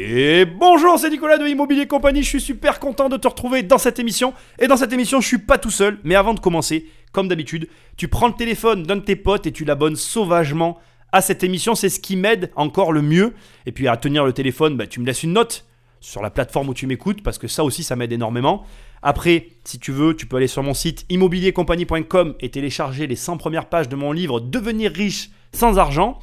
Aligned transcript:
Et 0.00 0.44
bonjour, 0.44 0.96
c'est 0.96 1.10
Nicolas 1.10 1.38
de 1.38 1.46
Immobilier 1.48 1.88
Compagnie. 1.88 2.22
Je 2.22 2.28
suis 2.28 2.40
super 2.40 2.78
content 2.78 3.08
de 3.08 3.16
te 3.16 3.26
retrouver 3.26 3.64
dans 3.64 3.78
cette 3.78 3.98
émission. 3.98 4.32
Et 4.60 4.68
dans 4.68 4.76
cette 4.76 4.92
émission, 4.92 5.20
je 5.20 5.26
suis 5.26 5.38
pas 5.38 5.58
tout 5.58 5.72
seul. 5.72 5.98
Mais 6.04 6.14
avant 6.14 6.34
de 6.34 6.38
commencer, 6.38 6.86
comme 7.10 7.26
d'habitude, 7.26 7.68
tu 7.96 8.06
prends 8.06 8.28
le 8.28 8.34
téléphone 8.34 8.84
d'un 8.84 8.94
de 8.94 9.00
tes 9.00 9.16
potes 9.16 9.48
et 9.48 9.52
tu 9.52 9.64
l'abonnes 9.64 9.96
sauvagement 9.96 10.78
à 11.10 11.20
cette 11.20 11.42
émission. 11.42 11.74
C'est 11.74 11.88
ce 11.88 11.98
qui 11.98 12.14
m'aide 12.14 12.52
encore 12.54 12.92
le 12.92 13.02
mieux. 13.02 13.34
Et 13.66 13.72
puis 13.72 13.88
à 13.88 13.96
tenir 13.96 14.24
le 14.24 14.32
téléphone, 14.32 14.76
bah, 14.76 14.86
tu 14.86 15.00
me 15.00 15.04
laisses 15.04 15.24
une 15.24 15.32
note 15.32 15.66
sur 15.98 16.22
la 16.22 16.30
plateforme 16.30 16.68
où 16.68 16.74
tu 16.74 16.86
m'écoutes 16.86 17.24
parce 17.24 17.38
que 17.38 17.48
ça 17.48 17.64
aussi, 17.64 17.82
ça 17.82 17.96
m'aide 17.96 18.12
énormément. 18.12 18.64
Après, 19.02 19.48
si 19.64 19.80
tu 19.80 19.90
veux, 19.90 20.14
tu 20.14 20.26
peux 20.26 20.36
aller 20.36 20.46
sur 20.46 20.62
mon 20.62 20.74
site 20.74 21.06
immobiliercompagnie.com 21.08 22.36
et 22.38 22.50
télécharger 22.50 23.08
les 23.08 23.16
100 23.16 23.36
premières 23.36 23.66
pages 23.68 23.88
de 23.88 23.96
mon 23.96 24.12
livre 24.12 24.38
Devenir 24.38 24.92
riche 24.92 25.30
sans 25.52 25.76
argent. 25.76 26.20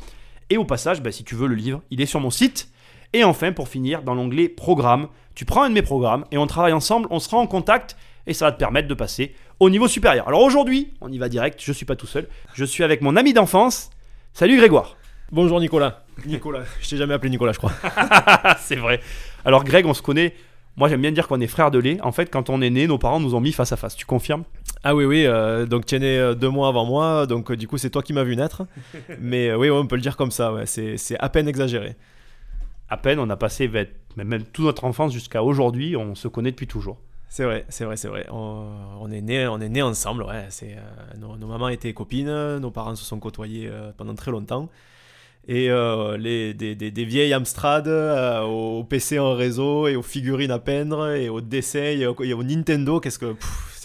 Et 0.50 0.56
au 0.56 0.64
passage, 0.64 1.02
bah, 1.02 1.12
si 1.12 1.26
tu 1.26 1.36
veux 1.36 1.48
le 1.48 1.56
livre, 1.56 1.82
il 1.92 2.00
est 2.00 2.06
sur 2.06 2.22
mon 2.22 2.30
site. 2.30 2.70
Et 3.14 3.24
enfin, 3.24 3.52
pour 3.52 3.68
finir, 3.68 4.04
dans 4.04 4.14
l'onglet 4.16 4.50
Programme, 4.50 5.08
tu 5.36 5.46
prends 5.46 5.64
un 5.64 5.70
de 5.70 5.74
mes 5.74 5.82
programmes 5.82 6.26
et 6.32 6.38
on 6.38 6.48
travaille 6.48 6.74
ensemble, 6.74 7.08
on 7.12 7.20
sera 7.20 7.38
en 7.38 7.48
contact 7.48 7.96
et 8.28 8.34
ça 8.34 8.46
va 8.46 8.52
te 8.52 8.58
permettre 8.58 8.88
de 8.88 8.94
passer 8.94 9.34
au 9.60 9.70
niveau 9.70 9.88
supérieur. 9.88 10.28
Alors 10.28 10.42
aujourd'hui, 10.42 10.94
on 11.02 11.12
y 11.12 11.18
va 11.18 11.30
direct, 11.30 11.62
je 11.64 11.72
suis 11.72 11.86
pas 11.86 11.96
tout 11.96 12.08
seul, 12.08 12.28
je 12.54 12.66
suis 12.66 12.84
avec 12.84 13.02
mon 13.02 13.16
ami 13.16 13.34
d'enfance. 13.34 13.90
Salut 14.34 14.58
Grégoire. 14.58 14.98
Bonjour 15.32 15.60
Nicolas. 15.60 16.04
Nicolas, 16.26 16.64
je 16.82 16.90
t'ai 16.90 16.98
jamais 16.98 17.14
appelé 17.14 17.30
Nicolas, 17.30 17.52
je 17.52 17.58
crois. 17.58 17.72
C'est 18.60 18.76
vrai. 18.76 19.00
Alors 19.44 19.64
Greg, 19.64 19.86
on 19.86 19.94
se 19.94 20.02
connaît. 20.02 20.34
Moi, 20.78 20.90
j'aime 20.90 21.02
bien 21.02 21.12
dire 21.14 21.28
qu'on 21.30 21.40
est 21.40 21.48
frères 21.48 21.72
de 21.72 21.80
lait. 21.80 21.98
En 22.02 22.12
fait, 22.12 22.30
quand 22.30 22.50
on 22.50 22.62
est 22.62 22.70
né, 22.70 22.86
nos 22.86 22.98
parents 22.98 23.22
nous 23.22 23.34
ont 23.34 23.40
mis 23.40 23.54
face 23.54 23.72
à 23.72 23.78
face. 23.78 23.96
Tu 23.96 24.06
confirmes? 24.06 24.44
Ah 24.84 24.94
oui, 24.94 25.06
oui. 25.06 25.26
euh, 25.26 25.66
donc 25.66 25.86
tu 25.86 25.96
es 25.96 26.00
né 26.00 26.18
euh, 26.20 26.36
deux 26.36 26.50
mois 26.50 26.68
avant 26.68 26.84
moi, 26.86 27.26
donc 27.28 27.50
euh, 27.50 27.56
du 27.56 27.66
coup 27.68 27.78
c'est 27.78 27.90
toi 27.90 28.02
qui 28.04 28.12
m'as 28.14 28.24
vu 28.24 28.36
naître. 28.36 28.64
Mais 29.20 29.50
euh, 29.50 29.58
oui, 29.58 29.70
ouais, 29.70 29.78
on 29.78 29.88
peut 29.88 29.96
le 29.96 30.02
dire 30.02 30.18
comme 30.18 30.32
ça. 30.32 30.52
Ouais, 30.54 30.66
c'est 30.66 30.98
à 31.20 31.30
peine 31.30 31.48
exagéré. 31.48 31.96
À 32.90 32.98
peine, 32.98 33.20
on 33.20 33.30
a 33.30 33.38
passé 33.38 33.70
même 34.16 34.44
toute 34.44 34.66
notre 34.66 34.86
enfance 34.86 35.12
jusqu'à 35.12 35.44
aujourd'hui, 35.44 35.96
on 35.96 36.16
se 36.16 36.28
connaît 36.28 36.52
depuis 36.52 36.68
toujours. 36.68 36.98
C'est 37.28 37.44
vrai, 37.44 37.66
c'est 37.70 37.84
vrai, 37.84 37.98
c'est 37.98 38.08
vrai. 38.08 38.28
On, 38.32 39.12
est 39.12 39.22
né, 39.22 39.48
on 39.48 39.60
est 39.60 39.70
né 39.70 39.82
ensemble. 39.82 40.24
Ouais. 40.24 40.46
C'est 40.50 40.76
euh, 40.78 41.18
nos, 41.18 41.48
mamans 41.48 41.68
étaient 41.70 41.94
copines, 41.94 42.58
nos 42.58 42.72
parents 42.72 42.96
se 42.96 43.04
sont 43.04 43.20
côtoyés 43.20 43.68
euh, 43.68 43.92
pendant 43.98 44.16
très 44.16 44.32
longtemps. 44.32 44.70
Et 45.48 45.70
euh, 45.70 46.18
les, 46.18 46.54
des, 46.54 46.76
des- 46.76 47.06
vieilles 47.06 47.34
Amstrad 47.34 47.88
au 47.88 48.84
PC 48.84 49.20
en 49.20 49.34
réseau 49.34 49.88
et 49.88 49.96
aux 49.96 50.02
figurines 50.02 50.52
à 50.52 50.60
peindre 50.60 51.12
et 51.12 51.30
au 51.30 51.42
dessin 51.42 51.84
et 51.84 52.06
au, 52.08 52.44
Nintendo, 52.44 53.00
qu'est-ce 53.00 53.20
que 53.20 53.36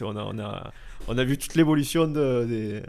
on 0.03 0.17
a, 0.17 0.23
on 0.23 0.39
a 0.39 0.73
on 1.09 1.19
a 1.19 1.25
vu 1.25 1.37
toute 1.37 1.55
l'évolution 1.55 2.07
de, 2.07 2.45
des, 2.49 2.83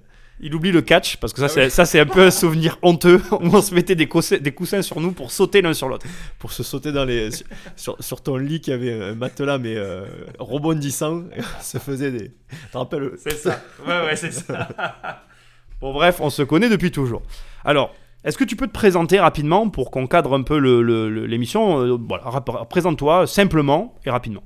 Il 0.44 0.56
oublie 0.56 0.72
le 0.72 0.82
catch 0.82 1.18
parce 1.18 1.34
que 1.34 1.40
ça, 1.40 1.46
Ah 1.46 1.50
c'est, 1.50 1.64
oui. 1.66 1.70
ça, 1.72 1.86
c'est 1.86 2.00
un 2.00 2.06
peu 2.06 2.22
un 2.22 2.32
souvenir 2.32 2.78
honteux 2.82 3.22
où 3.32 3.38
on 3.56 3.62
se 3.62 3.74
mettait 3.76 3.94
des 3.96 4.08
coussins, 4.08 4.38
des 4.38 4.52
coussins 4.52 4.82
sur 4.82 5.00
nous 5.00 5.12
pour 5.12 5.32
sauter 5.32 5.62
l'un 5.62 5.74
sur 5.74 5.88
l'autre. 5.88 6.06
pour 6.40 6.52
se 6.52 6.64
sauter 6.64 6.92
dans 6.92 7.06
les 7.06 7.30
sur, 7.76 8.22
ton 8.24 8.38
lit 8.38 8.60
qui 8.60 8.72
avait 8.72 8.92
un 8.94 9.14
matelas 9.16 9.60
mais 9.60 9.76
euh, 9.76 10.06
rebondissant 10.40 11.24
se 11.62 11.78
faisait 11.78 12.12
des 12.12 12.32
tu 12.50 12.56
te 12.72 12.78
rappelles? 12.78 13.12
C'est 13.18 13.38
ça. 13.38 13.62
Ouais, 13.88 14.06
ouais, 14.06 14.16
c'est 14.16 14.32
ça. 14.34 14.68
bon, 15.82 15.94
bref, 15.94 16.18
on 16.20 16.30
se 16.30 16.42
connaît 16.44 16.70
depuis 16.70 16.92
toujours. 16.92 17.22
Alors, 17.64 17.94
est-ce 18.24 18.38
que 18.38 18.44
tu 18.44 18.56
peux 18.56 18.68
te 18.68 18.72
présenter 18.74 19.20
rapidement 19.20 19.70
pour 19.70 19.90
qu'on 19.92 20.06
cadre 20.08 20.36
un 20.38 20.44
peu 20.44 20.58
le- 20.60 20.82
le- 20.82 21.10
le- 21.10 21.26
l'émission? 21.26 21.80
Euh, 21.82 21.98
Voilà, 22.08 22.42
présente-toi 22.70 23.26
simplement 23.28 23.96
et 24.06 24.10
rapidement. 24.10 24.44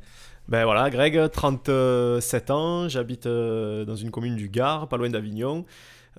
Ben 0.47 0.63
voilà 0.63 0.91
Greg 0.91 1.31
37 1.31 2.51
ans 2.51 2.88
j'habite 2.88 3.25
euh, 3.25 3.83
dans 3.83 3.95
une 3.95 4.11
commune 4.11 4.35
du 4.35 4.47
Gard 4.47 4.88
pas 4.88 4.97
loin 4.97 5.09
d'Avignon. 5.09 5.65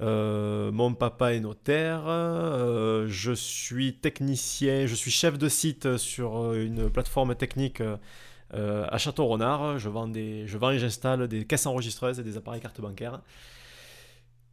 Euh, 0.03 0.73
mon 0.73 0.95
papa 0.95 1.33
est 1.33 1.41
notaire 1.41 2.03
euh, 2.07 3.07
je 3.09 3.33
suis 3.33 3.95
technicien 3.95 4.87
je 4.87 4.95
suis 4.97 5.13
chef 5.13 5.39
de 5.39 5.49
site 5.49 5.97
sur 5.97 6.55
une 6.55 6.91
plateforme 6.91 7.37
technique 7.37 7.81
à 8.53 8.99
Château-Renard. 8.99 9.79
Je 9.79 9.89
vends 9.89 10.09
des 10.09 10.47
je 10.49 10.59
vends 10.59 10.71
et 10.71 10.79
j'installe 10.81 11.29
des 11.29 11.45
caisses 11.45 11.67
enregistreuses 11.67 12.19
et 12.19 12.25
des 12.25 12.37
appareils 12.37 12.61
carte 12.61 12.81
bancaire 12.81 13.21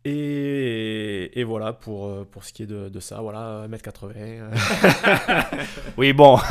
Et, 0.06 1.44
voilà 1.46 1.72
pour, 1.72 2.08
euh, 2.08 2.28
pour 2.30 2.44
ce 2.44 2.52
qui 2.52 2.64
est 2.64 2.66
de, 2.66 3.00
ça, 3.00 3.22
voilà, 3.22 3.68
1m80. 3.70 4.12
euh. 4.16 4.52
Oui, 5.98 6.12
bon. 6.12 6.38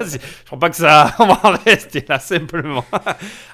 je 0.00 0.18
crois 0.46 0.58
pas 0.58 0.70
que 0.70 0.76
ça. 0.76 1.14
On 1.18 1.26
va 1.26 1.40
en 1.42 1.52
rester 1.64 2.04
là 2.08 2.18
simplement. 2.18 2.84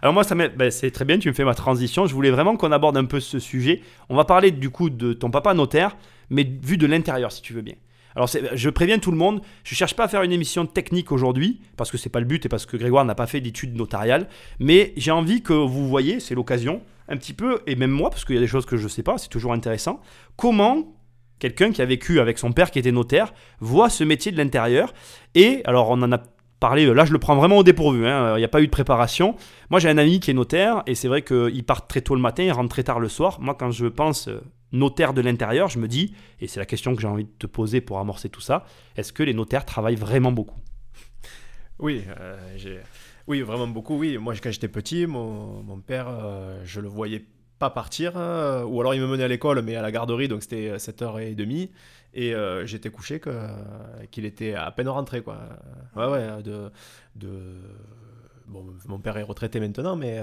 Alors, 0.02 0.12
moi, 0.12 0.22
ben, 0.56 0.70
c'est 0.70 0.90
très 0.90 1.04
bien, 1.04 1.18
tu 1.18 1.28
me 1.28 1.34
fais 1.34 1.44
ma 1.44 1.54
transition. 1.54 2.06
Je 2.06 2.14
voulais 2.14 2.30
vraiment 2.30 2.56
qu'on 2.56 2.72
aborde 2.72 2.96
un 2.96 3.06
peu 3.06 3.20
ce 3.20 3.38
sujet. 3.38 3.80
On 4.08 4.16
va 4.16 4.24
parler 4.24 4.50
du 4.50 4.70
coup 4.70 4.90
de 4.90 5.14
ton 5.14 5.30
papa 5.30 5.54
notaire, 5.54 5.96
mais 6.28 6.44
vu 6.44 6.76
de 6.76 6.86
l'intérieur, 6.86 7.32
si 7.32 7.40
tu 7.40 7.54
veux 7.54 7.62
bien. 7.62 7.76
Alors, 8.16 8.28
je 8.28 8.70
préviens 8.70 8.98
tout 8.98 9.10
le 9.10 9.16
monde, 9.16 9.40
je 9.64 9.74
cherche 9.74 9.94
pas 9.94 10.04
à 10.04 10.08
faire 10.08 10.22
une 10.22 10.32
émission 10.32 10.66
technique 10.66 11.12
aujourd'hui, 11.12 11.60
parce 11.76 11.90
que 11.90 11.98
c'est 11.98 12.08
pas 12.08 12.20
le 12.20 12.26
but 12.26 12.44
et 12.46 12.48
parce 12.48 12.66
que 12.66 12.76
Grégoire 12.76 13.04
n'a 13.04 13.14
pas 13.14 13.26
fait 13.26 13.40
d'études 13.40 13.76
notariales, 13.76 14.28
mais 14.58 14.92
j'ai 14.96 15.10
envie 15.10 15.42
que 15.42 15.52
vous 15.52 15.88
voyez, 15.88 16.20
c'est 16.20 16.34
l'occasion, 16.34 16.82
un 17.08 17.16
petit 17.16 17.32
peu, 17.32 17.60
et 17.66 17.76
même 17.76 17.90
moi, 17.90 18.10
parce 18.10 18.24
qu'il 18.24 18.34
y 18.34 18.38
a 18.38 18.40
des 18.40 18.46
choses 18.46 18.66
que 18.66 18.76
je 18.76 18.88
sais 18.88 19.02
pas, 19.02 19.18
c'est 19.18 19.28
toujours 19.28 19.52
intéressant, 19.52 20.00
comment 20.36 20.96
quelqu'un 21.38 21.72
qui 21.72 21.82
a 21.82 21.86
vécu 21.86 22.20
avec 22.20 22.38
son 22.38 22.52
père 22.52 22.70
qui 22.70 22.78
était 22.78 22.92
notaire 22.92 23.32
voit 23.60 23.90
ce 23.90 24.04
métier 24.04 24.30
de 24.30 24.36
l'intérieur. 24.36 24.92
Et 25.34 25.62
alors, 25.64 25.90
on 25.90 26.02
en 26.02 26.12
a 26.12 26.20
parlé, 26.60 26.84
là 26.92 27.06
je 27.06 27.12
le 27.12 27.18
prends 27.18 27.34
vraiment 27.34 27.56
au 27.56 27.62
dépourvu, 27.62 28.06
hein, 28.06 28.34
il 28.36 28.38
n'y 28.40 28.44
a 28.44 28.48
pas 28.48 28.60
eu 28.60 28.66
de 28.66 28.70
préparation. 28.70 29.34
Moi 29.70 29.80
j'ai 29.80 29.88
un 29.88 29.96
ami 29.96 30.20
qui 30.20 30.30
est 30.30 30.34
notaire, 30.34 30.82
et 30.86 30.94
c'est 30.94 31.08
vrai 31.08 31.22
qu'il 31.22 31.64
part 31.64 31.86
très 31.86 32.02
tôt 32.02 32.14
le 32.14 32.20
matin, 32.20 32.42
il 32.42 32.52
rentre 32.52 32.68
très 32.68 32.82
tard 32.82 33.00
le 33.00 33.08
soir. 33.08 33.40
Moi, 33.40 33.54
quand 33.58 33.70
je 33.70 33.86
pense 33.86 34.28
euh, 34.72 34.76
notaire 34.76 35.14
de 35.14 35.20
l'intérieur, 35.20 35.68
je 35.68 35.78
me 35.78 35.88
dis, 35.88 36.14
et 36.40 36.46
c'est 36.46 36.60
la 36.60 36.66
question 36.66 36.94
que 36.94 37.02
j'ai 37.02 37.08
envie 37.08 37.24
de 37.24 37.32
te 37.38 37.46
poser 37.46 37.80
pour 37.80 37.98
amorcer 37.98 38.28
tout 38.28 38.40
ça, 38.40 38.64
est-ce 38.96 39.12
que 39.12 39.22
les 39.22 39.34
notaires 39.34 39.64
travaillent 39.64 39.96
vraiment 39.96 40.32
beaucoup? 40.32 40.58
Oui, 41.78 42.04
euh, 42.20 42.82
oui, 43.26 43.42
vraiment 43.42 43.66
beaucoup. 43.66 43.96
Oui, 43.96 44.18
moi 44.18 44.34
quand 44.42 44.50
j'étais 44.50 44.68
petit, 44.68 45.06
mon, 45.06 45.80
père, 45.80 46.08
euh, 46.08 46.60
je 46.64 46.80
le 46.80 46.88
voyais 46.88 47.24
pas 47.58 47.70
partir, 47.70 48.14
euh, 48.16 48.64
ou 48.64 48.80
alors 48.80 48.94
il 48.94 49.00
me 49.00 49.06
menait 49.06 49.24
à 49.24 49.28
l'école, 49.28 49.62
mais 49.62 49.76
à 49.76 49.82
la 49.82 49.92
garderie, 49.92 50.28
donc 50.28 50.42
c'était 50.42 50.76
7h30, 50.76 51.70
et 52.12 52.34
euh, 52.34 52.66
j'étais 52.66 52.90
couché 52.90 53.20
que, 53.20 53.30
qu'il 54.10 54.24
était 54.24 54.54
à 54.54 54.70
peine 54.70 54.88
rentré, 54.88 55.22
quoi. 55.22 55.38
Ouais, 55.96 56.06
ouais, 56.06 56.42
de... 56.42 56.70
de... 57.16 57.54
Bon, 58.46 58.66
mon 58.88 58.98
père 58.98 59.16
est 59.16 59.22
retraité 59.22 59.60
maintenant, 59.60 59.94
mais 59.94 60.20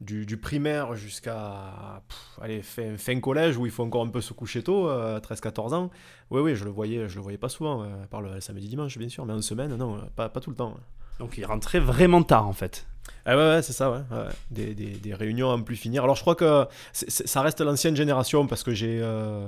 du, 0.00 0.26
du 0.26 0.36
primaire 0.36 0.94
jusqu'à 0.96 2.02
allez, 2.40 2.62
fin, 2.62 2.96
fin 2.96 3.20
collège, 3.20 3.56
où 3.56 3.66
il 3.66 3.72
faut 3.72 3.82
encore 3.82 4.04
un 4.04 4.08
peu 4.08 4.20
se 4.20 4.32
coucher 4.32 4.62
tôt, 4.62 4.88
euh, 4.88 5.20
13-14 5.20 5.74
ans, 5.74 5.90
oui, 6.30 6.40
oui, 6.40 6.56
je 6.56 6.64
le 6.64 6.70
voyais, 6.70 7.08
je 7.08 7.16
le 7.16 7.22
voyais 7.22 7.38
pas 7.38 7.48
souvent, 7.48 7.82
euh, 7.82 8.04
à 8.04 8.06
part 8.06 8.22
le 8.22 8.40
samedi 8.40 8.68
dimanche, 8.68 8.96
bien 8.98 9.08
sûr, 9.08 9.24
mais 9.26 9.32
en 9.32 9.42
semaine, 9.42 9.76
non, 9.76 9.96
euh, 9.96 10.00
pas, 10.16 10.28
pas 10.28 10.40
tout 10.40 10.50
le 10.50 10.56
temps. 10.56 10.74
Donc 11.18 11.36
il 11.36 11.44
rentrait 11.44 11.80
vraiment 11.80 12.22
tard 12.22 12.48
en 12.48 12.54
fait. 12.54 12.86
Ah 13.26 13.36
ouais, 13.36 13.42
ouais, 13.42 13.62
c'est 13.62 13.74
ça, 13.74 13.90
ouais. 13.90 13.98
ouais. 14.10 14.28
Des, 14.50 14.74
des, 14.74 14.92
des 14.92 15.14
réunions 15.14 15.50
à 15.50 15.54
en 15.54 15.62
plus 15.62 15.76
finir. 15.76 16.02
Alors 16.02 16.16
je 16.16 16.22
crois 16.22 16.34
que 16.34 16.66
ça 16.92 17.42
reste 17.42 17.60
l'ancienne 17.60 17.94
génération 17.94 18.46
parce 18.46 18.62
que 18.62 18.72
j'ai 18.72 19.00
euh, 19.02 19.46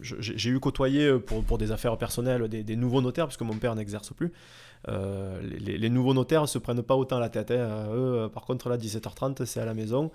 j'ai 0.00 0.50
eu 0.50 0.60
côtoyé 0.60 1.06
euh, 1.06 1.18
pour, 1.18 1.42
pour 1.42 1.56
des 1.56 1.72
affaires 1.72 1.96
personnelles 1.96 2.48
des, 2.48 2.62
des 2.62 2.76
nouveaux 2.76 3.00
notaires 3.00 3.26
parce 3.26 3.38
que 3.38 3.44
mon 3.44 3.56
père 3.56 3.74
n'exerce 3.74 4.12
plus. 4.12 4.32
Euh, 4.88 5.40
les- 5.42 5.78
nouveaux 5.90 6.14
notaires 6.14 6.48
se 6.48 6.58
prennent 6.58 6.82
pas 6.82 6.96
autant 6.96 7.18
la 7.18 7.28
tête. 7.28 7.50
hein. 7.50 7.88
Eux, 7.92 8.28
par 8.32 8.44
contre, 8.44 8.68
là, 8.68 8.76
17h30, 8.76 9.44
c'est 9.44 9.60
à 9.60 9.64
la 9.64 9.74
maison. 9.74 10.10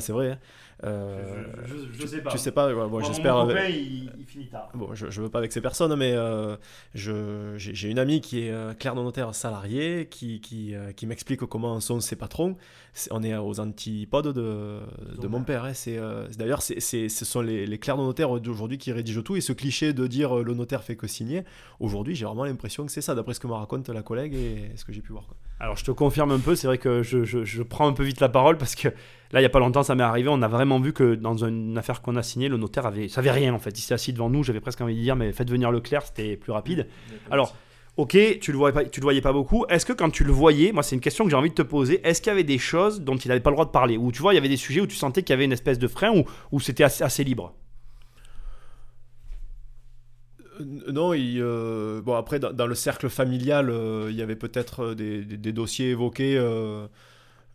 C'est 0.00 0.12
vrai. 0.12 0.30
hein. 0.32 0.38
Euh, 0.84 1.44
je, 1.64 2.06
sais 2.06 2.22
tu 2.30 2.38
sais 2.38 2.50
pas, 2.52 2.66
ouais, 2.74 2.88
bon, 2.88 3.00
j'espère. 3.02 3.36
euh, 3.36 3.54
il, 3.68 4.10
finit 4.26 4.48
tard. 4.48 4.68
Bon, 4.74 4.94
je, 4.94 5.10
je 5.10 5.22
veux 5.22 5.28
pas 5.28 5.38
avec 5.38 5.52
ces 5.52 5.60
personnes, 5.60 5.94
mais 5.96 6.12
euh, 6.12 6.56
je- 6.94 7.54
j'ai 7.56 7.88
une 7.90 7.98
amie 7.98 8.20
qui 8.20 8.46
est 8.46 8.50
euh, 8.50 8.74
clerc 8.74 8.94
de 8.96 9.00
notaire 9.02 9.34
salarié, 9.34 10.08
qui, 10.10 10.40
qui, 10.40 10.74
euh, 10.74 10.92
qui 10.92 11.06
m'explique 11.06 11.40
comment 11.46 11.78
sont 11.80 12.00
ses 12.00 12.16
patrons. 12.16 12.56
On 13.10 13.22
est 13.22 13.34
aux 13.36 13.58
antipodes 13.60 14.34
de, 14.34 14.80
de 15.20 15.26
mon 15.28 15.42
père. 15.42 15.64
hein. 15.64 15.72
Euh, 15.88 16.26
D'ailleurs, 16.36 16.62
c'est, 16.62 16.80
c'est- 16.80 17.08
ce 17.08 17.24
sont 17.24 17.40
les, 17.40 17.66
les 17.66 17.78
clercs 17.78 17.96
de 17.96 18.02
notaire 18.02 18.38
d'aujourd'hui 18.40 18.76
qui 18.78 18.92
rédigent 18.92 19.22
tout. 19.22 19.36
Et 19.36 19.40
ce 19.40 19.52
cliché 19.52 19.92
de 19.92 20.06
dire 20.06 20.34
le 20.36 20.54
notaire 20.54 20.82
fait 20.82 20.96
que 20.96 21.06
signer, 21.06 21.44
aujourd'hui, 21.80 22.14
j'ai 22.14 22.24
vraiment 22.26 22.44
l'impression 22.44 22.84
que 22.84 22.92
c'est 22.92 23.00
ça, 23.00 23.14
d'après 23.14 23.34
ce 23.34 23.40
que 23.40 23.46
me 23.46 23.52
raconte 23.54 23.88
la 23.88 24.02
collègue 24.02 24.34
et 24.34 24.70
ce 24.76 24.84
que 24.84 24.92
j'ai 24.92 25.00
pu 25.00 25.12
voir. 25.12 25.26
quoi. 25.26 25.36
Alors 25.60 25.76
je 25.76 25.84
te 25.84 25.92
confirme 25.92 26.32
un 26.32 26.40
peu, 26.40 26.56
c'est 26.56 26.66
vrai 26.66 26.76
que 26.78 27.02
je, 27.04 27.22
je- 27.24 27.44
je 27.44 27.62
prends 27.62 27.86
un 27.86 27.92
peu 27.92 28.02
vite 28.02 28.18
la 28.20 28.28
parole 28.28 28.58
parce 28.58 28.74
que 28.74 28.88
là 28.88 29.38
il 29.38 29.42
n'y 29.42 29.46
a 29.46 29.48
pas 29.48 29.60
longtemps 29.60 29.84
ça 29.84 29.94
m'est 29.94 30.02
arrivé, 30.02 30.28
on 30.28 30.42
a 30.42 30.48
vraiment 30.48 30.71
vu 30.80 30.92
que 30.92 31.14
dans 31.14 31.44
une 31.44 31.76
affaire 31.78 32.02
qu'on 32.02 32.16
a 32.16 32.22
signée, 32.22 32.48
le 32.48 32.56
notaire 32.56 32.86
avait, 32.86 33.08
savait 33.08 33.30
rien 33.30 33.54
en 33.54 33.58
fait, 33.58 33.78
il 33.78 33.82
s'est 33.82 33.94
assis 33.94 34.12
devant 34.12 34.30
nous, 34.30 34.42
j'avais 34.42 34.60
presque 34.60 34.80
envie 34.80 34.94
de 34.96 35.00
dire 35.00 35.16
mais 35.16 35.32
faites 35.32 35.50
venir 35.50 35.70
le 35.70 35.80
clerc, 35.80 36.02
c'était 36.06 36.36
plus 36.36 36.52
rapide. 36.52 36.86
Alors 37.30 37.54
ok, 37.96 38.16
tu 38.40 38.52
le 38.52 38.58
voyais 38.58 38.72
pas, 38.72 38.84
tu 38.84 39.00
le 39.00 39.04
voyais 39.04 39.20
pas 39.20 39.32
beaucoup, 39.32 39.66
est-ce 39.68 39.84
que 39.84 39.92
quand 39.92 40.10
tu 40.10 40.24
le 40.24 40.32
voyais, 40.32 40.72
moi 40.72 40.82
c'est 40.82 40.94
une 40.94 41.02
question 41.02 41.24
que 41.24 41.30
j'ai 41.30 41.36
envie 41.36 41.50
de 41.50 41.54
te 41.54 41.62
poser, 41.62 42.00
est-ce 42.06 42.22
qu'il 42.22 42.30
y 42.30 42.32
avait 42.32 42.42
des 42.44 42.58
choses 42.58 43.02
dont 43.02 43.16
il 43.16 43.28
n'avait 43.28 43.40
pas 43.40 43.50
le 43.50 43.54
droit 43.56 43.66
de 43.66 43.70
parler? 43.70 43.96
Ou 43.96 44.10
tu 44.12 44.22
vois, 44.22 44.32
il 44.32 44.36
y 44.36 44.38
avait 44.38 44.48
des 44.48 44.56
sujets 44.56 44.80
où 44.80 44.86
tu 44.86 44.96
sentais 44.96 45.22
qu'il 45.22 45.32
y 45.32 45.36
avait 45.36 45.44
une 45.44 45.52
espèce 45.52 45.78
de 45.78 45.88
frein 45.88 46.10
ou, 46.16 46.24
ou 46.52 46.60
c'était 46.60 46.84
assez, 46.84 47.04
assez 47.04 47.22
libre? 47.22 47.54
Euh, 50.60 50.64
Non, 50.92 51.12
il, 51.14 51.38
euh, 51.40 52.00
bon 52.02 52.14
après 52.14 52.38
dans, 52.38 52.52
dans 52.52 52.66
le 52.66 52.74
cercle 52.74 53.08
familial, 53.08 53.68
euh, 53.70 54.08
il 54.10 54.16
y 54.16 54.22
avait 54.22 54.36
peut-être 54.36 54.94
des, 54.94 55.24
des- 55.24 55.36
des 55.36 55.52
dossiers 55.52 55.90
évoqués 55.90 56.36
euh, 56.38 56.86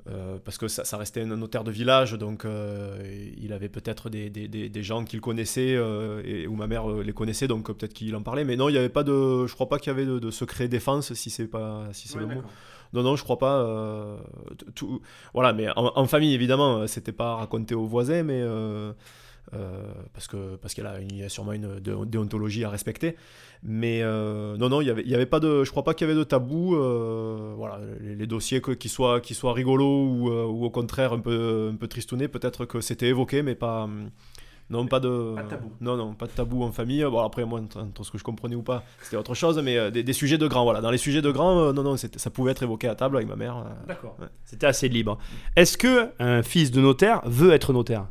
euh, 0.10 0.38
parce 0.44 0.58
que 0.58 0.68
ça, 0.68 0.86
ça, 0.86 0.98
restait 0.98 1.22
un 1.22 1.36
notaire 1.36 1.64
de 1.64 1.72
village, 1.72 2.14
donc 2.14 2.46
euh, 2.46 2.98
il 3.38 3.52
avait 3.52 3.68
peut-être 3.68 4.10
des, 4.10 4.30
des, 4.30 4.48
des, 4.48 4.84
gens 4.84 5.04
qu'il 5.04 5.20
connaissait, 5.20 5.76
euh, 5.76 6.22
et, 6.24 6.48
ou 6.48 6.56
ma 6.56 6.68
mère 6.68 6.88
les 6.88 7.14
connaissait, 7.14 7.48
donc 7.48 7.68
peut-être 7.68 7.94
qu'il 7.94 8.16
en 8.16 8.22
parlait. 8.22 8.46
Mais 8.46 8.56
non, 8.56 8.70
il 8.70 8.74
n'y 8.74 8.78
avait 8.78 8.90
pas 8.90 9.04
de, 9.04 9.46
je 9.48 9.54
crois 9.54 9.68
pas 9.68 9.80
qu'il 9.80 9.92
y 9.92 9.96
avait 9.96 10.06
de, 10.06 10.32
secret 10.32 10.68
défense, 10.68 11.14
si 11.14 11.30
c'est 11.30 11.48
pas, 11.48 11.88
si 11.92 12.08
c'est 12.08 12.20
le 12.20 12.28
mot. 12.28 12.42
Non, 12.94 13.04
non, 13.04 13.16
je 13.18 13.24
crois 13.24 13.38
pas. 13.38 14.18
tout, 14.76 15.02
voilà, 15.34 15.52
mais 15.52 15.70
en, 15.76 15.92
en 15.94 16.06
famille, 16.06 16.34
évidemment, 16.34 16.88
c'était 16.88 17.12
pas 17.12 17.36
raconté 17.36 17.76
aux 17.76 17.86
voisins, 17.86 18.24
mais 18.24 18.42
euh, 19.54 19.94
parce 20.14 20.28
que 20.28 20.58
parce 20.58 20.74
qu'il 20.74 20.84
y, 21.14 21.24
a 21.24 21.30
sûrement 21.30 21.54
une 21.54 21.80
déontologie 21.80 22.66
à 22.66 22.70
respecter. 22.70 23.16
Mais 23.64 24.02
euh, 24.04 24.58
non, 24.58 24.70
non, 24.70 24.82
il 24.82 24.90
avait, 24.90 25.04
y 25.04 25.16
avait 25.16 25.26
pas 25.26 25.40
de, 25.40 25.64
je 25.64 25.72
crois 25.72 25.84
pas 25.84 25.94
qu'il 25.94 26.08
y 26.08 26.12
avait 26.12 26.20
de 26.20 26.24
tabou. 26.26 26.76
Euh, 26.76 27.54
voilà, 27.56 27.80
les, 28.02 28.28
dossiers 28.28 28.62
qui 28.62 28.90
soient 28.90 29.22
qui 29.22 29.34
soient 29.34 29.54
rigolos 29.54 30.06
ou, 30.06 30.30
ou, 30.30 30.66
au 30.66 30.70
contraire 30.70 31.14
un 31.14 31.20
peu 31.20 31.70
un 31.72 31.76
peu 31.76 31.88
tristounés, 31.88 32.28
peut-être 32.28 32.66
que 32.66 32.82
c'était 32.82 33.08
évoqué, 33.08 33.42
mais 33.42 33.56
pas. 33.56 33.90
Non, 34.70 34.86
pas 34.86 35.00
de... 35.00 35.34
pas 35.34 35.44
de 35.44 35.48
tabou. 35.48 35.72
Non, 35.80 35.96
non, 35.96 36.14
pas 36.14 36.26
de 36.26 36.32
tabou 36.32 36.62
en 36.62 36.74
famille. 36.74 37.02
Bon, 37.06 37.20
après, 37.20 37.46
moi, 37.46 37.62
entre 37.62 38.04
ce 38.04 38.12
que 38.12 38.18
je 38.18 38.24
comprenais 38.26 38.58
ou 38.58 38.64
pas, 38.64 38.84
c'était 39.02 39.16
autre 39.16 39.34
chose, 39.34 39.58
mais 39.64 39.92
des, 39.92 40.12
sujets 40.12 40.38
de 40.38 40.46
grands, 40.46 40.66
voilà. 40.66 40.82
Dans 40.82 40.92
les 40.92 40.98
sujets 40.98 41.22
de 41.22 41.32
grands, 41.32 41.72
non, 41.72 41.84
non, 41.84 41.96
ça 41.96 42.30
pouvait 42.30 42.52
être 42.52 42.64
évoqué 42.64 42.90
à 42.90 42.96
table 42.96 43.16
avec 43.16 43.30
ma 43.30 43.38
mère. 43.38 43.64
D'accord. 43.88 44.18
C'était 44.44 44.68
assez 44.68 44.90
libre. 44.90 45.20
Est-ce 45.56 45.78
que 45.78 46.10
un 46.20 46.44
fils 46.44 46.72
de 46.72 46.82
notaire 46.82 47.22
veut 47.24 47.54
être 47.54 47.72
notaire? 47.72 48.08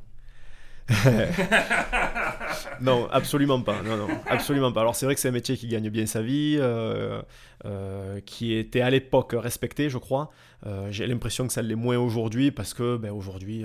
non, 2.80 3.08
absolument 3.10 3.60
pas. 3.60 3.82
Non, 3.82 3.96
non, 3.96 4.08
absolument 4.26 4.72
pas. 4.72 4.80
Alors 4.82 4.94
c'est 4.94 5.06
vrai 5.06 5.14
que 5.14 5.20
c'est 5.20 5.28
un 5.28 5.32
métier 5.32 5.56
qui 5.56 5.66
gagne 5.66 5.88
bien 5.90 6.06
sa 6.06 6.22
vie, 6.22 6.56
euh, 6.58 7.20
euh, 7.64 8.20
qui 8.24 8.54
était 8.54 8.82
à 8.82 8.90
l'époque 8.90 9.34
respecté, 9.36 9.90
je 9.90 9.98
crois. 9.98 10.30
Euh, 10.66 10.88
j'ai 10.90 11.06
l'impression 11.06 11.46
que 11.46 11.52
ça 11.52 11.62
l'est 11.62 11.74
moins 11.74 11.98
aujourd'hui 11.98 12.50
parce 12.50 12.72
que 12.72 12.96
ben, 12.96 13.10
aujourd'hui, 13.10 13.64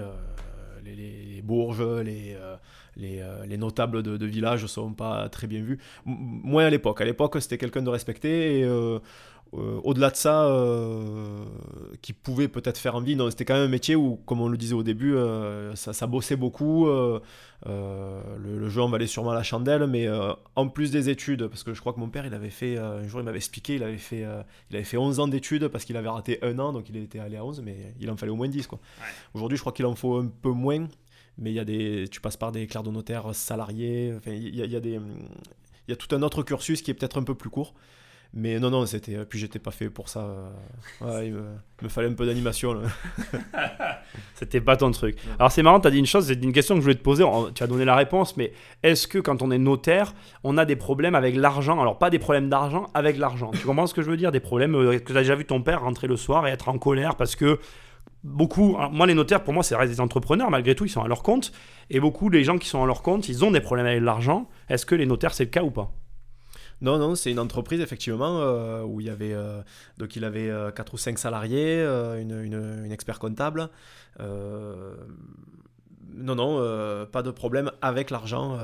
les, 0.83 1.41
bourges, 1.43 1.83
les, 1.83 2.35
les, 2.97 3.57
notables 3.57 4.01
de, 4.03 4.17
de 4.17 4.25
village 4.25 4.63
ne 4.63 4.67
sont 4.67 4.93
pas 4.93 5.29
très 5.29 5.47
bien 5.47 5.61
vus. 5.61 5.79
moins 6.05 6.65
à 6.65 6.69
l'époque. 6.69 7.01
À 7.01 7.05
l'époque, 7.05 7.37
c'était 7.39 7.59
quelqu'un 7.59 7.83
de 7.83 7.89
respecté 7.89 8.67
au-delà 9.53 10.11
de 10.11 10.15
ça, 10.15 10.45
euh, 10.45 11.43
qui 12.01 12.13
pouvait 12.13 12.47
peut-être 12.47 12.77
faire 12.77 12.95
envie, 12.95 13.17
non, 13.17 13.29
c'était 13.29 13.43
quand 13.43 13.55
même 13.55 13.65
un 13.65 13.67
métier 13.67 13.95
où, 13.95 14.15
comme 14.25 14.39
on 14.39 14.47
le 14.47 14.57
disait 14.57 14.73
au 14.73 14.83
début, 14.83 15.15
euh, 15.15 15.75
ça, 15.75 16.07
bossait 16.07 16.37
beaucoup. 16.37 16.87
Le, 16.87 18.69
jeu 18.69 18.81
en 18.81 18.87
valait 18.87 19.07
sûrement 19.07 19.33
la 19.33 19.43
chandelle, 19.43 19.87
mais 19.87 20.07
en 20.55 20.67
plus 20.69 20.91
des 20.91 21.09
études, 21.09 21.47
parce 21.47 21.63
que 21.63 21.73
je 21.73 21.81
crois 21.81 21.91
que 21.91 21.99
mon 21.99 22.09
père, 22.09 22.25
il 22.25 22.33
avait 22.33 22.49
fait, 22.49 22.77
un 22.77 23.05
jour, 23.07 23.19
il 23.19 23.23
m'avait 23.23 23.37
expliqué, 23.37 23.75
il 23.75 23.83
avait 23.83 23.97
fait, 23.97 24.25
il 24.69 24.75
avait 24.75 24.85
fait 24.85 24.97
11 24.97 25.19
ans 25.19 25.27
d'études 25.27 25.67
parce 25.67 25.83
qu'il 25.83 25.97
avait 25.97 26.09
raté 26.09 26.39
un 26.43 26.57
an, 26.59 26.71
donc 26.71 26.87
il 26.89 26.95
était 26.95 27.19
allé 27.19 27.35
à 27.35 27.43
11, 27.43 27.61
mais 27.61 27.93
il 27.99 28.09
en 28.09 28.15
fallait 28.15 28.31
au 28.31 28.37
moins 28.37 28.47
10. 28.47 28.67
Quoi. 28.67 28.79
Aujourd'hui, 29.33 29.57
je 29.57 29.61
crois 29.61 29.73
qu'il 29.73 29.85
en 29.85 29.95
faut 29.95 30.15
un 30.15 30.27
peu 30.27 30.51
moins, 30.51 30.87
mais 31.37 31.51
il 31.51 31.55
y 31.55 31.59
a 31.59 31.65
des, 31.65 32.07
tu 32.09 32.21
passes 32.21 32.37
par 32.37 32.53
des 32.53 32.67
clercs 32.67 32.83
de 32.83 32.91
notaire 32.91 33.35
salariés, 33.35 34.13
il 34.27 34.55
y 34.55 34.75
a, 34.75 34.79
des, 34.79 34.91
il 34.93 35.89
y 35.89 35.91
a 35.91 35.95
tout 35.97 36.15
un 36.15 36.21
autre 36.21 36.41
cursus 36.43 36.81
qui 36.81 36.91
est 36.91 36.93
peut-être 36.93 37.17
un 37.17 37.23
peu 37.23 37.35
plus 37.35 37.49
court. 37.49 37.73
Mais 38.33 38.59
non, 38.59 38.69
non, 38.69 38.85
c'était. 38.85 39.25
Puis 39.25 39.39
j'étais 39.39 39.59
pas 39.59 39.71
fait 39.71 39.89
pour 39.89 40.07
ça. 40.07 40.25
il, 41.01 41.33
me, 41.81 41.89
fallait 41.89 42.07
un 42.07 42.13
peu 42.13 42.25
d'animation. 42.25 42.81
c'était 44.35 44.61
pas 44.61 44.77
ton 44.77 44.91
truc. 44.91 45.17
Alors 45.37 45.51
c'est 45.51 45.63
marrant, 45.63 45.81
tu 45.81 45.87
as 45.87 45.91
dit 45.91 45.99
une 45.99 46.05
chose, 46.05 46.27
c'est 46.27 46.41
une 46.41 46.53
question 46.53 46.75
que 46.75 46.79
je 46.79 46.83
voulais 46.83 46.95
te 46.95 47.03
poser. 47.03 47.25
Tu 47.53 47.61
as 47.61 47.67
donné 47.67 47.83
la 47.83 47.95
réponse, 47.95 48.37
mais 48.37 48.53
est-ce 48.83 49.07
que 49.07 49.19
quand 49.19 49.41
on 49.41 49.51
est 49.51 49.57
notaire, 49.57 50.13
on 50.45 50.57
a 50.57 50.63
des 50.63 50.77
problèmes 50.77 51.15
avec 51.15 51.35
l'argent? 51.35 51.81
Alors 51.81 51.97
pas 51.97 52.09
des 52.09 52.19
problèmes 52.19 52.47
d'argent, 52.47 52.87
avec 52.93 53.17
l'argent. 53.17 53.51
Tu 53.51 53.65
comprends 53.65 53.85
ce 53.85 53.93
que 53.93 54.01
je 54.01 54.09
veux 54.09 54.17
dire? 54.17 54.31
Des 54.31 54.39
problèmes 54.39 54.75
euh, 54.75 54.97
que 54.99 55.11
tu 55.11 55.17
as 55.17 55.21
déjà 55.21 55.35
vu 55.35 55.43
ton 55.43 55.61
père 55.61 55.81
rentrer 55.81 56.07
le 56.07 56.15
soir 56.15 56.47
et 56.47 56.51
être 56.51 56.69
en 56.69 56.77
colère 56.77 57.17
parce 57.17 57.35
que 57.35 57.59
beaucoup, 58.23 58.77
moi 58.91 59.07
les 59.07 59.13
notaires 59.13 59.43
pour 59.43 59.53
moi 59.53 59.63
c'est 59.63 59.77
des 59.87 59.99
entrepreneurs 59.99 60.51
malgré 60.51 60.75
tout 60.75 60.85
ils 60.85 60.89
sont 60.89 61.01
à 61.01 61.07
leur 61.07 61.23
compte 61.23 61.51
et 61.89 61.99
beaucoup 61.99 62.29
des 62.29 62.43
gens 62.43 62.57
qui 62.57 62.67
sont 62.67 62.83
à 62.83 62.85
leur 62.85 63.01
compte 63.01 63.27
ils 63.27 63.43
ont 63.43 63.51
des 63.51 63.61
problèmes 63.61 63.87
avec 63.87 64.01
l'argent. 64.01 64.47
Est-ce 64.69 64.85
que 64.85 64.95
les 64.95 65.05
notaires 65.05 65.33
c'est 65.33 65.45
le 65.45 65.49
cas 65.49 65.63
ou 65.63 65.71
pas? 65.71 65.91
Non, 66.81 66.97
non, 66.97 67.15
c'est 67.15 67.31
une 67.31 67.39
entreprise 67.39 67.79
effectivement 67.79 68.39
euh, 68.41 68.83
où 68.83 68.99
il 69.01 69.07
y 69.07 69.09
avait 69.09 69.33
euh, 69.33 69.61
donc 69.99 70.15
il 70.15 70.25
avait 70.25 70.49
euh, 70.49 70.71
4 70.71 70.95
ou 70.95 70.97
5 70.97 71.19
salariés, 71.19 71.83
une, 72.19 72.41
une, 72.41 72.91
expert 72.91 73.19
comptable. 73.19 73.69
non, 74.19 74.95
non, 76.35 77.05
pas 77.11 77.21
de 77.21 77.31
problème 77.31 77.71
avec 77.81 78.09
l'argent. 78.09 78.57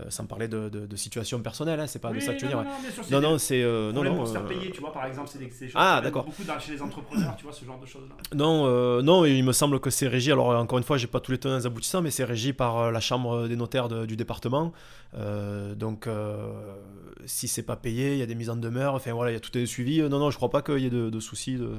Euh, 0.00 0.04
sans 0.10 0.26
parler 0.26 0.46
de, 0.48 0.68
de, 0.68 0.96
situation 0.96 1.40
personnelle, 1.40 1.80
hein, 1.80 1.86
c'est 1.86 1.98
pas 1.98 2.12
de 2.12 2.20
ça 2.20 2.32
que 2.34 2.38
tu 2.38 2.44
veux 2.44 2.50
dire. 2.50 2.64
Non, 3.10 3.20
non, 3.20 3.38
c'est. 3.38 3.62
Euh, 3.62 3.92
non, 3.92 4.04
non. 4.04 4.16
Pour 4.16 4.28
se 4.28 4.32
faire 4.32 4.42
euh, 4.42 4.48
payer, 4.48 4.70
tu 4.70 4.80
vois, 4.80 4.92
par 4.92 5.06
exemple, 5.06 5.28
c'est 5.32 5.38
des, 5.38 5.48
choses 5.48 5.72
ah, 5.74 6.00
d'accord. 6.02 6.24
beaucoup 6.24 6.44
dans, 6.44 6.58
chez 6.58 6.72
les 6.72 6.82
entrepreneurs, 6.82 7.34
tu 7.36 7.44
vois, 7.44 7.52
ce 7.52 7.64
genre 7.64 7.80
de 7.80 7.86
choses-là. 7.86 8.14
Non, 8.34 9.02
non, 9.02 9.24
il 9.24 9.42
me 9.42 9.52
semble 9.52 9.80
que 9.80 9.90
c'est 9.90 10.06
régi. 10.06 10.30
Alors, 10.30 10.50
encore 10.50 10.78
une 10.78 10.84
fois, 10.84 10.98
j'ai 10.98 11.06
pas 11.06 11.20
tous 11.20 11.32
les 11.32 11.38
tenants 11.38 11.64
aboutissants, 11.64 12.02
mais 12.02 12.10
c'est 12.10 12.24
régi 12.24 12.52
par 12.52 12.92
la 12.92 13.00
chambre 13.00 13.48
des 13.48 13.56
notaires 13.56 13.88
du 13.88 14.16
département. 14.16 14.72
donc, 15.76 16.08
si 17.26 17.48
c'est 17.48 17.62
pas 17.62 17.76
payé, 17.76 18.12
il 18.12 18.18
y 18.18 18.22
a 18.22 18.26
des 18.26 18.34
mises 18.34 18.50
en 18.50 18.56
demeure. 18.56 18.94
Enfin, 18.94 19.12
voilà, 19.12 19.32
il 19.32 19.34
y 19.34 19.36
a 19.36 19.40
tout 19.40 19.56
est 19.58 19.66
suivi. 19.66 20.00
Non, 20.02 20.18
non, 20.18 20.30
je 20.30 20.36
crois 20.36 20.50
pas 20.50 20.62
qu'il 20.62 20.78
y 20.78 20.86
ait 20.86 20.90
de, 20.90 21.20
soucis 21.20 21.56
de, 21.56 21.70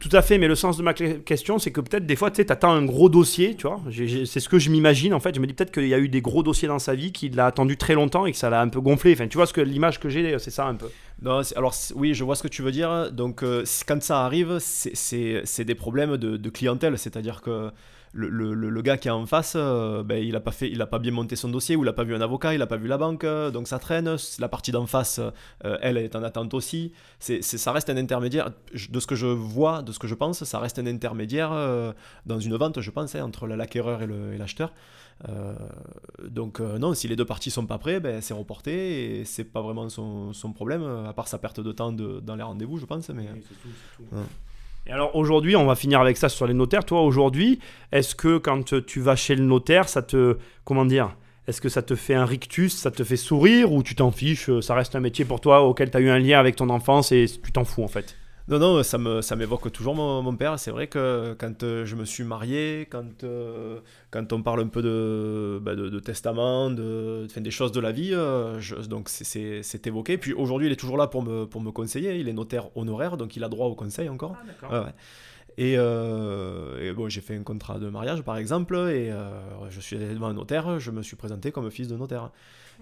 Tout 0.00 0.08
à 0.12 0.22
fait, 0.22 0.38
mais 0.38 0.48
le 0.48 0.54
sens 0.54 0.76
de 0.76 0.82
ma 0.82 0.94
question, 0.94 1.58
c'est 1.58 1.72
que 1.72 1.80
peut-être 1.80 2.06
des 2.06 2.16
fois, 2.16 2.30
tu 2.30 2.36
sais, 2.36 2.50
attends 2.50 2.72
un 2.72 2.84
gros 2.84 3.08
dossier, 3.08 3.54
tu 3.54 3.66
vois. 3.66 3.80
C'est 3.90 4.40
ce 4.40 4.48
que 4.48 4.58
je 4.58 4.70
m'imagine, 4.70 5.12
en 5.14 5.20
fait. 5.20 5.34
Je 5.34 5.40
me 5.40 5.46
dis 5.46 5.52
peut-être 5.52 5.72
qu'il 5.72 5.88
y 5.88 5.94
a 5.94 5.98
eu 5.98 6.08
des 6.08 6.22
gros 6.22 6.42
dossiers 6.42 6.68
dans 6.68 6.78
sa 6.78 6.94
vie, 6.94 7.01
qu'il 7.10 7.34
l'a 7.34 7.46
attendu 7.46 7.76
très 7.76 7.94
longtemps 7.94 8.26
et 8.26 8.32
que 8.32 8.38
ça 8.38 8.50
l'a 8.50 8.60
un 8.60 8.68
peu 8.68 8.80
gonflé. 8.80 9.14
Enfin, 9.14 9.26
tu 9.26 9.36
vois 9.36 9.46
ce 9.46 9.52
que 9.52 9.60
l'image 9.60 9.98
que 9.98 10.08
j'ai, 10.08 10.38
c'est 10.38 10.50
ça 10.50 10.66
un 10.66 10.74
peu. 10.74 10.88
Non, 11.22 11.40
alors 11.56 11.74
oui, 11.94 12.14
je 12.14 12.22
vois 12.22 12.36
ce 12.36 12.42
que 12.42 12.48
tu 12.48 12.62
veux 12.62 12.72
dire. 12.72 13.10
Donc, 13.12 13.42
euh, 13.42 13.64
quand 13.86 14.02
ça 14.02 14.24
arrive, 14.24 14.58
c'est 14.58 15.64
des 15.64 15.74
problèmes 15.74 16.16
de, 16.16 16.50
clientèle, 16.50 16.98
c'est-à-dire 16.98 17.40
que 17.40 17.70
le, 18.12 18.28
le, 18.28 18.54
le, 18.54 18.82
gars 18.82 18.96
qui 18.96 19.08
est 19.08 19.12
en 19.12 19.26
face, 19.26 19.54
euh, 19.56 20.02
ben, 20.02 20.22
il 20.22 20.32
n'a 20.32 20.40
pas, 20.40 20.50
fait, 20.50 20.70
il 20.70 20.80
a 20.82 20.86
pas 20.86 20.98
bien 20.98 21.12
monté 21.12 21.36
son 21.36 21.48
dossier, 21.48 21.76
ou 21.76 21.82
il 21.82 21.86
n'a 21.86 21.92
pas 21.92 22.04
vu 22.04 22.14
un 22.14 22.20
avocat, 22.20 22.52
il 22.52 22.58
n'a 22.58 22.66
pas 22.66 22.76
vu 22.76 22.88
la 22.88 22.98
banque, 22.98 23.24
donc 23.24 23.68
ça 23.68 23.78
traîne. 23.78 24.16
La 24.38 24.48
partie 24.48 24.72
d'en 24.72 24.86
face, 24.86 25.20
euh, 25.64 25.78
elle 25.80 25.96
est 25.96 26.14
en 26.16 26.22
attente 26.22 26.54
aussi. 26.54 26.92
C'est, 27.18 27.42
ça 27.42 27.72
reste 27.72 27.90
un 27.90 27.96
intermédiaire. 27.96 28.50
De 28.90 29.00
ce 29.00 29.06
que 29.06 29.14
je 29.14 29.26
vois, 29.26 29.82
de 29.82 29.92
ce 29.92 29.98
que 29.98 30.06
je 30.06 30.14
pense, 30.14 30.44
ça 30.44 30.58
reste 30.58 30.78
un 30.78 30.86
intermédiaire 30.86 31.50
dans 32.26 32.38
une 32.38 32.56
vente, 32.56 32.80
je 32.80 32.90
pense, 32.90 33.14
hein, 33.14 33.22
entre 33.22 33.46
l'acquéreur 33.46 34.02
et 34.02 34.38
l'acheteur. 34.38 34.72
Euh, 35.28 35.54
donc 36.28 36.60
euh, 36.60 36.78
non, 36.78 36.94
si 36.94 37.06
les 37.06 37.16
deux 37.16 37.24
parties 37.24 37.50
sont 37.50 37.66
pas 37.66 37.78
prêts, 37.78 38.00
ben, 38.00 38.20
c'est 38.20 38.34
reporté 38.34 39.20
et 39.20 39.24
c'est 39.24 39.44
pas 39.44 39.62
vraiment 39.62 39.88
son, 39.88 40.32
son, 40.32 40.52
problème, 40.52 40.82
à 40.82 41.12
part 41.12 41.28
sa 41.28 41.38
perte 41.38 41.60
de 41.60 41.72
temps 41.72 41.92
de, 41.92 42.20
dans 42.20 42.34
les 42.34 42.42
rendez-vous, 42.42 42.78
je 42.78 42.86
pense. 42.86 43.08
Mais... 43.10 43.28
Et 44.86 44.90
alors 44.90 45.14
aujourd'hui, 45.14 45.54
on 45.54 45.64
va 45.64 45.74
finir 45.74 46.00
avec 46.00 46.16
ça 46.16 46.28
sur 46.28 46.46
les 46.46 46.54
notaires. 46.54 46.84
Toi 46.84 47.02
aujourd'hui, 47.02 47.60
est-ce 47.92 48.14
que 48.14 48.38
quand 48.38 48.84
tu 48.84 49.00
vas 49.00 49.16
chez 49.16 49.36
le 49.36 49.44
notaire, 49.44 49.88
ça 49.88 50.02
te, 50.02 50.38
comment 50.64 50.84
dire, 50.84 51.16
est-ce 51.46 51.60
que 51.60 51.68
ça 51.68 51.82
te 51.82 51.94
fait 51.94 52.14
un 52.14 52.24
rictus, 52.24 52.74
ça 52.74 52.90
te 52.90 53.04
fait 53.04 53.16
sourire 53.16 53.72
ou 53.72 53.82
tu 53.82 53.94
t'en 53.94 54.10
fiches, 54.10 54.60
ça 54.60 54.74
reste 54.74 54.96
un 54.96 55.00
métier 55.00 55.24
pour 55.24 55.40
toi 55.40 55.62
auquel 55.62 55.90
tu 55.90 55.96
as 55.96 56.00
eu 56.00 56.08
un 56.08 56.18
lien 56.18 56.38
avec 56.38 56.56
ton 56.56 56.68
enfance 56.70 57.12
et 57.12 57.26
tu 57.42 57.52
t'en 57.52 57.64
fous 57.64 57.82
en 57.82 57.88
fait? 57.88 58.16
Non, 58.48 58.58
non, 58.58 58.82
ça, 58.82 58.98
me, 58.98 59.22
ça 59.22 59.36
m'évoque 59.36 59.70
toujours 59.70 59.94
mon, 59.94 60.36
père. 60.36 60.58
C'est 60.58 60.70
vrai 60.70 60.88
que 60.88 61.34
quand 61.38 61.62
euh, 61.62 61.84
je 61.84 61.94
me 61.94 62.04
suis 62.04 62.24
marié, 62.24 62.88
quand, 62.90 63.22
euh, 63.22 63.78
quand 64.10 64.32
on 64.32 64.42
parle 64.42 64.60
un 64.60 64.66
peu 64.66 64.82
de, 64.82 65.60
bah, 65.62 65.76
de, 65.76 66.00
testament, 66.00 66.70
de, 66.70 67.26
des 67.36 67.50
choses 67.50 67.70
de 67.72 67.80
la 67.80 67.92
vie, 67.92 68.10
euh, 68.12 68.60
donc 68.88 69.08
c'est, 69.08 69.62
c'est, 69.62 69.86
évoqué. 69.86 70.18
Puis 70.18 70.32
aujourd'hui, 70.32 70.68
il 70.68 70.72
est 70.72 70.76
toujours 70.76 70.96
là 70.96 71.06
pour 71.06 71.22
me, 71.22 71.44
pour 71.44 71.60
me 71.60 71.70
conseiller. 71.70 72.16
Il 72.16 72.28
est 72.28 72.32
notaire 72.32 72.76
honoraire, 72.76 73.16
donc 73.16 73.36
il 73.36 73.44
a 73.44 73.48
droit 73.48 73.68
au 73.68 73.74
conseil 73.74 74.08
encore. 74.08 74.36
Ah, 74.68 74.92
et, 75.56 75.76
bon, 75.76 77.08
j'ai 77.08 77.20
fait 77.20 77.36
un 77.36 77.44
contrat 77.44 77.78
de 77.78 77.88
mariage 77.88 78.22
par 78.22 78.36
exemple, 78.38 78.74
et 78.74 79.12
je 79.70 79.80
suis 79.80 79.96
allé 79.96 80.08
devant 80.14 80.28
un 80.28 80.34
notaire, 80.34 80.80
je 80.80 80.90
me 80.90 81.02
suis 81.02 81.16
présenté 81.16 81.52
comme 81.52 81.70
fils 81.70 81.88
de 81.88 81.96
notaire. 81.96 82.30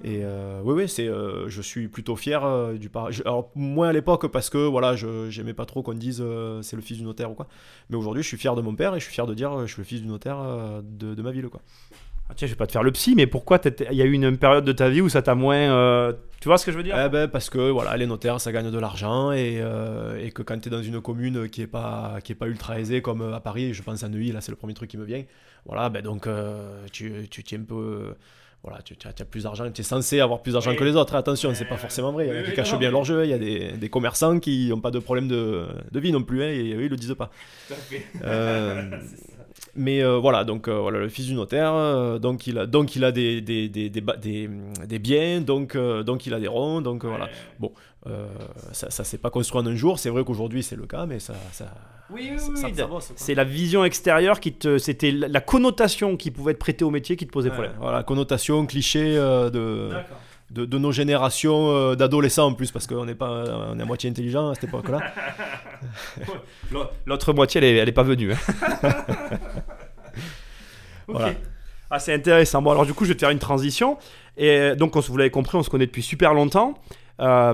Et 0.03 0.21
euh, 0.25 0.61
oui, 0.65 0.75
oui, 0.75 0.89
c'est, 0.89 1.09
euh, 1.09 1.49
je 1.49 1.61
suis 1.61 1.89
plutôt 1.89 2.17
fier 2.17 2.43
euh, 2.45 2.75
du 2.75 2.89
par... 2.89 3.11
Alors, 3.27 3.51
moins 3.55 3.89
à 3.89 3.93
l'époque 3.93 4.29
parce 4.29 4.49
que 4.49 4.59
voilà, 4.59 4.97
je 4.97 5.29
j'aimais 5.29 5.53
pas 5.53 5.67
trop 5.67 5.83
qu'on 5.83 5.93
dise 5.93 6.25
c'est 6.63 6.77
le 6.77 6.83
fils 6.83 6.99
du 6.99 7.05
notaire 7.05 7.31
ou 7.31 7.35
quoi. 7.35 7.49
Mais 7.91 7.97
aujourd'hui, 7.97 8.23
je 8.23 8.29
suis 8.29 8.39
fier 8.39 8.55
de 8.55 8.63
mon 8.63 8.75
père 8.75 8.95
et 8.95 9.01
je 9.01 9.05
suis 9.05 9.13
fier 9.13 9.27
de 9.27 9.35
dire 9.35 9.67
je 9.67 9.73
suis 9.73 9.81
le 9.81 9.85
fils 9.85 10.01
du 10.01 10.09
notaire 10.09 10.39
de, 10.83 11.15
de, 11.15 11.23
ma 11.23 11.33
ville, 11.33 11.49
quoi. 11.49 11.61
Ah, 12.31 12.35
tiens, 12.35 12.47
je 12.47 12.53
vais 12.53 12.57
pas 12.57 12.67
te 12.67 12.73
faire 12.73 12.85
le 12.85 12.93
psy, 12.93 13.15
mais 13.17 13.27
pourquoi 13.27 13.61
il 13.91 13.97
y 13.97 14.03
a 14.03 14.05
eu 14.05 14.13
une, 14.13 14.39
période 14.39 14.65
de 14.65 14.73
ta 14.73 14.89
vie 14.89 15.01
où 15.01 15.09
ça 15.09 15.21
t'a 15.21 15.35
moins. 15.35 16.15
Tu 16.41 16.49
vois 16.49 16.57
ce 16.57 16.65
que 16.65 16.73
je 16.73 16.79
veux 16.79 16.83
dire? 16.83 16.97
Eh 16.99 17.11
ben, 17.11 17.29
Parce 17.29 17.51
que 17.51 17.71
voilà, 17.71 17.95
les 17.99 18.07
notaires, 18.07 18.41
ça 18.41 18.53
gagne 18.53 18.71
de 18.71 18.79
l'argent 18.79 19.33
et, 19.33 19.63
et, 20.19 20.31
que 20.31 20.43
quand 20.43 20.59
tu 20.59 20.69
es 20.69 20.71
dans 20.71 20.83
une 20.83 21.03
commune 21.03 21.51
qui 21.51 21.61
est 21.61 21.67
pas, 21.67 22.19
qui 22.25 22.33
est 22.33 22.37
pas 22.37 22.47
ultra 22.47 22.81
aisée 22.81 23.03
comme 23.03 23.35
à 23.35 23.41
Paris, 23.41 23.75
je 23.75 23.83
pense 23.83 24.03
à 24.03 24.09
Neuilly, 24.09 24.33
là 24.33 24.41
c'est 24.41 24.53
le 24.53 24.57
premier 24.57 24.75
truc 24.75 24.89
qui 24.89 24.97
me 24.97 25.05
vient. 25.05 25.25
Voilà, 25.67 25.91
ben 25.91 26.03
donc 26.03 26.27
tu, 26.91 27.29
tu 27.29 27.45
tiens 27.45 27.61
un 27.61 27.65
peu 27.65 28.15
voilà, 28.63 28.83
tu, 28.83 28.95
as, 29.07 29.25
plus 29.25 29.45
d'argent, 29.45 29.71
tu 29.71 29.81
es 29.81 29.85
censé 29.85 30.21
avoir 30.21 30.43
plus 30.43 30.53
d'argent 30.53 30.75
que 30.75 30.85
les 30.85 30.95
autres. 30.95 31.15
Attention, 31.15 31.55
c'est 31.55 31.65
pas 31.65 31.79
forcément 31.79 32.13
vrai. 32.13 32.29
Il 32.29 32.35
y 32.35 32.37
a 32.37 32.43
qui 32.43 32.53
cachent 32.53 32.79
bien 32.79 32.91
leur 32.91 33.05
jeu. 33.05 33.25
Il 33.25 33.31
y 33.31 33.33
a 33.33 33.39
des, 33.39 33.73
des 33.73 33.89
commerçants 33.89 34.39
qui 34.39 34.69
n'ont 34.69 34.81
pas 34.81 34.91
de 34.91 34.99
problème 34.99 35.29
de, 35.29 35.67
de, 35.91 36.01
vie 36.01 36.13
non 36.13 36.23
plus. 36.23 36.43
Hein, 36.43 36.49
et 36.49 36.75
eux, 36.75 36.85
ils 36.85 36.91
le 36.91 36.97
disent 36.97 37.15
pas. 37.17 37.31
Euh, 38.23 38.83
mais 39.75 40.03
euh, 40.03 40.19
voilà, 40.19 40.45
donc 40.45 40.69
euh, 40.69 40.79
voilà, 40.79 40.99
le 40.99 41.09
fils 41.09 41.27
du 41.27 41.33
notaire, 41.33 42.21
donc 42.21 42.47
il 42.47 42.59
a, 42.59 42.67
donc 42.67 42.97
il 42.97 43.05
a 43.05 43.13
des, 43.13 43.41
des, 43.41 43.71
des, 43.71 43.89
des, 43.89 44.51
des 44.87 44.99
biens, 44.99 45.41
donc, 45.41 45.79
donc 45.79 46.27
il 46.27 46.35
a 46.35 46.39
des 46.39 46.49
ronds, 46.49 46.83
donc 46.83 47.07
voilà. 47.07 47.31
Bon, 47.61 47.73
euh, 48.07 48.27
ça, 48.73 48.91
ça 48.91 49.05
s'est 49.05 49.19
pas 49.19 49.31
construit 49.31 49.61
en 49.61 49.67
un 49.67 49.75
jour. 49.77 49.99
C'est 49.99 50.09
vrai 50.11 50.25
qu'aujourd'hui 50.25 50.63
c'est 50.63 50.77
le 50.77 50.87
cas, 50.87 51.07
mais 51.07 51.19
ça, 51.19 51.35
ça, 51.53 51.67
Oui, 52.11 52.31
avance, 52.81 53.07
quoi. 53.09 53.15
C'est 53.17 53.35
la 53.35 53.45
vision 53.45 53.85
extérieure 53.85 54.41
qui 54.41 54.53
te. 54.55 54.79
C'était 54.79 55.11
la 55.11 55.29
la 55.29 55.41
connotation 55.41 56.17
qui 56.17 56.31
pouvait 56.31 56.53
être 56.53 56.59
prêtée 56.59 56.85
au 56.85 56.91
métier 56.91 57.17
qui 57.17 57.27
te 57.27 57.33
posait 57.33 57.49
Ouais, 57.51 57.55
problème. 57.55 57.75
voilà, 57.79 58.03
connotation, 58.03 58.65
cliché 58.67 59.17
euh, 59.19 59.51
de, 59.51 59.91
de, 60.51 60.65
de 60.65 60.79
nos 60.79 60.93
générations 60.93 61.71
euh, 61.71 61.95
d'adolescents 61.95 62.47
en 62.47 62.55
plus, 62.55 62.71
parce 62.73 62.87
qu'on 62.87 63.05
n'est 63.05 63.15
pas, 63.15 63.45
on 63.71 63.79
est 63.79 63.83
à 63.83 63.87
moitié 63.87 64.09
intelligent 64.11 64.49
à 64.51 64.55
cette 64.55 64.65
époque-là. 64.65 65.01
L'autre 67.07 67.33
moitié, 67.33 67.59
elle 67.59 67.65
est, 67.65 67.77
elle 67.77 67.89
est 67.89 67.93
pas 67.93 68.03
venue. 68.03 68.33
hein. 68.33 68.37
ok. 71.09 71.15
Voilà. 71.17 71.33
Ah, 71.91 71.99
c'est 71.99 72.15
intéressant. 72.15 72.63
Bon, 72.63 72.71
alors 72.71 72.87
du 72.87 72.95
coup, 72.95 73.05
je 73.05 73.11
vais 73.11 73.15
te 73.15 73.21
faire 73.21 73.31
une 73.31 73.39
transition. 73.41 73.99
Et 74.37 74.75
donc, 74.77 74.95
on 74.97 75.01
vous 75.01 75.17
l'avez 75.17 75.31
compris, 75.31 75.57
on 75.59 75.63
se 75.63 75.71
connaît 75.71 75.87
depuis 75.87 76.03
super 76.03 76.35
longtemps. 76.35 76.75
Euh, 77.21 77.53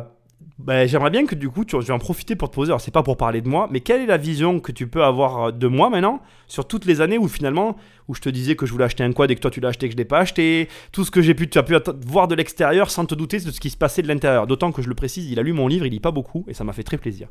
ben, 0.58 0.88
J'aimerais 0.88 1.10
bien 1.10 1.26
que 1.26 1.34
du 1.34 1.50
coup, 1.50 1.64
tu, 1.64 1.80
je 1.80 1.86
vais 1.86 1.92
en 1.92 1.98
profiter 1.98 2.34
pour 2.34 2.50
te 2.50 2.54
poser. 2.54 2.70
Alors, 2.70 2.80
c'est 2.80 2.90
pas 2.90 3.02
pour 3.02 3.16
parler 3.16 3.42
de 3.42 3.48
moi, 3.48 3.68
mais 3.70 3.80
quelle 3.80 4.00
est 4.00 4.06
la 4.06 4.16
vision 4.16 4.58
que 4.60 4.72
tu 4.72 4.86
peux 4.86 5.04
avoir 5.04 5.44
euh, 5.44 5.52
de 5.52 5.66
moi 5.66 5.90
maintenant 5.90 6.20
sur 6.46 6.66
toutes 6.66 6.86
les 6.86 7.00
années 7.00 7.18
où 7.18 7.28
finalement, 7.28 7.76
où 8.08 8.14
je 8.14 8.20
te 8.20 8.28
disais 8.28 8.56
que 8.56 8.64
je 8.64 8.72
voulais 8.72 8.84
acheter 8.84 9.04
un 9.04 9.12
quad 9.12 9.30
et 9.30 9.34
que 9.34 9.40
toi 9.40 9.50
tu 9.50 9.60
l'as 9.60 9.68
acheté 9.68 9.86
et 9.86 9.88
que 9.90 9.92
je 9.92 9.98
l'ai 9.98 10.04
pas 10.04 10.20
acheté, 10.20 10.68
tout 10.92 11.04
ce 11.04 11.10
que 11.10 11.20
j'ai 11.20 11.34
pu, 11.34 11.48
tu 11.48 11.58
as 11.58 11.62
pu 11.62 11.74
voir 12.06 12.28
de 12.28 12.34
l'extérieur 12.34 12.90
sans 12.90 13.04
te 13.04 13.14
douter 13.14 13.38
de 13.40 13.50
ce 13.50 13.60
qui 13.60 13.70
se 13.70 13.76
passait 13.76 14.02
de 14.02 14.08
l'intérieur. 14.08 14.46
D'autant 14.46 14.72
que 14.72 14.80
je 14.80 14.88
le 14.88 14.94
précise, 14.94 15.30
il 15.30 15.38
a 15.38 15.42
lu 15.42 15.52
mon 15.52 15.68
livre, 15.68 15.84
il 15.84 15.90
lit 15.90 16.00
pas 16.00 16.10
beaucoup 16.10 16.44
et 16.48 16.54
ça 16.54 16.64
m'a 16.64 16.72
fait 16.72 16.84
très 16.84 16.96
plaisir. 16.96 17.28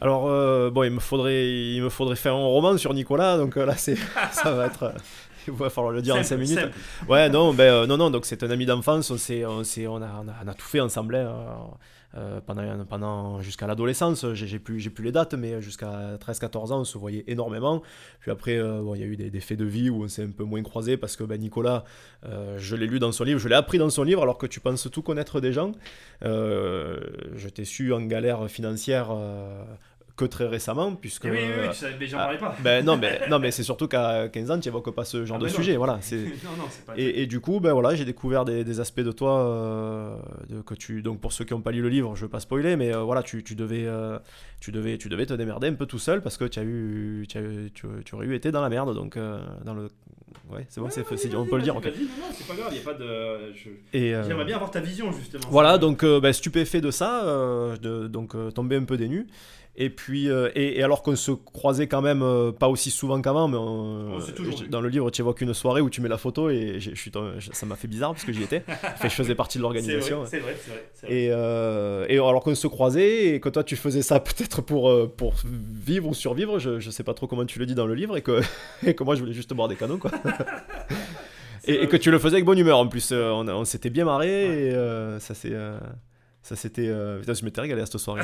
Alors, 0.00 0.26
euh, 0.26 0.70
bon, 0.70 0.82
il 0.82 0.90
me, 0.90 0.98
faudrait, 0.98 1.46
il 1.46 1.80
me 1.80 1.88
faudrait 1.88 2.16
faire 2.16 2.34
un 2.34 2.44
roman 2.44 2.76
sur 2.76 2.92
Nicolas, 2.92 3.36
donc 3.36 3.56
euh, 3.56 3.64
là, 3.64 3.76
ça 3.76 4.52
va 4.52 4.66
être. 4.66 4.94
il 5.48 5.52
va 5.52 5.70
falloir 5.70 5.92
le 5.92 6.02
dire 6.02 6.16
en 6.16 6.22
5 6.22 6.36
minutes. 6.36 6.70
Ouais, 7.08 7.28
non, 7.28 7.52
ben, 7.52 7.64
euh, 7.64 7.86
non, 7.86 7.96
non, 7.96 8.10
donc 8.10 8.26
c'est 8.26 8.42
un 8.42 8.50
ami 8.50 8.66
d'enfance, 8.66 9.10
on, 9.10 9.16
a, 9.16 10.24
on, 10.46 10.52
tout 10.52 10.66
fait 10.66 10.80
ensemble 10.80 11.16
hein, 11.16 11.70
euh, 12.16 12.40
pendant, 12.44 12.84
pendant, 12.84 13.40
jusqu'à 13.40 13.66
l'adolescence. 13.66 14.26
J'ai, 14.34 14.58
plus, 14.58 14.88
plus 14.90 15.04
les 15.04 15.12
dates, 15.12 15.34
mais 15.34 15.60
jusqu'à 15.60 16.16
13-14 16.18 16.72
ans, 16.72 16.80
on 16.80 16.84
se 16.84 16.98
voyait 16.98 17.24
énormément. 17.26 17.82
Puis 18.20 18.30
après, 18.30 18.58
euh, 18.58 18.82
bon, 18.82 18.94
il 18.94 19.00
y 19.00 19.04
a 19.04 19.06
eu 19.06 19.16
des, 19.16 19.30
des 19.30 19.40
faits 19.40 19.58
de 19.58 19.64
vie 19.64 19.90
où 19.90 20.04
on 20.04 20.08
s'est 20.08 20.24
un 20.24 20.30
peu 20.30 20.44
moins 20.44 20.62
croisés 20.62 20.96
parce 20.96 21.16
que 21.16 21.24
ben, 21.24 21.40
Nicolas, 21.40 21.84
je 22.24 22.76
l'ai 22.76 22.86
lu 22.86 22.98
dans 22.98 23.12
son 23.12 23.24
livre, 23.24 23.40
je 23.40 23.48
l'ai 23.48 23.54
appris 23.54 23.78
dans 23.78 23.90
son 23.90 24.02
livre, 24.02 24.22
alors 24.22 24.38
que 24.38 24.46
tu 24.46 24.60
penses 24.60 24.88
tout 24.90 25.02
connaître 25.02 25.40
des 25.40 25.52
gens. 25.52 25.72
Je 26.22 27.48
t'ai 27.48 27.64
su 27.64 27.92
en 27.92 28.02
galère 28.02 28.48
financière 28.48 29.08
que 30.16 30.24
très 30.26 30.46
récemment, 30.46 30.94
puisque. 30.94 31.24
euh, 31.24 31.72
j'en 32.02 32.18
ah, 32.18 32.30
ben 32.62 32.84
non, 32.84 32.96
mais, 32.96 33.20
non, 33.30 33.38
mais 33.38 33.50
c'est 33.50 33.62
surtout 33.62 33.88
qu'à 33.88 34.28
15 34.28 34.50
ans, 34.50 34.60
tu 34.60 34.68
n'évoques 34.68 34.94
pas 34.94 35.04
ce 35.04 35.24
genre 35.24 35.36
Ah 35.36 35.40
de 35.40 35.46
ben 35.46 35.50
non. 35.50 35.56
sujet. 35.56 35.76
Voilà, 35.76 35.94
non, 36.12 36.64
pas. 36.86 36.92
Et, 36.96 37.22
et 37.22 37.26
du 37.26 37.40
coup, 37.40 37.60
ben 37.60 37.72
voilà, 37.72 37.94
j'ai 37.94 38.04
découvert 38.04 38.44
des, 38.44 38.62
des 38.64 38.80
aspects 38.80 39.00
de 39.00 39.12
toi 39.12 39.40
euh, 39.40 40.16
de- 40.50 40.60
que 40.60 40.74
tu. 40.74 41.02
Donc 41.02 41.20
pour 41.20 41.32
ceux 41.32 41.44
qui 41.44 41.54
n'ont 41.54 41.60
pas 41.62 41.72
lu 41.72 41.80
le 41.82 41.88
livre, 41.88 42.14
je 42.14 42.20
ne 42.20 42.26
veux 42.26 42.30
pas 42.30 42.40
spoiler, 42.40 42.76
mais 42.76 42.94
euh, 42.94 43.00
voilà, 43.00 43.22
tu, 43.22 43.42
tu 43.42 43.54
devais, 43.54 43.84
euh, 43.86 44.18
tu 44.60 44.70
devais, 44.72 44.98
tu 44.98 45.08
devais 45.08 45.26
te 45.26 45.34
démerder 45.34 45.68
un 45.68 45.74
peu 45.74 45.86
tout 45.86 45.98
seul 45.98 46.20
parce 46.20 46.36
que 46.36 46.44
tu 46.44 46.58
as 46.58 46.62
eu, 46.62 47.24
tu, 47.28 47.38
as 47.38 47.40
eu- 47.40 47.70
tu, 47.74 47.86
tu 48.04 48.14
aurais 48.14 48.26
eu 48.26 48.34
été 48.34 48.50
dans 48.52 48.60
la 48.62 48.68
merde. 48.68 48.94
Donc 48.94 49.16
dans 49.64 49.74
le, 49.74 49.88
ouais, 50.50 50.66
c'est 50.68 50.80
bon, 50.80 50.88
c'est, 50.90 51.04
c'est- 51.16 51.34
on 51.34 51.46
peut 51.46 51.56
le 51.56 51.62
dire. 51.62 51.76
ok. 51.76 51.84
c'est 52.34 52.46
pas 52.46 52.54
grave, 52.54 52.68
il 52.72 52.74
n'y 52.74 52.80
a 52.80 52.84
pas 52.84 52.94
de. 52.94 53.52
J'aimerais 54.28 54.44
bien 54.44 54.56
avoir 54.56 54.70
ta 54.70 54.80
vision 54.80 55.10
justement. 55.12 55.44
voilà, 55.50 55.78
donc 55.78 56.04
ben, 56.04 56.32
stupéfait 56.32 56.80
de 56.82 56.90
ça, 56.90 57.24
de, 57.80 58.06
donc 58.08 58.34
tombé 58.54 58.76
un 58.76 58.84
peu 58.84 58.96
des 58.96 59.08
nues. 59.08 59.26
Et 59.74 59.88
puis, 59.88 60.28
euh, 60.28 60.50
et, 60.54 60.78
et 60.78 60.82
alors 60.82 61.02
qu'on 61.02 61.16
se 61.16 61.30
croisait 61.30 61.86
quand 61.86 62.02
même 62.02 62.22
euh, 62.22 62.52
pas 62.52 62.68
aussi 62.68 62.90
souvent 62.90 63.22
qu'avant, 63.22 63.48
mais 63.48 63.56
on- 63.56 64.18
On 64.18 64.68
dans 64.68 64.82
le 64.82 64.90
livre, 64.90 65.10
tu 65.10 65.22
évoques 65.22 65.40
une 65.40 65.54
soirée 65.54 65.80
où 65.80 65.88
tu 65.88 66.02
mets 66.02 66.10
la 66.10 66.18
photo 66.18 66.50
et 66.50 66.78
je 66.78 66.94
suis 66.94 67.10
ça 67.52 67.64
m'a 67.64 67.76
fait 67.76 67.88
bizarre 67.88 68.12
parce 68.12 68.24
que 68.24 68.32
j'y 68.32 68.42
étais. 68.42 68.62
Enfin, 68.68 69.08
je 69.08 69.14
faisais 69.14 69.34
partie 69.34 69.56
de 69.56 69.62
l'organisation. 69.62 70.26
c'est 70.26 70.40
vrai, 70.40 70.54
c'est 70.62 70.70
vrai. 70.70 70.84
c'est 70.92 71.06
vrai. 71.06 71.16
Et, 71.16 71.28
euh, 71.32 72.04
et 72.10 72.16
alors 72.16 72.42
qu'on 72.42 72.54
se 72.54 72.66
croisait 72.66 73.28
et 73.34 73.40
que 73.40 73.48
toi 73.48 73.64
tu 73.64 73.76
faisais 73.76 74.02
ça 74.02 74.20
peut-être 74.20 74.60
pour, 74.60 74.92
pour 75.16 75.34
vivre 75.44 76.08
ou 76.08 76.14
survivre, 76.14 76.58
je, 76.58 76.78
je 76.78 76.90
sais 76.90 77.02
pas 77.04 77.14
trop 77.14 77.26
comment 77.26 77.46
tu 77.46 77.58
le 77.58 77.64
dis 77.64 77.74
dans 77.74 77.86
le 77.86 77.94
livre, 77.94 78.18
et 78.18 78.22
que, 78.22 78.42
et 78.86 78.94
que 78.94 79.02
moi 79.04 79.14
je 79.14 79.20
voulais 79.20 79.32
juste 79.32 79.54
boire 79.54 79.68
des 79.68 79.76
canons 79.76 79.96
quoi. 79.98 80.10
Et, 81.64 81.86
que 81.86 81.96
tu 81.96 82.10
le 82.10 82.18
faisais 82.18 82.34
avec 82.34 82.44
bonne 82.44 82.58
humeur 82.58 82.76
en 82.76 82.88
plus, 82.88 83.10
on, 83.12 83.64
s'était 83.64 83.88
bien 83.90 84.04
marré 84.04 84.68
et 84.68 84.72
ça 85.18 85.34
c'est. 85.34 85.54
Ça 86.42 86.56
c'était. 86.56 86.88
euh, 86.88 87.20
Putain, 87.20 87.34
je 87.34 87.44
m'étais 87.44 87.60
régalé 87.60 87.82
à 87.82 87.86
cette 87.86 87.98
soirée. 87.98 88.22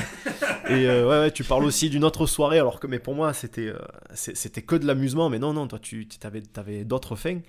et 0.69 0.87
euh, 0.89 1.05
ouais, 1.09 1.19
ouais, 1.21 1.31
tu 1.31 1.45
parles 1.45 1.65
aussi 1.65 1.89
d'une 1.91 2.05
autre 2.05 2.27
soirée, 2.27 2.59
alors 2.59 2.81
que, 2.81 2.87
mais 2.87 2.99
pour 2.99 3.15
moi 3.15 3.33
c'était, 3.33 3.69
euh, 3.69 3.79
c'était 4.15 4.63
que 4.63 4.77
de 4.77 4.87
l'amusement, 4.87 5.29
mais 5.31 5.39
non, 5.39 5.53
non, 5.53 5.67
toi 5.67 5.79
tu 5.79 6.07
avais, 6.25 6.43
avais 6.57 6.85
d'autres 6.85 7.17
fins. 7.17 7.41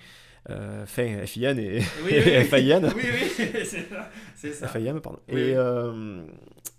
Euh, 0.50 0.86
fin 0.86 1.26
FIN 1.26 1.58
et, 1.58 1.82
Oui, 2.06 2.14
et 2.14 2.38
oui, 2.40 2.44
FIN. 2.46 2.82
Oui, 2.96 3.04
oui, 3.14 3.46
c'est 4.36 4.54
ça. 4.54 4.68
FIM, 4.70 5.00
pardon. 5.02 5.20
Oui, 5.32 5.40
et 5.40 5.54
euh, 5.56 6.22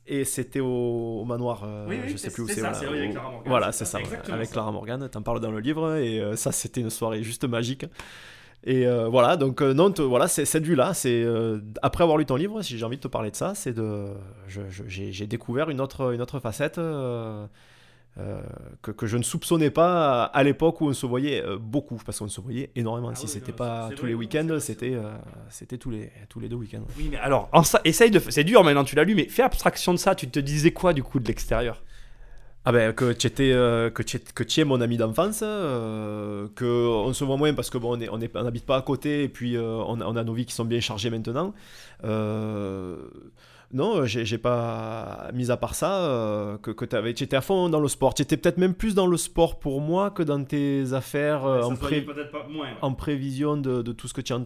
et 0.07 0.25
c'était 0.25 0.61
au, 0.61 1.21
au 1.21 1.25
manoir, 1.27 1.63
euh, 1.65 1.87
je 2.09 2.17
sais 2.17 2.31
plus 2.31 2.43
où 2.45 2.49
c'est 2.49 2.61
voilà, 2.61 2.75
c'est 2.75 2.87
avec 2.87 3.11
Clara 3.13 3.31
Morgan, 3.31 3.43
Voilà, 3.49 3.71
c'est 3.73 3.85
ça, 3.85 3.99
avec 3.99 4.47
ça. 4.49 4.53
Clara 4.53 4.73
Morgan, 4.73 5.09
t'en 5.11 5.23
parles 5.23 5.41
dans 5.41 5.51
le 5.53 5.61
livre, 5.61 5.97
et 5.97 6.21
ça, 6.37 6.53
c'était 6.53 6.81
une 6.81 6.91
soirée 6.91 7.23
juste 7.23 7.45
magique. 7.45 7.85
Et 8.64 8.87
euh, 8.87 9.09
voilà, 9.09 9.37
donc 9.37 9.62
euh, 9.62 9.73
non, 9.73 9.90
te- 9.90 10.02
voilà, 10.02 10.29
c'est 10.29 10.45
cette 10.45 10.64
vue-là, 10.64 10.93
c'est 10.93 11.23
euh, 11.23 11.61
après 11.81 12.02
avoir 12.05 12.19
lu 12.19 12.26
ton 12.26 12.37
livre, 12.37 12.61
si 12.61 12.76
j'ai 12.76 12.85
envie 12.85 12.99
de 12.99 13.02
te 13.02 13.09
parler 13.09 13.31
de 13.31 13.37
ça, 13.37 13.55
c'est 13.55 13.73
de, 13.73 14.09
j'ai 14.87 15.26
découvert 15.26 15.71
une 15.71 15.81
autre, 15.81 16.12
une 16.12 16.21
autre 16.21 16.40
facette. 16.40 16.76
euh, 16.79 17.47
que, 18.83 18.90
que 18.90 19.07
je 19.07 19.17
ne 19.17 19.23
soupçonnais 19.23 19.71
pas 19.71 20.25
à 20.25 20.43
l'époque 20.43 20.81
où 20.83 20.88
on 20.88 20.93
se 20.93 21.07
voyait 21.07 21.43
beaucoup, 21.59 21.97
parce 22.05 22.19
qu'on 22.19 22.29
se 22.29 22.40
voyait 22.40 22.71
énormément. 22.76 23.09
Ah 23.12 23.14
si 23.14 23.25
oui, 23.26 23.31
c'était 23.31 23.52
pas 23.52 23.88
tous 23.97 24.05
les 24.05 24.14
week-ends, 24.14 24.59
c'était 24.59 24.95
c'était 25.49 25.79
tous 25.79 25.90
les, 25.90 26.11
tous 26.29 26.40
les 26.40 26.49
deux 26.49 26.57
week-ends. 26.57 26.85
Oui, 26.99 27.09
mais 27.11 27.17
alors, 27.19 27.49
en 27.52 27.62
ça, 27.62 27.81
essaye 27.85 28.11
de. 28.11 28.19
C'est 28.29 28.45
dur 28.45 28.62
maintenant, 28.64 28.85
tu 28.85 28.95
l'as 28.97 29.05
lu, 29.05 29.14
mais 29.14 29.26
fais 29.26 29.43
abstraction 29.43 29.95
de 29.95 29.99
ça. 29.99 30.14
Tu 30.14 30.29
te 30.29 30.40
disais 30.40 30.73
quoi 30.73 30.93
du 30.93 31.02
coup 31.02 31.19
de 31.21 31.26
l'extérieur? 31.29 31.83
Ah 32.67 32.73
ben 32.73 32.93
que 32.93 33.12
tu 33.14 33.26
étais 33.26 33.52
euh, 33.52 33.88
que 33.88 34.02
tu 34.02 34.19
es, 34.19 34.21
que 34.21 34.43
tu 34.43 34.61
es 34.61 34.64
mon 34.64 34.83
ami 34.83 34.99
d'enfance, 34.99 35.40
euh, 35.43 36.47
que 36.55 36.64
on 36.88 37.12
se 37.14 37.25
voit 37.25 37.38
moins 37.38 37.55
parce 37.55 37.71
que 37.71 37.79
bon 37.79 37.97
on 37.97 38.00
est 38.00 38.09
on 38.11 38.21
est- 38.21 38.37
on 38.37 38.43
n'habite 38.43 38.67
pas 38.67 38.76
à 38.76 38.83
côté 38.83 39.23
et 39.25 39.29
puis 39.31 39.57
euh, 39.57 39.83
on, 39.87 39.99
a, 40.00 40.05
on 40.05 40.14
a 40.14 40.23
nos 40.25 40.35
vies 40.35 40.45
qui 40.45 40.52
sont 40.55 40.67
bien 40.67 40.81
chargées 40.81 41.09
maintenant. 41.09 41.55
Euh, 42.05 42.97
non, 43.73 44.05
j'ai 44.05 44.37
pas 44.37 45.31
mis 45.33 45.50
à 45.50 45.57
part 45.57 45.75
ça 45.75 46.59
que 46.62 46.71
que 46.73 46.85
t'avais 46.85 47.14
tu 47.14 47.25
étais 47.25 47.37
à 47.37 47.40
fond 47.40 47.69
dans 47.71 47.81
le 47.81 47.88
sport. 47.88 48.12
Tu 48.14 48.21
étais 48.23 48.37
peut-être 48.37 48.59
même 48.59 48.75
plus 48.75 48.95
dans 48.95 49.07
le 49.07 49.17
sport 49.17 49.59
pour 49.59 49.81
moi 49.81 50.11
que 50.11 50.23
dans 50.23 50.43
tes 50.45 50.93
affaires 50.93 51.45
en, 51.45 51.71
pré- 51.76 52.00
peut-être 52.02 52.31
pas 52.33 52.47
moins. 52.49 52.69
en 52.83 52.93
prévision 52.93 53.57
de, 53.57 53.81
de 53.81 53.93
tout 53.93 54.07
ce 54.09 54.12
que 54.12 54.21
tu 54.21 54.33
as, 54.35 54.40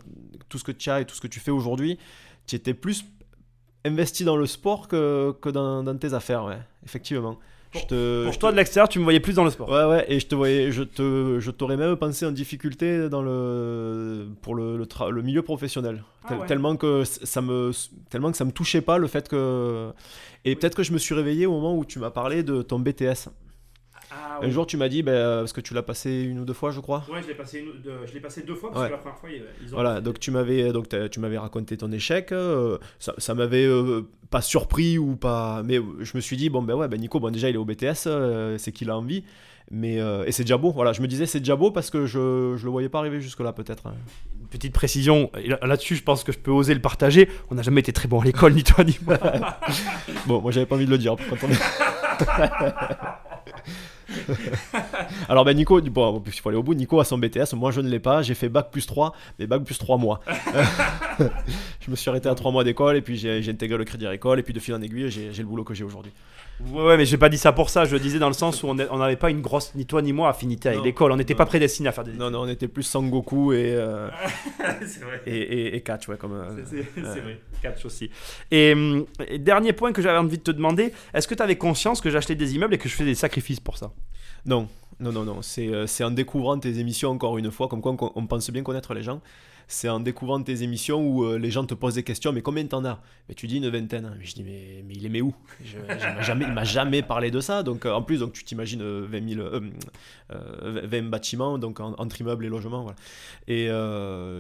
tout 0.49 0.59
ce 0.59 0.65
que 0.65 0.73
tu 0.73 0.89
as 0.91 1.01
et 1.01 1.05
tout 1.05 1.15
ce 1.17 1.21
que 1.21 1.27
tu 1.27 1.41
fais 1.41 1.51
aujourd'hui. 1.51 1.99
Tu 2.47 2.55
étais 2.55 2.75
plus 2.75 3.07
investi 3.85 4.25
dans 4.25 4.37
le 4.37 4.47
sport 4.47 4.87
que, 4.89 5.35
que 5.41 5.49
dans, 5.49 5.83
dans 5.83 5.97
tes 5.97 6.13
affaires, 6.15 6.45
ouais, 6.45 6.59
effectivement. 6.85 7.39
Pour- 7.75 7.83
je 7.83 7.87
te, 7.89 8.25
Pour 8.27 8.39
toi, 8.39 8.53
de 8.53 8.57
l'extérieur, 8.57 8.89
tu 8.89 8.99
me 9.01 9.05
voyais 9.05 9.21
plus 9.21 9.35
dans 9.35 9.45
le 9.45 9.51
sport. 9.51 9.69
Ouais, 9.69 9.85
ouais, 9.85 10.05
et 10.09 10.19
je 10.21 10.27
te 10.27 10.35
voyais, 10.35 10.71
je 10.73 10.83
te, 10.85 11.39
je 11.41 11.51
t'aurais 11.51 11.77
même 11.77 11.97
pensé 11.97 12.25
en 12.25 12.31
difficulté 12.31 13.09
dans 13.11 13.21
le, 13.23 14.29
pour 14.43 14.55
le, 14.55 14.77
le, 14.79 14.85
tra- 14.87 15.11
le 15.11 15.23
milieu 15.23 15.43
professionnel. 15.43 16.03
Ah 16.23 16.29
Tel- 16.29 16.39
ouais. 16.39 16.47
Tellement 16.47 16.77
que 16.77 17.03
ça 17.05 17.43
me, 17.43 17.73
tellement 18.11 18.31
que 18.31 18.37
ça 18.37 18.45
me 18.45 18.53
touchait 18.53 18.81
pas 18.81 18.97
le 18.99 19.07
fait 19.09 19.29
que, 19.29 19.91
et 20.45 20.55
peut-être 20.57 20.75
que 20.77 20.83
je 20.83 20.93
me 20.93 20.99
suis 20.99 21.15
réveillé 21.15 21.47
au 21.47 21.53
moment 21.53 21.77
où 21.77 21.85
tu 21.85 21.99
m'as 21.99 22.11
parlé 22.11 22.43
de 22.43 22.63
ton 22.63 22.79
BTS. 22.79 23.29
Ah, 24.17 24.39
Un 24.43 24.51
jour, 24.51 24.67
tu 24.67 24.77
m'as 24.77 24.89
dit, 24.89 25.03
ben, 25.03 25.41
parce 25.41 25.53
que 25.53 25.61
tu 25.61 25.75
l'as 25.75 25.83
passé 25.83 26.23
une 26.23 26.39
ou 26.41 26.45
deux 26.45 26.53
fois, 26.55 26.71
je 26.71 26.81
crois. 26.81 27.05
Ouais, 27.13 27.21
je 27.23 27.29
l'ai 27.29 27.35
passé, 27.35 27.59
une- 27.61 27.83
de- 27.83 28.07
je 28.07 28.13
l'ai 28.15 28.21
passé 28.21 28.43
deux 28.43 28.55
fois 28.55 28.71
parce 28.73 28.87
que 28.87 28.93
la 28.93 28.99
première 28.99 29.19
fois, 29.19 29.29
ils 29.31 29.43
ont. 29.73 29.75
Voilà, 29.75 30.01
donc 30.01 30.19
tu 30.21 30.31
m'avais 30.31 30.73
donc 30.73 30.89
t'as- 30.89 31.09
tu 31.09 31.21
m'avais 31.21 31.39
raconté 31.39 31.77
ton 31.77 31.91
échec, 31.93 32.31
euh, 32.33 32.79
ça, 32.99 33.15
ça 33.19 33.35
m'avait 33.35 33.65
euh, 33.67 34.03
pas 34.31 34.41
surpris 34.41 34.99
ou 34.99 35.17
pas, 35.17 35.63
mais 35.65 35.81
je 36.01 36.13
me 36.17 36.21
suis 36.21 36.37
dit 36.37 36.49
bon 36.51 36.63
ben 36.63 36.75
ouais 36.75 36.89
ben 36.89 37.01
Nico 37.01 37.21
bon 37.21 37.31
déjà 37.33 37.49
il 37.49 37.55
est 37.55 37.59
au 37.59 37.65
BTS, 37.65 38.07
euh, 38.07 38.57
c'est 38.59 38.73
qu'il 38.73 38.91
a 38.91 38.97
envie, 38.99 39.25
mais 39.71 40.01
euh, 40.01 40.25
et 40.27 40.33
c'est 40.33 40.43
déjà 40.45 40.57
beau, 40.57 40.73
voilà 40.73 40.93
je 40.93 41.01
me 41.03 41.07
disais 41.07 41.27
c'est 41.27 41.39
déjà 41.41 41.57
beau 41.57 41.71
parce 41.71 41.91
que 41.91 42.07
je 42.07 42.55
je 42.57 42.65
le 42.65 42.71
voyais 42.71 42.89
pas 42.89 42.99
arriver 43.01 43.21
jusque 43.21 43.41
là 43.41 43.53
peut-être. 43.53 43.87
hein. 43.87 43.95
Petite 44.51 44.73
précision, 44.75 45.31
là-dessus, 45.63 45.97
je 45.97 46.03
pense 46.05 46.23
que 46.23 46.31
je 46.31 46.39
peux 46.39 46.53
oser 46.53 46.75
le 46.75 46.81
partager. 46.81 47.29
On 47.51 47.57
n'a 47.57 47.63
jamais 47.63 47.81
été 47.81 47.93
très 47.93 48.07
bon 48.07 48.21
à 48.21 48.25
l'école, 48.25 48.53
ni 48.55 48.63
toi 48.63 48.85
ni 48.85 48.97
moi. 49.05 49.19
Bon 50.27 50.41
moi 50.41 50.53
j'avais 50.53 50.67
pas 50.67 50.77
envie 50.77 50.87
de 50.87 50.91
le 50.91 50.99
dire. 50.99 51.17
Alors 55.29 55.45
ben 55.45 55.57
Nico, 55.57 55.81
bon 55.81 56.23
il 56.27 56.33
faut 56.33 56.49
aller 56.49 56.59
au 56.59 56.63
bout, 56.63 56.75
Nico 56.75 57.01
a 57.01 57.05
son 57.05 57.19
BTS, 57.19 57.55
moi 57.55 57.71
je 57.71 57.81
ne 57.81 57.89
l'ai 57.89 58.01
pas, 58.01 58.23
j'ai 58.23 58.35
fait 58.35 58.49
bac 58.49 58.71
plus 58.71 58.87
3, 58.87 59.15
mais 59.39 59.47
bac 59.47 59.63
plus 59.65 59.79
3 59.79 59.99
mois. 59.99 60.21
je 61.81 61.91
me 61.91 61.97
suis 61.97 62.11
arrêté 62.11 62.29
à 62.29 62.35
3 62.35 62.51
mois 62.53 62.65
d'école 62.65 62.97
et 62.97 63.03
puis 63.03 63.17
j'ai 63.17 63.49
intégré 63.49 63.79
le 63.79 63.85
crédit 63.85 64.07
agricole 64.07 64.39
et 64.41 64.43
puis 64.43 64.53
de 64.53 64.61
fil 64.61 64.75
en 64.75 64.83
aiguille 64.83 65.11
j'ai 65.11 65.31
le 65.37 65.45
boulot 65.45 65.65
que 65.65 65.75
j'ai 65.75 65.85
aujourd'hui. 65.85 66.13
Ouais, 66.71 66.85
ouais, 66.85 66.97
mais 66.97 67.05
j'ai 67.05 67.19
pas 67.19 67.29
dit 67.29 67.37
ça 67.37 67.53
pour 67.53 67.69
ça. 67.69 67.85
Je 67.85 67.93
le 67.93 67.99
disais 67.99 68.21
dans 68.21 68.29
le 68.29 68.35
sens 68.35 68.63
où 68.63 68.69
on 68.69 68.75
n'avait 68.75 69.17
pas 69.17 69.31
une 69.31 69.41
grosse, 69.41 69.75
ni 69.75 69.87
toi 69.87 70.01
ni 70.03 70.13
moi, 70.13 70.29
affinité 70.29 70.69
avec 70.69 70.85
l'école. 70.85 71.11
On 71.11 71.17
n'était 71.17 71.35
pas 71.35 71.47
prédestinés 71.47 71.89
à 71.89 71.93
faire 71.93 72.05
des. 72.05 72.13
Non, 72.13 72.31
non, 72.31 72.43
on 72.43 72.49
était 72.49 72.69
plus 72.69 72.85
Sangoku 72.85 73.53
et, 73.53 73.73
euh, 73.75 74.09
c'est 74.87 75.03
vrai. 75.03 75.21
et, 75.27 75.37
et, 75.37 75.77
et 75.77 75.81
Catch, 75.81 76.09
ouais, 76.09 76.17
comme. 76.17 76.33
euh, 76.33 76.65
C'est 76.71 77.21
vrai, 77.21 77.41
catch 77.61 77.85
aussi. 77.85 78.09
Et, 78.53 78.73
hum, 78.73 79.05
et 79.27 79.41
dernier 79.41 79.73
point 79.73 79.93
que 79.93 80.01
j'avais 80.01 80.19
envie 80.19 80.39
de 80.39 80.43
te 80.45 80.53
demander, 80.53 80.93
est-ce 81.13 81.27
que 81.27 81.35
tu 81.35 81.43
avais 81.43 81.57
conscience 81.57 82.01
que 82.01 82.09
j'achetais 82.11 82.37
des 82.37 82.55
immeubles 82.55 82.75
et 82.75 82.79
que 82.79 82.89
je 82.89 82.95
faisais 82.95 83.11
des 83.11 83.15
sacrifices 83.17 83.61
pour 83.61 83.77
ça? 83.77 83.91
Non, 84.47 84.69
non, 85.01 85.13
non, 85.13 85.25
non. 85.25 85.43
C'est, 85.43 85.69
euh, 85.69 85.87
c'est 85.87 86.05
en 86.05 86.11
découvrant 86.11 86.59
tes 86.59 86.79
émissions 86.79 87.11
encore 87.11 87.39
une 87.39 87.51
fois, 87.51 87.69
comme 87.69 87.81
quoi 87.81 87.93
on, 87.99 88.13
on 88.15 88.27
pense 88.27 88.51
bien 88.51 88.63
connaître 88.63 88.95
les 88.95 89.03
gens. 89.03 89.21
C'est 89.69 89.89
en 89.89 90.01
découvrant 90.01 90.43
tes 90.43 90.63
émissions 90.63 91.07
où 91.07 91.25
euh, 91.25 91.39
les 91.39 91.51
gens 91.51 91.65
te 91.65 91.75
posent 91.75 91.95
des 91.95 92.03
questions, 92.03 92.33
mais 92.33 92.43
combien 92.43 92.67
t'en 92.67 92.85
as? 92.85 93.01
Mais 93.29 93.35
tu 93.35 93.47
dis 93.47 93.57
une 93.57 93.69
vingtaine. 93.69 94.15
Mais 94.19 94.25
je 94.25 94.35
dis, 94.35 94.43
mais, 94.43 94.85
mais 94.87 94.95
il 94.95 95.07
aimait 95.07 95.21
où? 95.21 95.35
Je, 95.65 95.79
je, 95.79 96.07
m'a 96.07 96.23
jamais, 96.23 96.45
Il 96.47 96.53
m'a 96.53 96.65
jamais 96.65 97.03
parlé 97.03 97.31
de 97.31 97.41
ça. 97.41 97.63
Donc, 97.63 97.87
euh, 97.87 97.93
en 97.93 98.03
plus, 98.03 98.21
donc, 98.21 98.33
tu 98.33 98.45
t'imagines 98.45 98.83
20, 98.83 99.29
000, 99.29 99.49
20 100.29 101.03
bâtiments, 101.09 101.59
donc 101.59 101.81
entre 101.81 102.21
immeubles 102.21 102.45
et 102.45 102.49
logements. 102.49 102.83
Voilà. 102.83 102.97
Et 103.49 103.69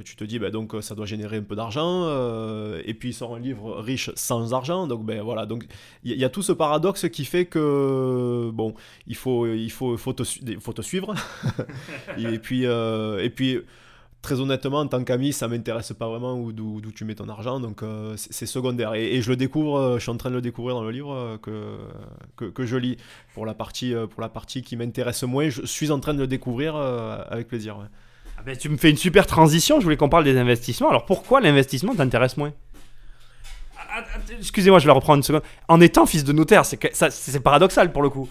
tu 0.04 0.16
te 0.16 0.24
dis, 0.24 0.38
bah, 0.38 0.50
donc 0.50 0.74
ça 0.80 0.94
doit 0.94 1.06
générer 1.06 1.38
un 1.38 1.42
peu 1.42 1.56
d'argent. 1.56 2.08
et 2.84 2.94
puis, 2.94 3.10
il 3.10 3.14
sort 3.14 3.34
un 3.34 3.40
livre 3.40 3.80
riche 3.80 4.10
sans 4.14 4.52
argent. 4.52 4.86
Donc, 4.86 5.04
ben, 5.04 5.22
voilà. 5.22 5.46
Donc, 5.46 5.64
il 6.04 6.18
y, 6.18 6.24
a 6.24 6.28
tout 6.28 6.42
ce 6.42 6.52
paradoxe 6.52 7.08
qui 7.08 7.24
fait 7.24 7.46
que, 7.46 8.50
bon, 8.52 8.74
il 9.06 9.16
faut, 9.16 9.46
il 9.46 9.70
faut, 9.70 9.96
faut, 9.96 10.12
te, 10.12 10.24
faut 10.60 10.72
te 10.72 10.82
suivre. 10.82 11.14
et 12.18 12.38
puis, 12.38 12.64
et 12.64 13.30
puis 13.30 13.60
très 14.24 14.40
honnêtement, 14.40 14.80
en 14.80 14.86
tant 14.86 15.04
qu'ami, 15.04 15.32
ça 15.32 15.48
m'intéresse 15.48 15.92
pas 15.92 16.08
vraiment 16.08 16.36
d'où 16.50 16.80
tu 16.94 17.04
mets 17.04 17.14
ton 17.14 17.28
argent, 17.28 17.60
donc 17.60 17.82
euh, 17.82 18.14
c'est 18.16 18.46
secondaire. 18.46 18.94
Et, 18.94 19.20
je 19.20 19.28
le 19.28 19.36
découvre, 19.36 19.78
euh, 19.78 19.98
je 19.98 20.02
suis 20.02 20.10
en 20.10 20.16
train 20.16 20.30
de 20.30 20.34
le 20.34 20.40
découvrir 20.40 20.74
dans 20.74 20.82
le 20.82 20.90
livre 20.90 21.14
euh, 21.14 21.36
que, 22.36 22.64
je 22.64 22.76
lis. 22.76 22.96
Pour 23.34 23.44
la 23.44 23.54
partie, 23.54 23.92
la 23.92 24.30
qui 24.62 24.76
m'intéresse 24.76 25.22
moins, 25.24 25.50
je 25.50 25.66
suis 25.66 25.90
en 25.90 26.00
train 26.00 26.14
de 26.14 26.20
le 26.20 26.26
découvrir 26.26 26.74
avec 26.76 27.48
plaisir. 27.48 27.76
Ah 28.38 28.42
ben, 28.44 28.56
tu 28.56 28.68
me 28.68 28.76
fais 28.76 28.90
une 28.90 28.96
super 28.96 29.26
transition, 29.26 29.78
je 29.78 29.84
voulais 29.84 29.96
qu'on 29.96 30.08
parle 30.08 30.24
des 30.24 30.38
investissements. 30.38 30.88
Alors 30.88 31.04
pourquoi 31.04 31.40
l'investissement 31.40 31.94
t'intéresse 31.94 32.36
moins? 32.36 32.52
Ah, 33.78 33.82
ah, 33.98 34.18
Excusez-moi, 34.38 34.78
je 34.78 34.86
vais 34.86 34.92
reprendre 34.92 35.18
une 35.18 35.22
seconde. 35.22 35.42
En 35.68 35.80
étant 35.80 36.06
fils 36.06 36.24
de 36.24 36.32
notaire, 36.32 36.64
c'est 36.64 37.40
paradoxal 37.40 37.92
pour 37.92 38.02
le 38.02 38.08
coup. 38.08 38.28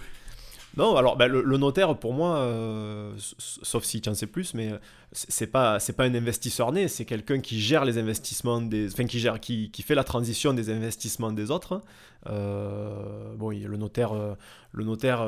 Non, 0.76 0.96
alors 0.96 1.18
ben, 1.18 1.28
le, 1.28 1.58
notaire, 1.58 1.96
pour 2.00 2.14
moi, 2.14 2.38
euh, 2.38 3.14
sauf 3.18 3.84
si 3.84 4.02
tu 4.02 4.10
en 4.10 4.16
sais 4.16 4.26
plus, 4.26 4.56
mais 4.56 4.72
c'est 5.12 5.46
pas 5.46 5.80
c'est 5.80 5.94
pas 5.94 6.06
un 6.06 6.16
investisseur 6.16 6.72
né, 6.72 6.88
c'est 6.88 7.06
quelqu'un 7.06 7.40
qui 7.40 7.60
gère 7.60 7.86
les 7.86 8.00
investissements 8.00 8.60
des, 8.60 8.92
enfin 8.92 9.06
qui 9.06 9.20
gère, 9.20 9.40
qui, 9.40 9.70
qui 9.70 9.84
fait 9.84 9.94
la 9.94 10.04
transition 10.04 10.52
des 10.54 10.72
investissements 10.72 11.32
des 11.32 11.52
autres. 11.52 11.82
Euh, 12.28 13.36
bon, 13.36 13.52
le 13.52 13.78
notaire, 13.78 14.14
euh, 14.14 14.34
le 14.72 14.84
notaire, 14.84 15.24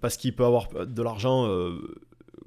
parce 0.00 0.16
qu'il 0.16 0.34
peut 0.34 0.46
avoir 0.46 0.68
de 0.86 1.02
l'argent, 1.02 1.46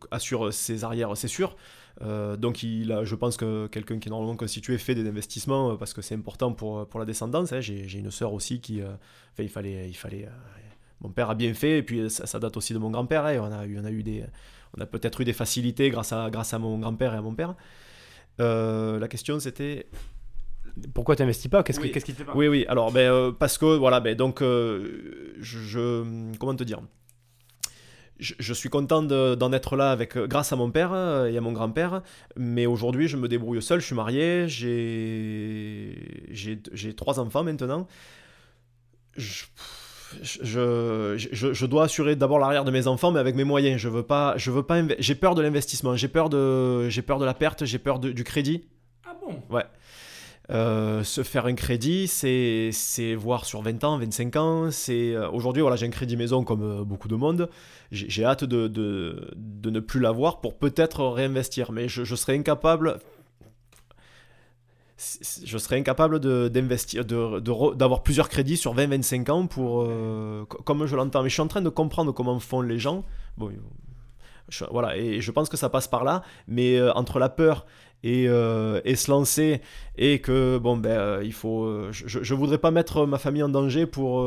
assure 0.09 0.51
ses 0.51 0.83
arrières, 0.83 1.15
c'est 1.15 1.27
sûr. 1.27 1.55
donc 2.01 2.63
il 2.63 2.91
a, 2.91 3.03
je 3.03 3.13
pense 3.13 3.37
que 3.37 3.67
quelqu'un 3.67 3.99
qui 3.99 4.09
est 4.09 4.11
normalement 4.11 4.35
constitué 4.35 4.79
fait 4.79 4.95
des 4.95 5.07
investissements 5.07 5.77
parce 5.77 5.93
que 5.93 6.01
c'est 6.01 6.15
important 6.15 6.53
pour, 6.53 6.87
pour 6.87 6.99
la 6.99 7.05
descendance. 7.05 7.53
Hein. 7.53 7.61
J'ai 7.61 7.99
une 7.99 8.09
sœur 8.09 8.33
aussi 8.33 8.59
qui, 8.59 8.81
enfin, 8.81 9.43
il 9.43 9.49
fallait, 9.49 9.87
il 9.87 9.95
fallait 9.95 10.27
mon 11.01 11.09
père 11.09 11.29
a 11.29 11.35
bien 11.35 11.53
fait, 11.53 11.77
et 11.77 11.83
puis 11.83 12.09
ça, 12.09 12.39
date 12.39 12.57
aussi 12.57 12.73
de 12.73 12.79
mon 12.79 12.89
grand-père. 12.91 13.25
Hein. 13.25 13.39
On 13.39 13.51
a 13.51 13.65
eu, 13.65 13.79
on 13.79 13.85
a 13.85 13.91
eu 13.91 14.03
des, 14.03 14.25
on 14.77 14.81
a 14.81 14.85
peut-être 14.85 15.21
eu 15.21 15.25
des 15.25 15.33
facilités 15.33 15.89
grâce 15.89 16.13
à, 16.13 16.29
grâce 16.29 16.53
à 16.53 16.59
mon 16.59 16.77
grand-père 16.79 17.13
et 17.13 17.17
à 17.17 17.21
mon 17.21 17.33
père. 17.33 17.55
Euh, 18.39 18.99
la 18.99 19.07
question 19.07 19.39
c'était 19.39 19.87
pourquoi 20.93 21.15
tu 21.15 21.23
n'investis 21.23 21.49
pas? 21.49 21.63
Qu'est-ce 21.63 21.79
qui 21.79 21.91
te 21.91 21.99
fait 21.99 22.23
pas 22.23 22.33
Oui, 22.35 22.47
oui. 22.47 22.65
Alors, 22.69 22.91
ben, 22.91 23.11
euh, 23.11 23.31
parce 23.31 23.57
que 23.57 23.65
voilà, 23.65 23.99
ben, 23.99 24.15
donc, 24.15 24.41
euh, 24.41 25.35
je, 25.39 26.03
comment 26.37 26.55
te 26.55 26.63
dire? 26.63 26.79
Je, 28.17 28.53
suis 28.53 28.69
content 28.69 29.01
d'en 29.01 29.53
être 29.53 29.75
là 29.77 29.91
avec, 29.91 30.17
grâce 30.17 30.51
à 30.51 30.57
mon 30.57 30.71
père 30.71 30.93
et 31.25 31.37
à 31.37 31.41
mon 31.41 31.53
grand-père, 31.53 32.01
mais 32.35 32.65
aujourd'hui 32.65 33.07
je 33.07 33.15
me 33.15 33.29
débrouille 33.29 33.61
seul, 33.61 33.79
je 33.79 33.85
suis 33.85 33.95
marié, 33.95 34.43
j'ai 34.49 35.95
trois 36.97 37.21
enfants 37.21 37.45
maintenant. 37.45 37.87
Je, 39.15 39.45
je, 40.21 41.15
je, 41.31 41.53
je, 41.53 41.65
dois 41.65 41.85
assurer 41.85 42.15
d'abord 42.15 42.39
l'arrière 42.39 42.65
de 42.65 42.71
mes 42.71 42.87
enfants, 42.87 43.11
mais 43.11 43.19
avec 43.19 43.35
mes 43.35 43.43
moyens. 43.43 43.79
Je 43.79 43.89
veux 43.89 44.03
pas, 44.03 44.33
je 44.37 44.51
veux 44.51 44.63
pas. 44.63 44.81
J'ai 44.99 45.15
peur 45.15 45.35
de 45.35 45.41
l'investissement. 45.41 45.95
J'ai 45.95 46.07
peur 46.07 46.29
de, 46.29 46.89
j'ai 46.89 47.01
peur 47.01 47.19
de 47.19 47.25
la 47.25 47.33
perte. 47.33 47.65
J'ai 47.65 47.79
peur 47.79 47.99
du 47.99 48.23
crédit. 48.23 48.65
Ah 49.05 49.15
bon? 49.21 49.41
Ouais. 49.53 49.65
Euh, 50.51 51.03
se 51.03 51.21
faire 51.21 51.45
un 51.45 51.53
crédit, 51.53 52.07
c'est, 52.07 52.71
c'est 52.71 53.13
voir 53.13 53.45
sur 53.45 53.61
20 53.61 53.83
ans, 53.83 53.99
25 53.99 54.35
ans. 54.35 54.71
C'est 54.71 55.13
euh, 55.13 55.29
aujourd'hui, 55.29 55.61
voilà, 55.61 55.75
j'ai 55.75 55.85
un 55.85 55.91
crédit 55.91 56.17
maison 56.17 56.43
comme 56.43 56.63
euh, 56.63 56.83
beaucoup 56.83 57.07
de 57.07 57.15
monde. 57.15 57.49
J'ai, 57.91 58.25
hâte 58.25 58.43
de, 58.45 58.67
de, 58.67 59.31
de, 59.35 59.69
ne 59.69 59.79
plus 59.79 59.99
l'avoir 59.99 60.41
pour 60.41 60.57
peut-être 60.57 61.05
réinvestir, 61.05 61.71
mais 61.71 61.87
je, 61.87 62.03
je 62.03 62.15
serais 62.15 62.35
incapable 62.35 62.99
je 65.43 65.57
serais 65.57 65.77
incapable 65.77 66.19
d'investir, 66.49 67.05
d'avoir 67.05 68.03
plusieurs 68.03 68.27
crédits 68.27 68.57
sur 68.57 68.75
20-25 68.75 69.31
ans 69.31 69.47
pour, 69.47 69.83
euh, 69.87 70.45
comme 70.65 70.85
je 70.85 70.95
l'entends. 70.95 71.23
Mais 71.23 71.29
je 71.29 71.35
suis 71.35 71.41
en 71.41 71.47
train 71.47 71.61
de 71.61 71.69
comprendre 71.69 72.11
comment 72.11 72.37
font 72.39 72.61
les 72.61 72.79
gens. 72.79 73.05
Bon, 73.37 73.51
voilà, 74.71 74.97
et 74.97 75.21
je 75.21 75.31
pense 75.31 75.47
que 75.47 75.57
ça 75.57 75.69
passe 75.69 75.87
par 75.87 76.03
là. 76.03 76.23
Mais 76.47 76.77
euh, 76.77 76.91
entre 76.93 77.19
la 77.19 77.29
peur 77.29 77.65
et, 78.03 78.27
euh, 78.27 78.81
et, 78.83 78.95
se 78.95 79.09
lancer 79.09 79.61
et 79.97 80.19
que 80.19 80.57
bon 80.57 80.77
ben 80.77 81.21
il 81.21 81.33
faut, 81.33 81.91
je, 81.91 82.19
je 82.21 82.33
voudrais 82.33 82.57
pas 82.57 82.71
mettre 82.71 83.05
ma 83.05 83.17
famille 83.17 83.43
en 83.43 83.49
danger 83.49 83.85
pour 83.85 84.25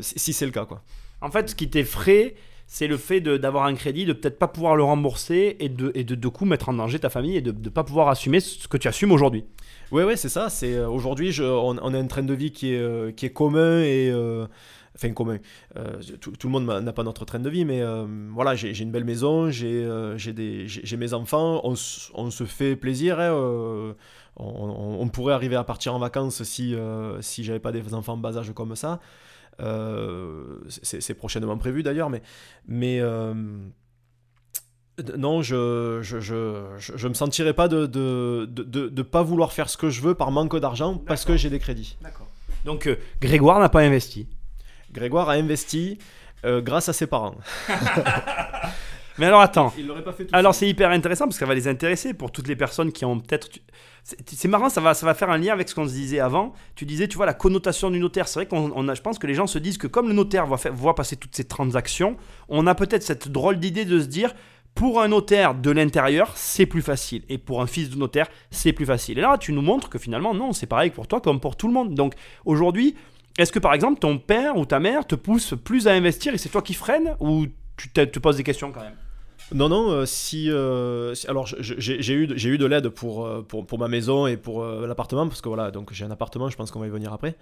si, 0.00 0.32
c'est 0.32 0.46
le 0.46 0.52
cas 0.52 0.64
quoi. 0.64 0.82
En 1.20 1.30
fait, 1.30 1.50
ce 1.50 1.54
qui 1.54 1.70
t'effraie, 1.70 2.34
c'est 2.66 2.86
le 2.86 2.96
fait 2.96 3.20
d'avoir 3.20 3.64
un 3.64 3.74
crédit, 3.74 4.04
de 4.04 4.12
peut-être 4.12 4.38
pas 4.38 4.48
pouvoir 4.48 4.76
le 4.76 4.82
rembourser 4.82 5.56
et 5.60 5.68
de, 5.68 5.92
et 5.94 6.04
de, 6.04 6.14
de 6.14 6.28
coup 6.28 6.44
mettre 6.44 6.68
en 6.70 6.72
danger 6.72 6.98
ta 6.98 7.10
famille 7.10 7.36
et 7.36 7.42
de 7.42 7.52
ne 7.52 7.68
pas 7.68 7.84
pouvoir 7.84 8.08
assumer 8.08 8.40
ce 8.40 8.66
que 8.68 8.76
tu 8.76 8.88
assumes 8.88 9.12
aujourd'hui. 9.12 9.44
Oui, 9.92 10.02
ouais, 10.02 10.16
c'est 10.16 10.28
ça. 10.28 10.50
C'est 10.50 10.74
euh, 10.74 10.88
aujourd'hui, 10.88 11.38
on, 11.40 11.76
a 11.78 11.98
un 11.98 12.06
train 12.06 12.22
de 12.22 12.34
vie 12.34 12.50
qui 12.50 12.74
est, 12.74 12.78
euh, 12.78 13.12
qui 13.12 13.26
est 13.26 13.30
commun 13.30 13.80
et 13.80 14.10
euh, 14.10 14.46
enfin 14.96 15.12
commun. 15.12 15.38
tout, 16.20 16.32
le 16.42 16.48
monde 16.48 16.64
n'a 16.66 16.92
pas 16.92 17.02
notre 17.02 17.24
train 17.24 17.38
de 17.38 17.50
vie, 17.50 17.64
mais 17.64 17.82
voilà, 18.32 18.54
j'ai 18.54 18.78
une 18.80 18.92
belle 18.92 19.04
maison, 19.04 19.50
j'ai 19.50 19.86
mes 20.96 21.14
enfants, 21.14 21.60
on, 21.64 21.74
on, 22.14 22.30
se 22.30 22.44
fait 22.44 22.76
plaisir. 22.76 23.20
Hein, 23.20 23.32
on, 24.36 24.96
on, 25.00 25.08
pourrait 25.08 25.34
arriver 25.34 25.56
à 25.56 25.64
partir 25.64 25.94
en 25.94 25.98
vacances 25.98 26.42
si, 26.44 26.74
si 27.20 27.44
j'avais 27.44 27.58
pas 27.58 27.72
des 27.72 27.92
enfants 27.94 28.14
en 28.14 28.18
bas 28.18 28.36
âge 28.36 28.52
comme 28.52 28.76
ça. 28.76 29.00
C'est 30.68 31.14
prochainement 31.14 31.58
prévu 31.58 31.82
d'ailleurs, 31.82 32.10
mais, 32.10 32.22
mais 32.66 33.00
non, 35.16 35.42
je 35.42 36.00
je, 36.02 36.20
je, 36.20 36.62
je, 36.78 37.08
me 37.08 37.14
sentirais 37.14 37.52
pas 37.52 37.66
de 37.66 37.86
de, 37.86 38.46
de, 38.48 38.88
de, 38.88 39.02
pas 39.02 39.22
vouloir 39.22 39.52
faire 39.52 39.68
ce 39.68 39.76
que 39.76 39.90
je 39.90 40.00
veux 40.00 40.14
par 40.14 40.30
manque 40.30 40.56
d'argent 40.58 40.98
parce 40.98 41.24
que 41.24 41.36
j'ai 41.36 41.50
des 41.50 41.58
crédits. 41.58 41.96
D'accord. 42.00 42.28
Donc 42.64 42.86
euh, 42.86 42.96
Grégoire 43.20 43.58
n'a 43.58 43.68
pas 43.68 43.80
investi. 43.80 44.28
Grégoire 44.92 45.28
a 45.28 45.32
investi 45.32 45.98
euh, 46.44 46.60
grâce 46.60 46.88
à 46.88 46.92
ses 46.92 47.06
parents. 47.08 47.34
Mais 49.18 49.26
alors 49.26 49.40
attends. 49.40 49.72
Il 49.78 49.86
l'aurait 49.86 50.02
pas 50.02 50.12
fait 50.12 50.24
tout 50.24 50.34
Alors 50.34 50.54
c'est 50.54 50.68
hyper 50.68 50.90
intéressant 50.90 51.24
parce 51.26 51.36
que 51.36 51.40
ça 51.40 51.46
va 51.46 51.54
les 51.54 51.68
intéresser 51.68 52.14
pour 52.14 52.32
toutes 52.32 52.48
les 52.48 52.56
personnes 52.56 52.92
qui 52.92 53.04
ont 53.04 53.20
peut-être. 53.20 53.48
C'est 54.02 54.48
marrant, 54.48 54.68
ça 54.68 54.80
va, 54.80 54.92
ça 54.92 55.06
va 55.06 55.14
faire 55.14 55.30
un 55.30 55.38
lien 55.38 55.52
avec 55.52 55.68
ce 55.68 55.74
qu'on 55.74 55.86
se 55.86 55.92
disait 55.92 56.20
avant. 56.20 56.52
Tu 56.74 56.84
disais, 56.84 57.08
tu 57.08 57.16
vois, 57.16 57.24
la 57.24 57.32
connotation 57.32 57.90
du 57.90 57.98
notaire. 57.98 58.28
C'est 58.28 58.40
vrai 58.40 58.46
qu'on 58.46 58.88
a, 58.88 58.94
je 58.94 59.00
pense 59.00 59.18
que 59.18 59.26
les 59.26 59.34
gens 59.34 59.46
se 59.46 59.58
disent 59.58 59.78
que 59.78 59.86
comme 59.86 60.08
le 60.08 60.14
notaire 60.14 60.46
voit, 60.46 60.58
voit 60.72 60.94
passer 60.94 61.16
toutes 61.16 61.34
ces 61.34 61.44
transactions, 61.44 62.16
on 62.48 62.66
a 62.66 62.74
peut-être 62.74 63.02
cette 63.02 63.28
drôle 63.28 63.58
d'idée 63.58 63.84
de 63.84 64.00
se 64.00 64.06
dire, 64.06 64.34
pour 64.74 65.00
un 65.00 65.08
notaire 65.08 65.54
de 65.54 65.70
l'intérieur, 65.70 66.32
c'est 66.34 66.66
plus 66.66 66.82
facile. 66.82 67.22
Et 67.28 67.38
pour 67.38 67.62
un 67.62 67.66
fils 67.66 67.90
de 67.90 67.96
notaire, 67.96 68.26
c'est 68.50 68.72
plus 68.72 68.86
facile. 68.86 69.18
Et 69.18 69.22
là, 69.22 69.38
tu 69.38 69.52
nous 69.52 69.62
montres 69.62 69.88
que 69.88 69.98
finalement, 69.98 70.34
non, 70.34 70.52
c'est 70.52 70.66
pareil 70.66 70.90
pour 70.90 71.06
toi 71.06 71.20
comme 71.20 71.40
pour 71.40 71.56
tout 71.56 71.68
le 71.68 71.72
monde. 71.72 71.94
Donc 71.94 72.14
aujourd'hui, 72.44 72.96
est-ce 73.38 73.52
que 73.52 73.58
par 73.58 73.72
exemple, 73.72 74.00
ton 74.00 74.18
père 74.18 74.56
ou 74.56 74.66
ta 74.66 74.80
mère 74.80 75.06
te 75.06 75.14
pousse 75.14 75.54
plus 75.64 75.86
à 75.88 75.92
investir 75.92 76.34
et 76.34 76.38
c'est 76.38 76.48
toi 76.48 76.62
qui 76.62 76.74
freine 76.74 77.16
ou 77.20 77.46
tu 77.76 77.88
te 77.88 78.18
poses 78.18 78.36
des 78.36 78.44
questions 78.44 78.72
quand 78.72 78.82
même? 78.82 78.96
Non, 79.52 79.68
non, 79.68 79.90
euh, 79.90 80.06
si, 80.06 80.50
euh, 80.50 81.14
alors 81.28 81.46
j'ai 81.46 82.14
eu, 82.14 82.24
eu 82.24 82.58
de 82.58 82.66
l'aide 82.66 82.88
pour, 82.88 83.26
euh, 83.26 83.42
pour, 83.42 83.66
pour, 83.66 83.78
ma 83.78 83.88
maison 83.88 84.26
et 84.26 84.36
pour 84.36 84.64
l'appartement, 84.64 85.28
parce 85.28 85.42
que 85.42 85.48
voilà, 85.48 85.70
donc 85.70 85.92
j'ai 85.92 86.04
un 86.04 86.10
appartement, 86.10 86.48
je 86.48 86.56
pense 86.56 86.70
qu'on 86.70 86.80
va 86.80 86.86
y 86.86 86.90
venir 86.90 87.12
après. 87.12 87.36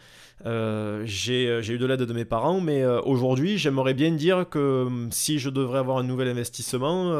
j'ai 0.45 1.45
eu 1.47 1.79
de 1.79 1.87
l'aide 1.87 2.03
de 2.03 2.12
mes 2.12 2.25
parents, 2.25 2.61
mais 2.61 2.85
aujourd'hui, 2.85 3.57
j'aimerais 3.57 3.95
bien 3.95 4.11
dire 4.11 4.49
que 4.49 4.85
hum, 4.87 5.12
si 5.12 5.38
je 5.38 5.49
devrais 5.49 5.79
avoir 5.79 5.99
un 5.99 6.03
nouvel 6.03 6.29
investissement, 6.29 7.12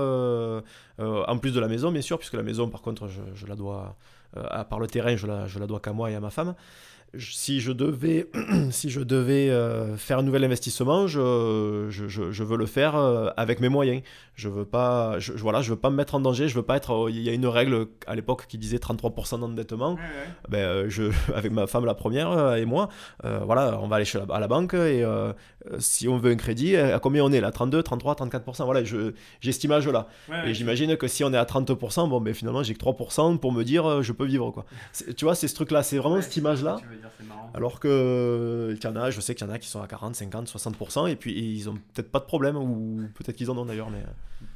en 0.99 1.39
plus 1.39 1.53
de 1.53 1.61
la 1.61 1.69
maison, 1.69 1.93
bien 1.93 2.03
sûr, 2.03 2.19
puisque 2.19 2.35
la 2.35 2.43
maison, 2.43 2.69
par 2.69 2.83
contre, 2.83 3.09
je, 3.09 3.21
je 3.35 3.47
la 3.47 3.55
dois, 3.55 3.97
à 4.37 4.65
part 4.65 4.81
le 4.81 4.89
terrain, 4.89 5.15
je 5.17 5.27
la, 5.27 5.47
je 5.47 5.59
la 5.59 5.67
dois 5.67 5.81
qu'à 5.81 5.93
moi 5.93 6.11
et 6.11 6.15
à 6.17 6.21
ma 6.21 6.31
femme 6.31 6.55
si 7.19 7.61
je 7.61 7.73
devais, 7.73 8.27
si 8.71 8.91
je 8.91 9.01
devais 9.01 9.51
euh, 9.51 9.97
faire 9.97 10.19
un 10.19 10.23
nouvel 10.23 10.45
investissement, 10.45 11.07
je, 11.07 11.89
je, 11.91 12.09
je, 12.09 12.43
veux 12.43 12.57
le 12.57 12.67
faire 12.67 12.97
euh, 12.97 13.31
avec 13.37 13.61
mes 13.61 13.69
moyens. 13.69 14.03
Je 14.35 14.49
veux 14.49 14.65
pas, 14.65 15.19
je, 15.19 15.33
voilà, 15.35 15.61
je 15.61 15.71
veux 15.71 15.79
pas 15.79 15.91
me 15.91 15.97
mettre 15.97 16.15
en 16.15 16.21
danger. 16.21 16.49
Je 16.49 16.55
veux 16.55 16.63
pas 16.63 16.77
être. 16.77 17.09
Il 17.11 17.21
y 17.21 17.29
a 17.29 17.33
une 17.33 17.47
règle 17.47 17.87
à 18.07 18.15
l'époque 18.15 18.47
qui 18.49 18.57
disait 18.57 18.79
33% 18.79 19.41
d'endettement. 19.41 19.99
Ben, 20.49 20.59
euh, 20.59 20.87
je, 20.89 21.05
avec 21.35 21.53
ma 21.53 21.67
femme 21.67 21.85
la 21.85 21.95
première 21.95 22.55
et 22.55 22.65
moi, 22.65 22.89
voilà, 23.23 23.79
on 23.81 23.89
va 23.89 23.97
aller 23.97 24.05
chez 24.05 24.19
la, 24.19 24.35
à 24.35 24.41
la 24.41 24.49
banque 24.49 24.75
et 24.75 25.05
si 25.79 26.09
on 26.09 26.17
veut 26.17 26.33
un 26.33 26.37
crédit, 26.37 26.77
à 26.77 26.99
combien 26.99 27.25
on 27.25 27.31
est 27.31 27.41
là? 27.41 27.51
32, 27.51 27.83
33, 27.83 28.15
34%. 28.15 28.65
Voilà, 28.65 28.83
j'ai 28.85 29.53
cette 29.53 29.65
image 29.65 29.87
là. 29.87 30.09
et 30.47 30.55
j'imagine 30.55 30.97
que 30.97 31.09
si 31.09 31.25
on 31.25 31.33
est 31.33 31.37
à 31.37 31.45
30%, 31.45 32.09
bon, 32.09 32.21
ben 32.21 32.33
finalement 32.33 32.63
j'ai 32.63 32.75
que 32.75 32.83
3% 32.83 33.39
pour 33.39 33.53
me 33.53 33.65
dire 33.65 34.03
je 34.03 34.13
peux 34.13 34.25
vivre 34.25 34.51
quoi. 34.51 34.65
Tu 35.17 35.25
vois, 35.25 35.35
c'est 35.35 35.49
ce 35.49 35.55
truc 35.55 35.71
là, 35.71 35.83
c'est 35.83 35.99
vraiment 35.99 36.21
cette 36.23 36.37
image 36.37 36.63
là. 36.63 36.79
Alors 37.55 37.81
que 37.81 38.75
il 38.77 38.83
y 38.83 38.87
en 38.87 38.97
a, 38.97 39.11
je 39.11 39.21
sais 39.21 39.35
qu'il 39.35 39.47
y 39.47 39.51
en 39.51 39.53
a 39.53 39.59
qui 39.59 39.69
sont 39.69 39.83
à 39.83 39.87
40, 39.87 40.15
50, 40.15 40.49
60%, 40.49 41.11
et 41.11 41.17
puis 41.17 41.33
ils 41.33 41.69
ont 41.69 41.75
peut-être 41.95 42.11
pas 42.11 42.21
de 42.21 42.25
problème, 42.25 42.57
ou 42.57 43.09
peut-être 43.15 43.37
qu'ils 43.37 43.51
en 43.51 43.59
ont 43.59 43.65
d'ailleurs, 43.65 43.91
mais... 43.91 44.03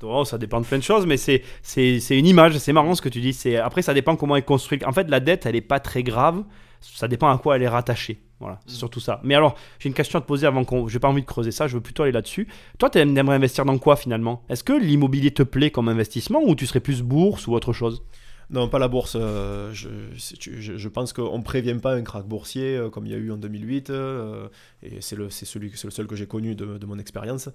Oh, 0.02 0.24
ça 0.24 0.38
dépend 0.38 0.60
de 0.60 0.66
plein 0.66 0.78
de 0.78 0.82
choses, 0.82 1.06
mais 1.06 1.16
c'est, 1.16 1.42
c'est, 1.62 2.00
c'est 2.00 2.18
une 2.18 2.26
image, 2.26 2.58
c'est 2.58 2.72
marrant 2.72 2.94
ce 2.94 3.02
que 3.02 3.08
tu 3.08 3.20
dis. 3.20 3.32
C'est, 3.32 3.56
après, 3.56 3.82
ça 3.82 3.94
dépend 3.94 4.16
comment 4.16 4.34
elle 4.34 4.42
est 4.42 4.46
construite. 4.46 4.84
En 4.84 4.92
fait, 4.92 5.08
la 5.08 5.20
dette, 5.20 5.46
elle 5.46 5.54
est 5.54 5.60
pas 5.60 5.78
très 5.78 6.02
grave, 6.02 6.42
ça 6.80 7.08
dépend 7.08 7.28
à 7.30 7.38
quoi 7.38 7.56
elle 7.56 7.62
est 7.62 7.68
rattachée. 7.68 8.20
Voilà, 8.40 8.58
c'est 8.66 8.74
mm. 8.74 8.78
surtout 8.78 9.00
ça. 9.00 9.20
Mais 9.24 9.34
alors, 9.34 9.54
j'ai 9.78 9.88
une 9.88 9.94
question 9.94 10.18
à 10.18 10.22
te 10.22 10.26
poser 10.26 10.46
avant 10.46 10.64
qu'on. 10.64 10.88
J'ai 10.88 10.98
pas 10.98 11.08
envie 11.08 11.22
de 11.22 11.26
creuser 11.26 11.52
ça, 11.52 11.68
je 11.68 11.74
veux 11.74 11.80
plutôt 11.80 12.02
aller 12.02 12.12
là-dessus. 12.12 12.48
Toi, 12.78 12.90
tu 12.90 12.98
aimerais 12.98 13.36
investir 13.36 13.64
dans 13.64 13.78
quoi 13.78 13.96
finalement? 13.96 14.42
Est-ce 14.48 14.64
que 14.64 14.72
l'immobilier 14.72 15.30
te 15.30 15.42
plaît 15.42 15.70
comme 15.70 15.88
investissement 15.88 16.40
ou 16.42 16.54
tu 16.54 16.66
serais 16.66 16.80
plus 16.80 17.02
bourse 17.02 17.46
ou 17.46 17.54
autre 17.54 17.72
chose? 17.72 18.02
Non, 18.48 18.68
pas 18.68 18.78
la 18.78 18.88
bourse. 18.88 19.16
Euh, 19.18 19.72
je, 19.72 19.88
je, 20.14 20.88
pense 20.88 21.12
qu'on 21.12 21.38
ne 21.38 21.42
prévient 21.42 21.78
pas 21.82 21.94
un 21.94 22.02
krach 22.02 22.24
boursier 22.24 22.76
euh, 22.76 22.90
comme 22.90 23.06
il 23.06 23.12
y 23.12 23.14
a 23.14 23.18
eu 23.18 23.32
en 23.32 23.36
2008. 23.36 23.90
Euh, 23.90 24.48
et 24.82 25.00
c'est 25.00 25.16
le, 25.16 25.24
le 25.24 25.90
seul 25.90 26.06
que 26.06 26.14
j'ai 26.14 26.26
connu 26.26 26.54
de 26.54 26.86
mon 26.86 26.98
expérience. 26.98 27.48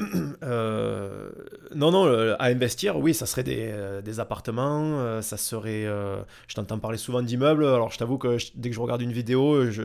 Euh, 0.42 1.30
non, 1.74 1.90
non, 1.90 2.06
euh, 2.06 2.34
à 2.38 2.46
investir, 2.46 2.98
oui, 2.98 3.12
ça 3.12 3.26
serait 3.26 3.42
des, 3.42 3.70
euh, 3.72 4.00
des 4.00 4.20
appartements, 4.20 5.20
ça 5.22 5.36
serait... 5.36 5.84
je 5.84 6.54
t'entends 6.54 6.78
parler 6.78 6.96
souvent 6.96 7.22
d'immeubles, 7.22 7.64
alors 7.64 7.90
je 7.90 7.98
t'avoue 7.98 8.16
que 8.16 8.38
dès 8.54 8.70
que 8.70 8.74
je 8.74 8.80
regarde 8.80 9.02
une 9.02 9.12
vidéo, 9.12 9.70
je, 9.70 9.82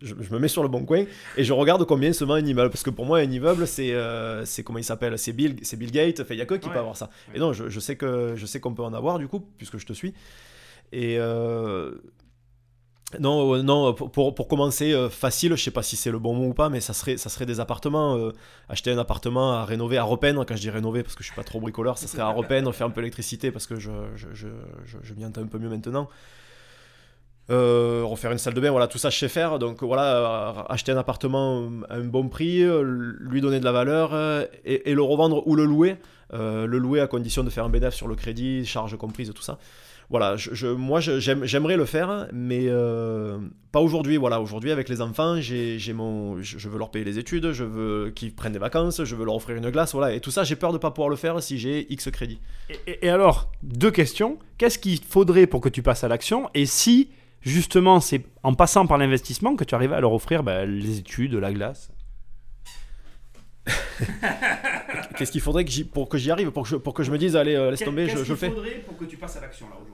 je, 0.00 0.14
me 0.14 0.38
mets 0.38 0.48
sur 0.48 0.62
le 0.62 0.68
bon 0.68 0.84
coin 0.84 1.04
et 1.36 1.44
je 1.44 1.52
regarde 1.52 1.84
combien 1.84 2.12
se 2.12 2.24
vend 2.24 2.34
un 2.34 2.44
immeuble, 2.44 2.70
parce 2.70 2.82
que 2.82 2.90
pour 2.90 3.06
moi, 3.06 3.18
un 3.18 3.30
immeuble, 3.30 3.66
c'est... 3.66 3.94
c'est 4.44 4.64
comment 4.64 4.78
il 4.78 4.84
s'appelle 4.84 5.18
C'est 5.18 5.32
Bill, 5.32 5.54
Bill 5.54 5.90
Gates, 5.92 6.22
il 6.28 6.36
n'y 6.36 6.42
a 6.42 6.46
que 6.46 6.54
qui 6.54 6.68
peut 6.68 6.78
avoir 6.78 6.96
ça. 6.96 7.10
Et 7.34 7.38
non, 7.38 7.52
je, 7.52 7.80
sais 7.80 7.96
que 7.96 8.34
je 8.36 8.46
sais 8.46 8.60
qu'on 8.60 8.74
peut 8.74 8.82
en 8.82 8.92
avoir, 8.92 9.18
du 9.18 9.28
coup, 9.28 9.40
puisque 9.56 9.78
je 9.78 9.86
te 9.86 9.92
suis. 9.92 10.14
Et 10.92 11.18
non, 13.20 13.54
euh, 13.54 13.62
non 13.62 13.92
pour, 13.94 14.34
pour, 14.34 14.48
commencer, 14.48 14.92
euh, 14.92 15.08
facile, 15.08 15.54
je 15.56 15.62
sais 15.62 15.70
pas 15.70 15.82
si 15.82 15.96
c'est 15.96 16.10
le 16.10 16.18
bon 16.18 16.34
mot 16.34 16.48
ou 16.48 16.54
pas, 16.54 16.68
mais 16.68 16.80
ça 16.80 16.92
serait, 16.92 17.16
ça 17.16 17.28
serait 17.28 17.46
des 17.46 17.60
appartements. 17.60 18.16
Euh, 18.16 18.32
acheter 18.68 18.90
un 18.90 18.98
appartement 18.98 19.52
à 19.52 19.64
rénover, 19.64 19.98
à 19.98 20.02
repeindre, 20.02 20.44
quand 20.46 20.56
je 20.56 20.60
dis 20.60 20.70
rénover, 20.70 21.02
parce 21.02 21.14
que 21.14 21.22
je 21.22 21.28
suis 21.28 21.36
pas 21.36 21.44
trop 21.44 21.60
bricoleur, 21.60 21.98
ça 21.98 22.06
serait 22.06 22.22
à 22.22 22.28
repeindre, 22.28 22.72
faire 22.74 22.86
un 22.86 22.90
peu 22.90 23.00
l'électricité, 23.00 23.50
parce 23.50 23.66
que 23.66 23.78
je, 23.78 23.90
je, 24.14 25.14
m'y 25.14 25.24
entends 25.24 25.42
un 25.42 25.46
peu 25.46 25.58
mieux 25.58 25.68
maintenant. 25.68 26.08
refaire 27.48 28.32
une 28.32 28.38
salle 28.38 28.54
de 28.54 28.60
bain, 28.60 28.70
voilà, 28.70 28.86
tout 28.86 28.98
ça 28.98 29.10
je 29.10 29.18
sais 29.18 29.28
faire. 29.28 29.58
Donc 29.58 29.82
voilà, 29.82 30.66
acheter 30.68 30.92
un 30.92 30.96
appartement 30.96 31.68
à 31.88 31.96
un 31.96 32.04
bon 32.04 32.28
prix, 32.28 32.64
lui 32.82 33.40
donner 33.40 33.60
de 33.60 33.64
la 33.64 33.72
valeur 33.72 34.14
et, 34.64 34.90
et 34.90 34.94
le 34.94 35.02
revendre 35.02 35.46
ou 35.46 35.56
le 35.56 35.64
louer. 35.64 35.96
le 36.32 36.66
louer 36.66 37.00
à 37.00 37.06
condition 37.06 37.44
de 37.44 37.50
faire 37.50 37.64
un 37.64 37.70
bénéfice 37.70 37.96
sur 37.96 38.08
le 38.08 38.14
crédit, 38.14 38.64
charges 38.64 38.96
comprises, 38.96 39.32
tout 39.34 39.42
ça 39.42 39.58
voilà, 40.12 40.36
je, 40.36 40.66
moi 40.66 41.00
j'aimerais 41.00 41.78
le 41.78 41.86
faire, 41.86 42.28
mais 42.34 42.66
euh, 42.68 43.38
pas 43.72 43.80
aujourd'hui. 43.80 44.18
Voilà, 44.18 44.42
aujourd'hui 44.42 44.70
avec 44.70 44.90
les 44.90 45.00
enfants, 45.00 45.40
j'ai 45.40 45.92
mon, 45.94 46.42
je 46.42 46.68
veux 46.68 46.78
leur 46.78 46.90
payer 46.90 47.02
les 47.02 47.18
études, 47.18 47.52
je 47.52 47.64
veux 47.64 48.10
qu'ils 48.10 48.34
prennent 48.34 48.52
des 48.52 48.58
vacances, 48.58 49.02
je 49.02 49.16
veux 49.16 49.24
leur 49.24 49.36
offrir 49.36 49.56
une 49.56 49.70
glace, 49.70 49.94
voilà. 49.94 50.12
Et 50.12 50.20
tout 50.20 50.30
ça, 50.30 50.44
j'ai 50.44 50.54
peur 50.54 50.74
de 50.74 50.76
pas 50.76 50.90
pouvoir 50.90 51.08
le 51.08 51.16
faire 51.16 51.42
si 51.42 51.56
j'ai 51.56 51.90
X 51.90 52.10
crédit. 52.10 52.38
Et, 52.86 53.08
alors, 53.08 53.50
deux 53.62 53.90
questions. 53.90 54.38
Qu'est-ce 54.58 54.78
qu'il 54.78 55.02
faudrait 55.02 55.46
pour 55.46 55.62
que 55.62 55.70
tu 55.70 55.82
passes 55.82 56.04
à 56.04 56.08
l'action? 56.08 56.50
Et 56.52 56.66
si 56.66 57.08
justement 57.40 57.98
c'est 57.98 58.22
en 58.42 58.52
passant 58.52 58.86
par 58.86 58.98
l'investissement 58.98 59.56
que 59.56 59.64
tu 59.64 59.74
arrives 59.74 59.94
à 59.94 60.00
leur 60.02 60.12
offrir 60.12 60.42
bah, 60.42 60.66
les 60.66 60.98
études, 60.98 61.32
la 61.32 61.54
glace? 61.54 61.90
Qu'est-ce 65.16 65.32
qu'il 65.32 65.40
faudrait 65.40 65.64
que 65.64 65.82
pour 65.84 66.08
que 66.08 66.18
j'y 66.18 66.30
arrive, 66.30 66.50
pour 66.50 66.64
que, 66.64 66.68
je, 66.68 66.76
pour 66.76 66.94
que 66.94 67.02
je 67.02 67.10
me 67.10 67.18
dise, 67.18 67.36
allez, 67.36 67.54
euh, 67.54 67.70
laisse 67.70 67.80
tomber, 67.80 68.08
je, 68.08 68.24
je 68.24 68.30
le 68.30 68.36
fais? 68.36 68.48
Qu'est-ce 68.48 68.54
qu'il 68.56 68.64
faudrait 68.64 68.82
pour 68.86 68.96
que 68.96 69.04
tu 69.04 69.16
passes 69.16 69.36
à 69.36 69.40
l'action 69.40 69.66
là 69.68 69.76
aujourd'hui? 69.76 69.91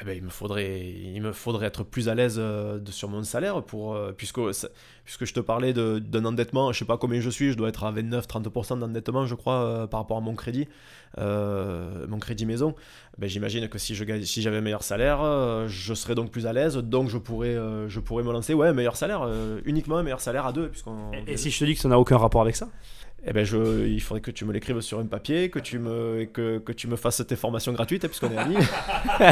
Eh 0.00 0.04
ben, 0.04 0.16
il, 0.16 0.24
me 0.24 0.28
faudrait, 0.28 0.80
il 0.80 1.22
me 1.22 1.32
faudrait 1.32 1.66
être 1.66 1.84
plus 1.84 2.08
à 2.08 2.14
l'aise 2.14 2.36
euh, 2.38 2.80
sur 2.90 3.08
mon 3.08 3.22
salaire, 3.22 3.62
pour, 3.62 3.94
euh, 3.94 4.12
puisque, 4.12 4.40
puisque 5.04 5.24
je 5.24 5.32
te 5.32 5.38
parlais 5.38 5.72
d'un 5.72 6.24
endettement, 6.24 6.72
je 6.72 6.80
sais 6.80 6.84
pas 6.84 6.98
combien 6.98 7.20
je 7.20 7.30
suis, 7.30 7.52
je 7.52 7.56
dois 7.56 7.68
être 7.68 7.84
à 7.84 7.92
29-30% 7.92 8.80
d'endettement, 8.80 9.24
je 9.26 9.36
crois, 9.36 9.86
par 9.88 10.00
rapport 10.00 10.16
à 10.16 10.20
mon 10.20 10.34
crédit, 10.34 10.66
mon 11.16 12.18
crédit 12.18 12.44
maison. 12.44 12.74
Ben, 13.18 13.28
J'imagine 13.28 13.68
que 13.68 13.78
si 13.78 13.94
j'avais 13.94 14.24
si 14.24 14.46
un 14.48 14.60
meilleur 14.60 14.82
salaire, 14.82 15.68
je 15.68 15.94
serais 15.94 16.16
donc 16.16 16.32
plus 16.32 16.46
à 16.46 16.52
l'aise, 16.52 16.76
donc 16.76 17.08
je 17.08 17.18
pourrais, 17.18 17.56
je 17.86 18.00
pourrais 18.00 18.24
me 18.24 18.32
lancer, 18.32 18.52
ouais, 18.52 18.72
meilleur 18.72 18.96
salaire, 18.96 19.28
uniquement 19.64 19.98
un 19.98 20.02
meilleur 20.02 20.20
salaire 20.20 20.46
à 20.46 20.52
deux. 20.52 20.72
Et 21.28 21.36
si 21.36 21.50
je 21.50 21.58
te 21.58 21.64
dis 21.64 21.74
que 21.74 21.80
ça 21.80 21.88
n'a 21.88 21.98
aucun 22.00 22.18
rapport 22.18 22.42
avec 22.42 22.56
ça? 22.56 22.68
Eh 23.26 23.32
ben 23.32 23.44
je, 23.44 23.86
il 23.86 24.00
faudrait 24.00 24.20
que 24.20 24.30
tu 24.30 24.44
me 24.44 24.52
l'écrives 24.52 24.80
sur 24.80 24.98
un 24.98 25.06
papier, 25.06 25.48
que 25.48 25.58
tu 25.58 25.78
me, 25.78 26.24
que, 26.24 26.58
que 26.58 26.72
tu 26.72 26.88
me 26.88 26.96
fasses 26.96 27.22
tes 27.26 27.36
formations 27.36 27.72
gratuites, 27.72 28.06
puisqu'on 28.06 28.30
est 28.32 28.36
amis. 28.36 28.56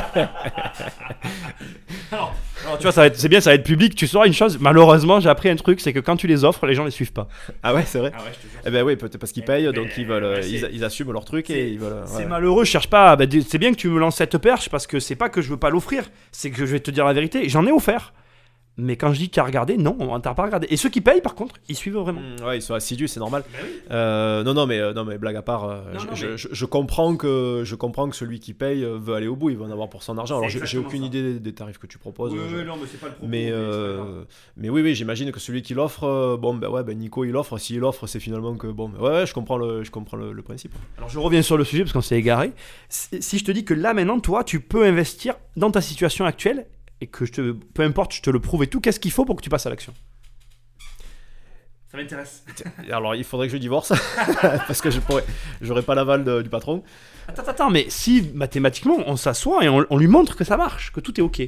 alors, 2.11 2.35
tu 2.79 2.89
vois, 2.89 3.11
c'est 3.13 3.29
bien, 3.29 3.41
ça 3.41 3.51
va 3.51 3.55
être 3.55 3.65
public. 3.65 3.95
Tu 3.95 4.07
sauras 4.07 4.27
une 4.27 4.33
chose, 4.33 4.59
malheureusement, 4.61 5.21
j'ai 5.21 5.29
appris 5.29 5.51
un 5.51 5.57
truc, 5.57 5.81
c'est 5.81 5.93
que 5.93 6.01
quand 6.01 6.17
tu 6.17 6.27
les 6.27 6.43
offres, 6.45 6.67
les 6.67 6.75
gens 6.75 6.85
les 6.85 6.91
suivent 6.91 7.13
pas. 7.13 7.29
Ah 7.63 7.75
ouais, 7.75 7.85
c'est 7.85 7.99
vrai. 7.99 8.13
Ah 8.15 8.23
ouais, 8.23 8.31
eh 8.65 8.71
ben 8.71 8.83
oui, 8.83 8.97
peut-être 8.97 9.19
parce 9.19 9.33
qu'ils 9.33 9.45
payent, 9.45 9.71
donc 9.73 9.89
ils 9.99 10.07
veulent, 10.07 10.41
ils, 10.45 10.69
ils, 10.73 10.85
assument 10.85 11.13
leur 11.13 11.27
truc 11.27 11.51
et 11.51 11.69
ils 11.69 11.79
veulent. 11.79 12.03
C'est 12.07 12.27
malheureux, 12.27 12.65
je 12.65 12.71
cherche 12.71 12.89
pas. 12.89 13.15
Ben, 13.17 13.29
c'est 13.47 13.59
bien 13.59 13.73
que 13.73 13.79
tu 13.79 13.89
me 13.89 13.99
lances 13.99 14.17
cette 14.17 14.39
perche 14.39 14.71
parce 14.71 14.87
que 14.87 15.01
c'est 15.01 15.17
pas 15.17 15.29
que 15.29 15.43
je 15.43 15.51
veux 15.51 15.59
pas 15.59 15.71
l'offrir, 15.71 16.05
c'est 16.31 16.51
que 16.51 16.57
je 16.57 16.65
vais 16.65 16.81
te 16.81 16.91
dire 16.91 17.05
la 17.05 17.13
vérité. 17.13 17.49
J'en 17.49 17.67
ai 17.67 17.73
offert. 17.73 18.15
Mais 18.79 18.97
quand 18.97 19.13
je 19.13 19.19
dis 19.19 19.31
as 19.39 19.45
regardé, 19.45 19.77
non, 19.77 19.97
on 20.01 20.19
t'a 20.19 20.33
pas 20.33 20.45
regardé. 20.45 20.67
Et 20.71 20.79
ceux 20.79 20.89
qui 20.89 21.03
payent, 21.03 21.21
par 21.21 21.35
contre, 21.35 21.57
ils 21.69 21.77
suivent 21.77 21.97
vraiment. 21.97 22.21
Mmh, 22.21 22.45
ouais, 22.47 22.59
ils 22.59 22.63
sont 22.63 22.73
assidus, 22.73 23.07
c'est 23.07 23.21
normal. 23.21 23.45
Bah 23.53 23.59
euh, 23.91 24.43
non, 24.45 24.55
non, 24.55 24.67
mais 24.67 24.79
euh, 24.79 24.95
non, 24.95 25.05
mais 25.05 25.19
blague 25.19 25.37
à 25.37 25.43
part, 25.43 25.65
euh, 25.65 25.83
je, 26.15 26.37
je, 26.37 26.65
comprends 26.65 27.17
que 27.17 27.63
je 27.67 27.75
comprends 27.75 28.09
que 28.09 28.17
celui 28.17 28.41
qui 28.41 28.55
paye 28.55 28.83
veut 28.83 29.15
aller 29.15 29.27
au 29.27 29.37
bout, 29.37 29.51
il 29.51 29.59
veut 29.59 29.65
en 29.65 29.71
avoir 29.71 29.91
pour 29.91 30.03
son 30.03 30.17
argent. 30.17 30.39
Alors 30.39 30.49
j'ai 30.49 30.79
aucune 30.79 31.05
idée 31.05 31.39
des, 31.39 31.53
tarifs 31.53 31.77
que 31.77 31.87
tu 31.87 31.99
proposes. 31.99 32.33
Oui, 32.33 32.65
non, 32.65 32.77
mais 32.81 32.87
c'est 32.91 32.99
pas 32.99 33.09
le 33.09 33.13
propos. 33.13 33.27
Mais, 33.29 33.53
mais, 34.57 34.71
oui, 34.71 34.81
oui, 34.81 34.95
j'imagine 34.95 35.31
que 35.33 35.41
celui 35.41 35.61
qui 35.61 35.75
l'offre, 35.75 36.39
bon, 36.41 36.55
ben 36.55 36.69
ouais, 36.69 36.83
ben 36.83 36.97
Nico 36.97 37.25
il 37.25 37.37
offre. 37.37 37.59
S'il 37.59 37.85
offre, 37.85 38.07
c'est 38.07 38.21
finalement 38.21 38.55
que 38.55 38.69
bon, 38.69 38.89
ben, 38.89 39.01
ouais, 39.01 39.11
ouais, 39.11 39.27
je 39.27 39.35
comprends 39.35 39.59
le, 39.59 39.85
je 39.85 39.91
comprends 39.91 40.17
le, 40.17 40.33
le, 40.33 40.43
principe. 40.43 40.73
Alors 40.97 41.11
je 41.11 41.19
reviens 41.19 41.43
sur 41.43 41.59
le 41.59 41.65
sujet 41.65 41.83
parce 41.83 41.93
qu'on 41.93 42.01
s'est 42.01 42.19
égaré. 42.19 42.53
Si 42.89 43.39
je 43.39 43.45
te 43.45 43.53
dis 43.53 43.67
que 43.67 43.75
là 43.75 43.93
maintenant, 43.93 44.19
toi, 44.19 44.45
tu 44.45 44.61
peux 44.61 44.85
investir 44.85 45.35
dans 45.57 45.71
ta 45.71 45.83
situation 45.83 46.25
actuelle 46.25 46.67
et 47.03 47.09
que 47.09 47.25
je 47.25 47.33
te, 47.33 47.53
peu 47.53 47.83
importe, 47.83 48.15
je 48.15 48.23
te 48.23 48.31
le 48.31 48.39
prouve 48.39 48.63
et 48.63 48.69
tout, 48.69 48.81
qu'est-ce 48.81 49.01
qu'il 49.01 49.11
faut 49.11 49.25
pour 49.25 49.35
que 49.35 49.43
tu 49.43 49.51
passes 49.51 49.67
à 49.67 49.71
l'action 49.71 49.93
Ça 51.91 51.97
m'intéresse. 51.97 52.45
Alors, 52.91 53.17
il 53.17 53.25
faudrait 53.25 53.49
que 53.49 53.53
je 53.53 53.59
divorce 53.59 53.93
parce 54.41 54.81
que 54.81 54.91
je 54.91 55.01
pourrais, 55.01 55.25
j'aurais 55.61 55.83
pas 55.83 55.97
l'aval 55.97 56.43
du 56.45 56.49
patron. 56.49 56.85
Attends, 57.27 57.43
attends, 57.43 57.71
mais 57.71 57.87
si 57.89 58.31
mathématiquement 58.35 58.99
on 59.07 59.17
s'assoit 59.17 59.65
et 59.65 59.69
on, 59.69 59.97
lui 59.97 60.07
montre 60.07 60.37
que 60.37 60.45
ça 60.45 60.57
marche, 60.57 60.93
que 60.93 61.01
tout 61.01 61.19
est 61.19 61.23
ok. 61.23 61.43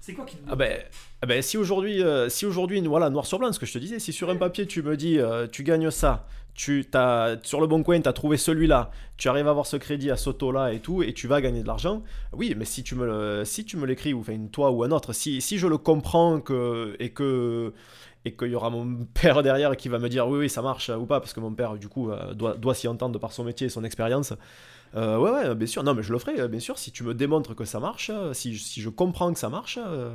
C'est 0.00 0.12
quoi 0.12 0.24
qui 0.24 0.36
te... 0.36 0.42
Ah 0.48 0.54
ben, 0.54 0.78
ah 1.20 1.26
ben, 1.26 1.42
si 1.42 1.58
aujourd'hui, 1.58 2.00
euh, 2.00 2.28
si 2.28 2.46
aujourd'hui, 2.46 2.80
voilà, 2.82 3.10
noir 3.10 3.26
sur 3.26 3.40
blanc, 3.40 3.52
ce 3.52 3.58
que 3.58 3.66
je 3.66 3.72
te 3.72 3.78
disais, 3.78 3.98
si 3.98 4.12
sur 4.12 4.30
un 4.30 4.36
papier 4.36 4.66
tu 4.68 4.82
me 4.82 4.96
dis, 4.96 5.18
euh, 5.18 5.48
tu 5.48 5.64
gagnes 5.64 5.90
ça, 5.90 6.28
tu 6.58 6.84
as, 6.92 7.36
sur 7.44 7.60
le 7.60 7.68
bon 7.68 7.84
coin, 7.84 8.00
tu 8.00 8.08
as 8.08 8.12
trouvé 8.12 8.36
celui-là, 8.36 8.90
tu 9.16 9.28
arrives 9.28 9.46
à 9.46 9.50
avoir 9.50 9.64
ce 9.64 9.76
crédit 9.76 10.10
à 10.10 10.16
ce 10.16 10.28
taux-là 10.28 10.72
et 10.72 10.80
tout, 10.80 11.04
et 11.04 11.12
tu 11.14 11.28
vas 11.28 11.40
gagner 11.40 11.62
de 11.62 11.68
l'argent. 11.68 12.02
Oui, 12.32 12.52
mais 12.58 12.64
si 12.64 12.82
tu 12.82 12.96
me, 12.96 13.44
si 13.44 13.64
tu 13.64 13.76
me 13.76 13.86
l'écris, 13.86 14.12
ou 14.12 14.20
enfin, 14.20 14.36
toi 14.50 14.72
ou 14.72 14.82
un 14.82 14.90
autre, 14.90 15.12
si, 15.12 15.40
si 15.40 15.56
je 15.56 15.68
le 15.68 15.78
comprends 15.78 16.40
que, 16.40 16.96
et 16.98 17.10
que 17.10 17.72
et 18.24 18.34
qu'il 18.34 18.48
y 18.48 18.56
aura 18.56 18.70
mon 18.70 19.04
père 19.14 19.44
derrière 19.44 19.76
qui 19.76 19.88
va 19.88 20.00
me 20.00 20.08
dire 20.08 20.26
oui, 20.26 20.40
oui, 20.40 20.50
ça 20.50 20.60
marche 20.60 20.88
ou 20.90 21.06
pas, 21.06 21.20
parce 21.20 21.32
que 21.32 21.38
mon 21.38 21.52
père, 21.52 21.76
du 21.76 21.86
coup, 21.86 22.10
euh, 22.10 22.34
doit, 22.34 22.54
doit 22.56 22.74
s'y 22.74 22.88
entendre 22.88 23.20
par 23.20 23.30
son 23.30 23.44
métier 23.44 23.68
et 23.68 23.70
son 23.70 23.84
expérience. 23.84 24.34
Euh, 24.96 25.16
ouais, 25.16 25.30
ouais, 25.30 25.54
bien 25.54 25.68
sûr. 25.68 25.84
Non, 25.84 25.94
mais 25.94 26.02
je 26.02 26.12
le 26.12 26.18
ferai, 26.18 26.48
bien 26.48 26.58
sûr, 26.58 26.76
si 26.76 26.90
tu 26.90 27.04
me 27.04 27.14
démontres 27.14 27.54
que 27.54 27.64
ça 27.64 27.78
marche, 27.78 28.10
si, 28.32 28.58
si 28.58 28.80
je 28.80 28.88
comprends 28.88 29.32
que 29.32 29.38
ça 29.38 29.48
marche, 29.48 29.78
euh, 29.80 30.10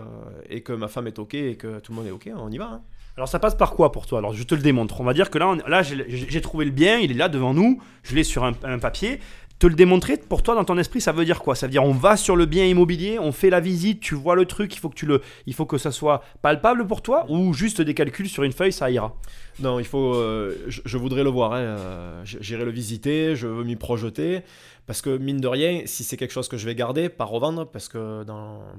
et 0.50 0.62
que 0.62 0.74
ma 0.74 0.90
femme 0.90 1.08
est 1.08 1.20
OK 1.20 1.36
et 1.36 1.56
que 1.56 1.80
tout 1.80 1.94
le 1.94 2.00
monde 2.00 2.08
est 2.08 2.12
OK, 2.12 2.30
on 2.36 2.52
y 2.52 2.58
va. 2.58 2.66
Hein. 2.66 2.82
Alors 3.16 3.28
ça 3.28 3.38
passe 3.38 3.56
par 3.56 3.74
quoi 3.74 3.92
pour 3.92 4.08
toi? 4.08 4.20
Alors 4.20 4.34
je 4.34 4.44
te 4.44 4.56
le 4.56 4.62
démontre. 4.62 5.00
On 5.00 5.04
va 5.04 5.14
dire 5.14 5.30
que 5.30 5.38
là, 5.38 5.56
là 5.68 5.84
j'ai 5.84 6.42
trouvé 6.42 6.66
le 6.66 6.72
bien, 6.72 6.98
il 6.98 7.12
est 7.12 7.16
là 7.16 7.30
devant 7.30 7.54
nous, 7.54 7.80
je 8.02 8.16
l'ai 8.16 8.24
sur 8.24 8.44
un, 8.44 8.54
papier. 8.80 9.20
Te 9.60 9.68
le 9.68 9.76
démontrer, 9.76 10.18
pour 10.18 10.44
toi, 10.44 10.56
dans 10.56 10.66
ton 10.66 10.78
esprit, 10.78 11.00
ça 11.00 11.14
veut 11.14 11.24
dire 11.24 11.40
quoi? 11.40 11.56
Ça 11.56 11.68
veut 11.68 11.72
dire 11.72 11.84
on 11.84 11.94
va 11.94 12.18
sur 12.18 12.36
le 12.36 12.46
bien 12.46 12.66
immobilier, 12.66 13.20
on 13.20 13.32
fait 13.32 13.52
la 13.52 13.60
visite, 13.60 14.02
tu 14.02 14.16
vois 14.16 14.36
le 14.36 14.46
truc, 14.46 14.76
il 14.76 14.80
faut 14.80 14.90
que, 14.90 14.96
tu 14.96 15.06
le, 15.06 15.22
il 15.46 15.54
faut 15.54 15.66
que 15.66 15.78
ça 15.78 15.92
soit 15.92 16.22
palpable 16.42 16.86
pour 16.88 17.02
toi 17.02 17.26
ou 17.30 17.54
juste 17.54 17.80
des 17.80 17.94
calculs 17.94 18.28
sur 18.28 18.44
une 18.44 18.52
feuille, 18.52 18.74
ça 18.74 18.90
ira? 18.90 19.16
Non, 19.60 19.80
il 19.80 19.86
faut. 19.86 20.16
Euh, 20.16 20.58
je, 20.68 20.98
voudrais 20.98 21.24
le 21.24 21.30
voir, 21.30 21.54
hein, 21.54 21.60
euh, 21.60 22.22
j'irai 22.26 22.66
le 22.66 22.72
visiter, 22.72 23.36
je 23.36 23.48
veux 23.48 23.64
m'y 23.64 23.76
projeter. 23.76 24.42
Parce 24.86 25.02
que 25.02 25.16
mine 25.16 25.40
de 25.40 25.48
rien, 25.48 25.84
si 25.86 26.04
c'est 26.04 26.18
quelque 26.18 26.34
chose 26.34 26.50
que 26.50 26.58
je 26.58 26.66
vais 26.66 26.76
garder, 26.76 27.08
pas 27.08 27.24
revendre, 27.24 27.66
parce 27.66 27.88
que 27.88 28.26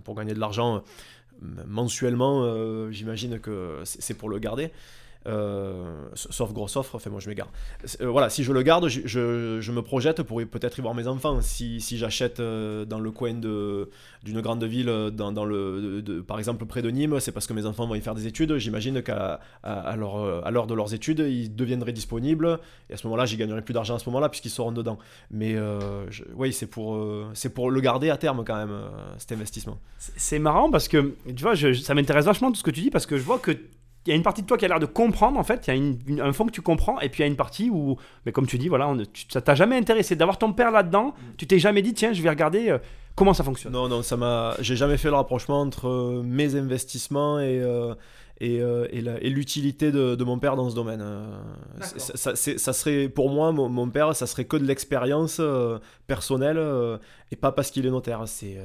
pour 0.03 0.15
gagner 0.15 0.35
de 0.35 0.41
l'argent, 0.41 0.83
mensuellement, 1.41 2.43
euh, 2.45 2.91
j'imagine 2.91 3.39
que 3.39 3.81
c'est 3.85 4.15
pour 4.15 4.29
le 4.29 4.39
garder. 4.39 4.71
Euh, 5.27 6.07
sauf 6.15 6.53
grosse 6.53 6.77
offre, 6.77 6.97
enfin 6.97 7.11
moi 7.11 7.21
je 7.21 7.29
m'égare. 7.29 7.49
Euh, 8.01 8.09
voilà, 8.09 8.29
si 8.29 8.45
je 8.45 8.53
le 8.53 8.63
garde, 8.63 8.89
je, 8.89 9.71
me 9.71 9.81
projette 9.81 10.23
pour 10.23 10.43
peut-être 10.45 10.79
y 10.79 10.83
voir 10.83 10.95
mes 10.95 11.07
enfants. 11.07 11.41
Si, 11.41 11.81
j'achète 11.97 12.41
euh, 12.41 12.85
dans 12.85 13.01
le 13.01 13.11
coin 13.11 13.35
d'une 13.35 14.41
grande 14.41 14.65
ville, 14.65 14.93
par 16.27 16.39
exemple 16.39 16.67
près 16.67 16.83
de 16.83 16.91
Nîmes, 16.91 17.21
c'est 17.21 17.33
parce 17.33 17.47
que 17.47 17.53
mes 17.53 17.67
enfants 17.67 17.87
vont 17.87 17.95
y 17.95 18.01
faire 18.01 18.15
des 18.15 18.27
études. 18.27 18.57
J'imagine 18.59 19.03
qu'à 19.03 19.41
l'heure 19.65 20.67
de 20.67 20.75
leurs 20.75 20.95
études, 20.95 21.21
ils 21.21 21.55
deviendraient 21.55 21.93
disponibles. 21.93 22.59
Et 22.91 22.95
à 22.95 22.97
ce 22.97 23.07
moment-là, 23.07 23.25
j'y 23.25 23.37
gagnerai 23.37 23.63
plus 23.63 23.75
d'argent 23.75 23.97
à 23.97 23.99
ce 23.99 24.09
moment-là 24.11 24.29
puisqu'ils 24.29 24.51
seront 24.51 24.73
dedans. 24.73 24.99
Mais 25.31 25.57
oui, 26.37 26.53
c'est 26.53 26.67
pour, 26.67 26.97
le 26.97 27.81
garder 27.81 28.11
à 28.11 28.17
terme 28.17 28.45
quand 28.45 28.57
même, 28.57 28.79
cet 29.19 29.33
investissement. 29.33 29.79
C'est 29.99 30.39
marrant 30.39 30.71
parce 30.71 30.89
que, 30.89 31.15
tu 31.35 31.43
vois, 31.43 31.55
ça 31.57 31.95
m'intéresse 31.95 32.27
vachement 32.27 32.51
tout 32.51 32.59
ce 32.59 32.65
que 32.65 32.71
tu 32.71 32.83
dis 32.83 32.91
parce 32.91 33.07
que 33.07 33.17
je 33.17 33.23
vois 33.23 33.39
que 33.39 33.57
il 34.07 34.11
y 34.11 34.13
a 34.13 34.17
une 34.17 34.23
partie 34.23 34.43
de 34.43 34.47
toi 34.47 34.59
qui 34.59 34.65
a 34.65 34.69
l'air 34.69 34.81
de 34.81 34.87
comprendre 34.87 35.39
en 35.39 35.45
fait, 35.45 35.67
il 35.69 36.17
y 36.17 36.21
a 36.21 36.25
un 36.25 36.33
fond 36.33 36.47
que 36.47 36.53
tu 36.53 36.61
comprends, 36.61 37.01
et 37.01 37.09
puis 37.09 37.21
il 37.21 37.23
y 37.23 37.25
a 37.25 37.29
une 37.29 37.37
partie 37.37 37.71
où, 37.71 37.97
mais 38.27 38.33
comme 38.33 38.47
tu 38.47 38.59
dis, 38.59 38.69
voilà, 38.69 38.89
on, 38.89 39.03
ça 39.29 39.41
t'a 39.41 39.55
jamais 39.55 39.77
intéressé 39.77 40.15
d'avoir 40.17 40.39
ton 40.39 40.53
père 40.53 40.71
là-dedans, 40.71 41.09
mm. 41.09 41.37
tu 41.39 41.47
t'es 41.47 41.59
jamais 41.59 41.83
dit, 41.83 41.95
tiens, 41.95 42.13
je 42.13 42.23
vais 42.23 42.29
regarder 42.29 42.71
euh, 42.71 42.79
comment 43.15 43.33
ça 43.35 43.45
fonctionne. 43.45 43.73
Non, 43.73 43.89
non, 43.89 44.03
ça 44.03 44.17
m'a, 44.17 44.55
j'ai 44.61 44.77
jamais 44.77 44.97
fait 44.97 45.09
le 45.09 45.15
rapprochement 45.15 45.61
entre 45.61 45.89
euh, 45.89 46.23
mes 46.23 46.55
investissements 46.55 47.41
et, 47.41 47.61
euh, 47.61 47.95
euh, 48.43 48.89
et, 48.91 49.31
l'utilité 49.31 49.93
de, 49.93 50.25
mon 50.25 50.39
père 50.39 50.57
dans 50.57 50.69
ce 50.69 50.75
domaine. 50.75 51.03
Euh, 51.03 51.25
ça, 51.81 52.35
ça, 52.35 52.73
serait, 52.73 53.09
pour 53.09 53.31
moi, 53.31 53.53
mon, 53.53 53.89
père, 53.91 54.15
ça 54.17 54.27
serait 54.27 54.45
que 54.45 54.57
de 54.57 54.65
l'expérience 54.65 55.39
euh, 55.41 55.79
personnelle 56.07 56.61
et 57.31 57.37
pas 57.37 57.53
parce 57.53 57.71
qu'il 57.71 57.87
est 57.87 57.91
notaire. 57.91 58.23
C'est, 58.27 58.59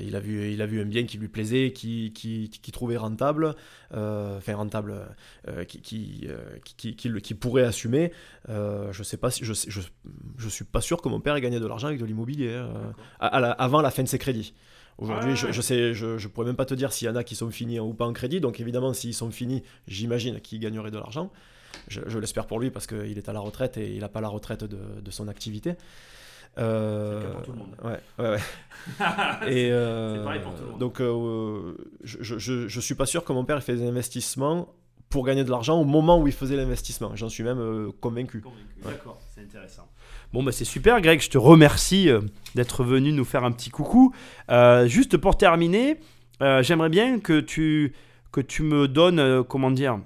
il, 0.00 0.14
a 0.14 0.20
vu, 0.20 0.52
il 0.52 0.62
a 0.62 0.66
vu 0.66 0.80
un 0.80 0.84
bien 0.84 1.04
qui 1.04 1.18
lui 1.18 1.28
plaisait, 1.28 1.72
qui, 1.72 2.12
qui, 2.12 2.48
qui 2.50 2.72
trouvait 2.72 2.96
rentable, 2.96 3.54
enfin 3.92 4.54
rentable, 4.54 4.94
qui, 5.66 5.80
qui, 5.80 6.28
qui, 6.64 6.94
qui, 6.94 7.34
pourrait 7.34 7.64
assumer. 7.64 8.12
je 8.48 9.02
sais 9.02 9.16
pas 9.16 9.30
si, 9.30 9.44
je, 9.44 9.52
je, 9.52 9.80
je, 10.38 10.48
suis 10.48 10.64
pas 10.64 10.80
sûr 10.80 11.02
que 11.02 11.08
mon 11.08 11.20
père 11.20 11.34
ait 11.34 11.40
gagné 11.40 11.58
de 11.58 11.66
l'argent 11.66 11.88
avec 11.88 11.98
de 11.98 12.06
l'immobilier 12.06 12.64
avant 13.18 13.82
la 13.82 13.90
fin 13.90 14.04
de 14.04 14.08
ses 14.08 14.18
crédits. 14.18 14.54
Aujourd'hui, 14.98 15.34
je, 15.36 15.50
je, 15.50 15.60
sais, 15.60 15.94
je, 15.94 16.18
je, 16.18 16.28
pourrais 16.28 16.46
même 16.46 16.56
pas 16.56 16.66
te 16.66 16.74
dire 16.74 16.92
s'il 16.92 17.08
y 17.08 17.10
en 17.10 17.16
a 17.16 17.24
qui 17.24 17.34
sont 17.34 17.50
finis 17.50 17.80
ou 17.80 17.94
pas 17.94 18.06
en 18.06 18.12
crédit. 18.12 18.40
Donc 18.40 18.60
évidemment, 18.60 18.92
s'ils 18.92 19.14
sont 19.14 19.30
finis, 19.30 19.62
j'imagine 19.88 20.40
qu'ils 20.40 20.60
gagneraient 20.60 20.90
de 20.92 20.98
l'argent. 20.98 21.30
Je, 21.88 22.18
l'espère 22.18 22.46
pour 22.46 22.60
lui 22.60 22.70
parce 22.70 22.86
qu'il 22.86 23.18
est 23.18 23.28
à 23.28 23.32
la 23.32 23.40
retraite 23.40 23.76
et 23.76 23.92
il 23.92 24.00
n'a 24.00 24.08
pas 24.08 24.20
la 24.20 24.28
retraite 24.28 24.64
de, 24.64 24.78
de 25.00 25.10
son 25.10 25.28
activité. 25.28 25.74
Euh, 26.58 27.32
pour 27.32 27.42
tout 27.42 27.52
le 27.52 27.58
monde. 27.58 27.76
Ouais, 27.82 28.00
ouais, 28.18 28.30
ouais. 28.30 28.38
et 29.52 29.70
euh, 29.72 30.22
pareil 30.22 30.40
pour 30.40 30.54
tout 30.54 30.62
le 30.62 30.70
monde. 30.70 30.78
Donc, 30.78 31.00
euh, 31.00 31.76
je, 32.04 32.38
je, 32.38 32.80
suis 32.80 32.94
pas 32.94 33.06
sûr 33.06 33.24
que 33.24 33.32
mon 33.32 33.44
père 33.44 33.56
ait 33.56 33.60
fait 33.60 33.74
des 33.74 33.86
investissements 33.86 34.68
pour 35.08 35.24
gagner 35.24 35.44
de 35.44 35.50
l'argent 35.50 35.80
au 35.80 35.84
moment 35.84 36.20
où 36.20 36.26
il 36.26 36.32
faisait 36.32 36.56
l'investissement. 36.56 37.14
J'en 37.14 37.28
suis 37.28 37.44
même 37.44 37.60
euh, 37.60 37.92
convaincu. 38.00 38.40
convaincu. 38.40 38.80
D'accord, 38.84 39.20
c'est 39.34 39.42
intéressant. 39.42 39.88
Bon, 40.34 40.42
bah, 40.42 40.50
c'est 40.50 40.64
super, 40.64 41.00
Greg. 41.00 41.20
Je 41.20 41.30
te 41.30 41.38
remercie 41.38 42.10
euh, 42.10 42.20
d'être 42.56 42.82
venu 42.82 43.12
nous 43.12 43.24
faire 43.24 43.44
un 43.44 43.52
petit 43.52 43.70
coucou. 43.70 44.12
Euh, 44.50 44.88
juste 44.88 45.16
pour 45.16 45.36
terminer, 45.36 46.00
euh, 46.42 46.60
j'aimerais 46.60 46.88
bien 46.88 47.20
que 47.20 47.38
tu, 47.38 47.94
que 48.32 48.40
tu 48.40 48.64
me 48.64 48.88
donnes, 48.88 49.44
comment 49.44 49.70
dire, 49.70 50.00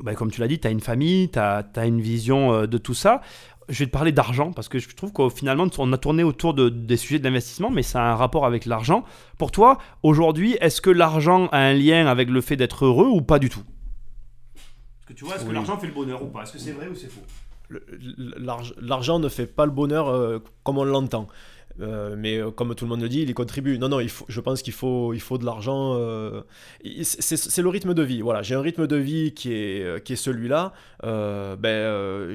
bah, 0.00 0.14
comme 0.14 0.30
tu 0.30 0.40
l'as 0.40 0.48
dit, 0.48 0.58
tu 0.58 0.66
as 0.66 0.70
une 0.70 0.80
famille, 0.80 1.30
tu 1.30 1.38
as, 1.38 1.66
une 1.84 2.00
vision 2.00 2.62
de 2.66 2.78
tout 2.78 2.94
ça. 2.94 3.20
Je 3.68 3.80
vais 3.80 3.84
te 3.84 3.90
parler 3.90 4.10
d'argent 4.10 4.52
parce 4.52 4.70
que 4.70 4.78
je 4.78 4.88
trouve 4.96 5.12
qu'au 5.12 5.28
finalement, 5.28 5.66
on 5.76 5.92
a 5.92 5.98
tourné 5.98 6.22
autour 6.22 6.54
de, 6.54 6.70
des 6.70 6.96
sujets 6.96 7.18
de 7.18 7.24
l'investissement, 7.24 7.68
mais 7.68 7.82
ça 7.82 8.02
a 8.02 8.12
un 8.12 8.14
rapport 8.14 8.46
avec 8.46 8.64
l'argent. 8.64 9.04
Pour 9.36 9.50
toi, 9.50 9.76
aujourd'hui, 10.02 10.56
est-ce 10.62 10.80
que 10.80 10.88
l'argent 10.88 11.48
a 11.48 11.58
un 11.58 11.74
lien 11.74 12.06
avec 12.06 12.30
le 12.30 12.40
fait 12.40 12.56
d'être 12.56 12.86
heureux 12.86 13.08
ou 13.08 13.20
pas 13.20 13.38
du 13.38 13.50
tout? 13.50 13.64
Est-ce 14.56 15.06
que 15.08 15.12
tu 15.12 15.26
vois, 15.26 15.36
est-ce 15.36 15.44
que 15.44 15.52
l'argent 15.52 15.76
fait 15.76 15.88
le 15.88 15.92
bonheur 15.92 16.22
ou 16.22 16.28
pas? 16.28 16.44
Est-ce 16.44 16.54
que 16.54 16.58
c'est 16.58 16.72
vrai 16.72 16.88
ou 16.88 16.94
c'est 16.94 17.10
faux? 17.10 17.20
L'argent 17.68 19.18
ne 19.18 19.28
fait 19.28 19.46
pas 19.46 19.66
le 19.66 19.72
bonheur 19.72 20.08
euh, 20.08 20.42
comme 20.62 20.78
on 20.78 20.84
l'entend. 20.84 21.26
Euh, 21.78 22.14
mais 22.16 22.38
euh, 22.38 22.50
comme 22.50 22.74
tout 22.74 22.86
le 22.86 22.88
monde 22.88 23.02
le 23.02 23.08
dit, 23.08 23.20
il 23.20 23.28
y 23.28 23.34
contribue. 23.34 23.78
Non, 23.78 23.90
non, 23.90 23.98
je 24.00 24.40
pense 24.40 24.62
qu'il 24.62 24.72
faut, 24.72 25.12
il 25.12 25.20
faut 25.20 25.36
de 25.36 25.44
l'argent. 25.44 25.94
c'est 27.02 27.62
le 27.62 27.68
rythme 27.68 27.92
de 27.92 28.02
vie. 28.02 28.22
Voilà, 28.22 28.42
j'ai 28.42 28.54
un 28.54 28.62
rythme 28.62 28.86
de 28.86 28.96
vie 28.96 29.32
qui 29.34 29.52
est, 29.52 30.02
qui 30.04 30.14
est 30.14 30.16
celui-là. 30.16 30.72
ben, 31.02 32.34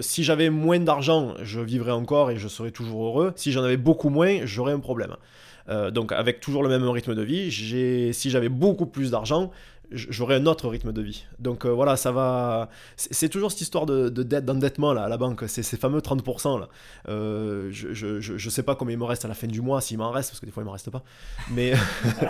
si 0.00 0.24
j'avais 0.24 0.50
moins 0.50 0.78
d'argent, 0.78 1.34
je 1.42 1.60
vivrais 1.60 1.92
encore 1.92 2.30
et 2.30 2.36
je 2.36 2.48
serais 2.48 2.70
toujours 2.70 3.06
heureux. 3.06 3.32
Si 3.36 3.52
j'en 3.52 3.64
avais 3.64 3.76
beaucoup 3.76 4.10
moins, 4.10 4.40
j'aurais 4.44 4.72
un 4.72 4.80
problème. 4.80 5.16
donc, 5.90 6.12
avec 6.12 6.40
toujours 6.40 6.62
le 6.62 6.68
même 6.68 6.88
rythme 6.88 7.16
de 7.16 7.22
vie, 7.22 7.50
si 8.14 8.30
j'avais 8.30 8.48
beaucoup 8.48 8.86
plus 8.86 9.10
d'argent, 9.10 9.50
j'aurai 9.90 10.36
un 10.36 10.46
autre 10.46 10.68
rythme 10.68 10.92
de 10.92 11.02
vie. 11.02 11.24
Donc 11.38 11.64
euh, 11.64 11.70
voilà, 11.70 11.96
ça 11.96 12.12
va. 12.12 12.68
C'est 12.96 13.28
toujours 13.28 13.50
cette 13.50 13.60
histoire 13.60 13.86
de, 13.86 14.08
dette, 14.08 14.44
d'endettement 14.44 14.92
là 14.92 15.04
à 15.04 15.08
la 15.08 15.16
banque, 15.16 15.44
c'est 15.46 15.62
ces 15.62 15.76
fameux 15.76 16.00
30% 16.00 16.60
là. 16.60 16.68
Euh, 17.08 17.68
je, 17.70 17.92
je, 17.92 18.20
je, 18.20 18.50
sais 18.50 18.62
pas 18.62 18.74
combien 18.74 18.94
il 18.94 18.98
me 18.98 19.04
reste 19.04 19.24
à 19.24 19.28
la 19.28 19.34
fin 19.34 19.46
du 19.46 19.60
mois, 19.60 19.80
s'il 19.80 19.98
m'en 19.98 20.10
reste, 20.10 20.30
parce 20.30 20.40
que 20.40 20.46
des 20.46 20.52
fois 20.52 20.62
il 20.62 20.66
m'en 20.66 20.72
reste 20.72 20.90
pas. 20.90 21.02
Mais, 21.50 21.72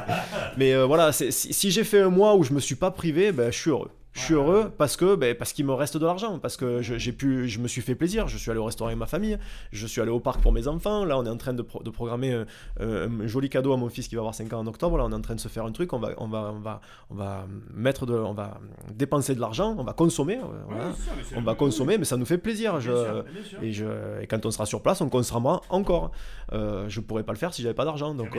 mais 0.57 0.75
euh, 0.75 0.85
voilà, 0.87 1.13
si, 1.13 1.33
si 1.33 1.71
j'ai 1.71 1.85
fait 1.85 2.01
un 2.01 2.11
mois 2.11 2.37
où 2.37 2.45
je 2.45 2.53
me 2.53 2.61
suis 2.61 2.77
pas 2.77 2.91
privé, 2.91 3.33
ben, 3.33 3.51
je 3.51 3.59
suis 3.59 3.71
heureux. 3.71 3.91
Je 4.13 4.21
suis 4.21 4.35
heureux 4.35 4.73
parce 4.77 4.97
que 4.97 5.15
ben, 5.15 5.35
parce 5.35 5.53
qu'il 5.53 5.65
me 5.65 5.73
reste 5.73 5.97
de 5.97 6.05
l'argent, 6.05 6.39
parce 6.39 6.57
que 6.57 6.83
j'ai 6.83 7.13
pu, 7.13 7.49
je 7.49 7.61
me 7.61 7.69
suis 7.69 7.83
fait 7.83 7.95
plaisir. 7.95 8.27
Je 8.27 8.37
suis 8.37 8.51
allé 8.51 8.59
au 8.59 8.65
restaurant 8.65 8.89
avec 8.89 8.99
ma 8.99 9.07
famille, 9.07 9.39
je 9.71 9.87
suis 9.87 10.01
allé 10.01 10.11
au 10.11 10.21
parc 10.21 10.41
pour 10.41 10.53
mes 10.53 10.67
enfants. 10.67 11.05
Là, 11.05 11.19
on 11.19 11.25
est 11.25 11.31
en 11.31 11.37
train 11.37 11.53
de, 11.53 11.63
de 11.85 11.91
programmer 11.91 12.33
euh, 12.33 12.45
euh, 12.81 13.09
un, 13.09 13.27
joli 13.27 13.49
cadeau 13.49 13.73
à 13.73 13.77
mon 13.77 13.89
fils 13.89 14.09
qui 14.09 14.17
va 14.17 14.21
avoir 14.21 14.35
5 14.35 14.53
ans 14.53 14.61
en 14.61 14.67
octobre. 14.67 14.99
Là, 14.99 15.05
on 15.05 15.13
est 15.13 15.15
en 15.15 15.21
train 15.21 15.35
de 15.35 15.41
se 15.41 15.49
faire 15.49 15.65
un 15.65 15.73
truc. 15.73 15.93
On 15.93 15.99
va, 15.99 16.11
on 16.19 16.27
va, 16.27 16.53
on 16.57 16.61
va, 16.61 16.81
on 17.11 17.15
va 17.15 17.47
mettre 17.73 18.07
de, 18.07 18.15
on 18.15 18.33
va 18.33 18.59
dépenser 18.93 19.35
de 19.35 19.41
l'argent, 19.41 19.77
on 19.79 19.85
va 19.85 19.93
consommer. 19.93 20.39
Euh, 20.39 20.93
on 21.37 21.43
va 21.43 21.55
consommer, 21.55 21.99
mais 21.99 22.05
ça 22.05 22.17
nous 22.17 22.27
fait 22.27 22.39
plaisir. 22.39 22.81
Je, 22.81 23.23
et, 23.63 23.73
je, 23.73 24.21
et 24.21 24.27
quand 24.27 24.45
on 24.47 24.51
sera 24.51 24.67
sur 24.67 24.83
place, 24.83 25.01
on 25.01 25.09
consommera 25.09 25.61
encore. 25.69 26.11
Euh, 26.53 26.89
je 26.89 27.01
pourrais 27.01 27.25
pas 27.25 27.33
le 27.33 27.39
faire 27.39 27.55
si 27.55 27.63
j'avais 27.63 27.75
pas 27.75 27.85
d'argent. 27.85 28.15
Donc, 28.15 28.37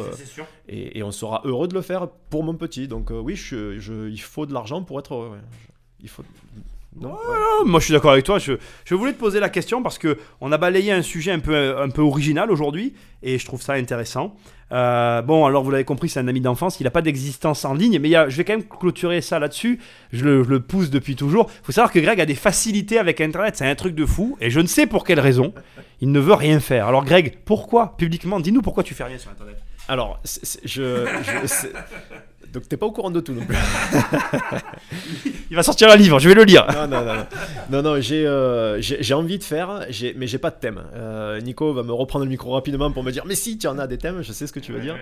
Et, 0.68 1.00
et, 1.00 1.04
on 1.04 1.12
sera 1.12 1.42
heureux 1.46 1.68
de 1.68 1.74
le 1.74 1.82
faire 1.82 2.08
pour 2.30 2.44
mon 2.44 2.56
petit. 2.56 2.88
Donc 2.88 3.12
oui, 3.12 3.36
je, 3.36 3.80
je, 3.80 4.10
il 4.10 4.22
faut 4.22 4.46
de 4.46 4.54
l'argent 4.54 4.84
pour 4.84 5.00
être 5.00 5.14
heureux 5.14 5.38
moi 7.66 7.80
je 7.80 7.86
suis 7.86 7.94
d'accord 7.94 8.12
avec 8.12 8.26
toi. 8.26 8.40
Je, 8.40 8.96
voulais 8.96 9.14
te 9.14 9.20
poser 9.20 9.40
la 9.40 9.50
question 9.50 9.82
parce 9.84 9.98
que 9.98 10.18
on 10.42 10.52
a 10.52 10.58
balayé 10.58 10.92
un 10.92 11.02
sujet 11.02 11.32
un 11.32 11.40
peu, 11.40 12.02
original 12.02 12.52
aujourd'hui 12.52 12.94
et 13.24 13.38
je 13.38 13.46
trouve 13.46 13.62
ça 13.62 13.74
intéressant. 13.74 14.36
Euh, 14.72 15.22
bon, 15.24 15.46
alors 15.46 15.64
vous 15.64 15.72
l'avez 15.72 15.84
compris, 15.84 16.10
c'est 16.10 16.20
un 16.20 16.28
ami 16.28 16.42
d'enfance, 16.42 16.80
il 16.80 16.84
n'a 16.84 16.92
pas 16.92 17.02
d'existence 17.02 17.66
en 17.66 17.74
ligne, 17.74 18.00
mais 18.00 18.10
je 18.10 18.38
vais 18.38 18.44
quand 18.44 18.54
même 18.54 18.68
clôturer 18.68 19.22
ça 19.22 19.40
là-dessus. 19.40 19.80
Je 20.12 20.26
le, 20.26 20.60
pousse 20.60 20.90
depuis 20.90 21.16
toujours. 21.16 21.50
Il 21.62 21.66
faut 21.66 21.72
savoir 21.72 21.92
que 21.92 22.00
Greg 22.00 22.22
a 22.22 22.26
des 22.26 22.36
facilités 22.36 23.00
avec 23.00 23.22
Internet, 23.22 23.56
c'est 23.58 23.68
un 23.68 23.76
truc 23.76 23.96
de 23.96 24.06
fou 24.06 24.38
et 24.42 24.50
je 24.50 24.60
ne 24.60 24.68
sais 24.68 24.86
pour 24.86 25.06
quelle 25.06 25.20
raison 25.20 25.54
il 26.02 26.12
ne 26.12 26.20
veut 26.20 26.34
rien 26.34 26.60
faire. 26.60 26.88
Alors 26.88 27.04
Greg, 27.04 27.38
pourquoi 27.46 27.96
publiquement 27.98 28.40
Dis-nous 28.40 28.62
pourquoi 28.62 28.84
tu 28.84 28.94
fais 28.94 29.04
rien 29.04 29.18
sur 29.18 29.32
Internet. 29.32 29.58
Alors, 29.88 30.20
je 30.66 31.06
donc 32.54 32.68
t'es 32.68 32.78
pas 32.78 32.86
au 32.86 32.92
courant 32.92 33.12
de 33.12 33.20
tout 33.20 33.34
non 33.34 33.46
plus. 33.46 33.56
Il 35.52 35.56
va 35.56 35.64
sortir 35.64 35.90
un 35.90 35.96
livre, 35.96 36.20
je 36.20 36.30
vais 36.30 36.36
le 36.36 36.44
lire. 36.44 36.68
Non, 36.72 36.88
non, 36.88 37.04
non. 37.04 37.26
Non, 37.72 37.82
non, 37.82 38.00
euh, 38.00 38.78
j'ai, 38.82 39.02
j'ai, 39.02 39.14
envie 39.16 39.40
de 39.40 39.44
faire, 39.44 39.86
j'ai, 39.90 40.14
mais 40.16 40.28
j'ai 40.28 40.38
pas 40.38 40.52
de 40.52 40.56
thème. 40.56 40.84
Euh, 40.94 41.42
Nico 41.42 41.74
va 41.74 41.82
me 41.82 41.92
reprendre 41.92 42.26
le 42.26 42.30
micro 42.30 42.52
rapidement 42.52 42.92
pour 42.92 43.04
me 43.04 43.12
dire 43.12 43.24
Mais 43.26 43.34
si, 43.34 43.58
tu 43.58 43.68
en 43.68 43.80
as 43.80 43.88
des 43.88 43.98
thèmes, 43.98 44.22
je 44.22 44.32
sais 44.32 44.46
ce 44.46 44.54
que 44.54 44.60
tu 44.60 44.74
veux 44.74 44.80
dire. 44.80 44.96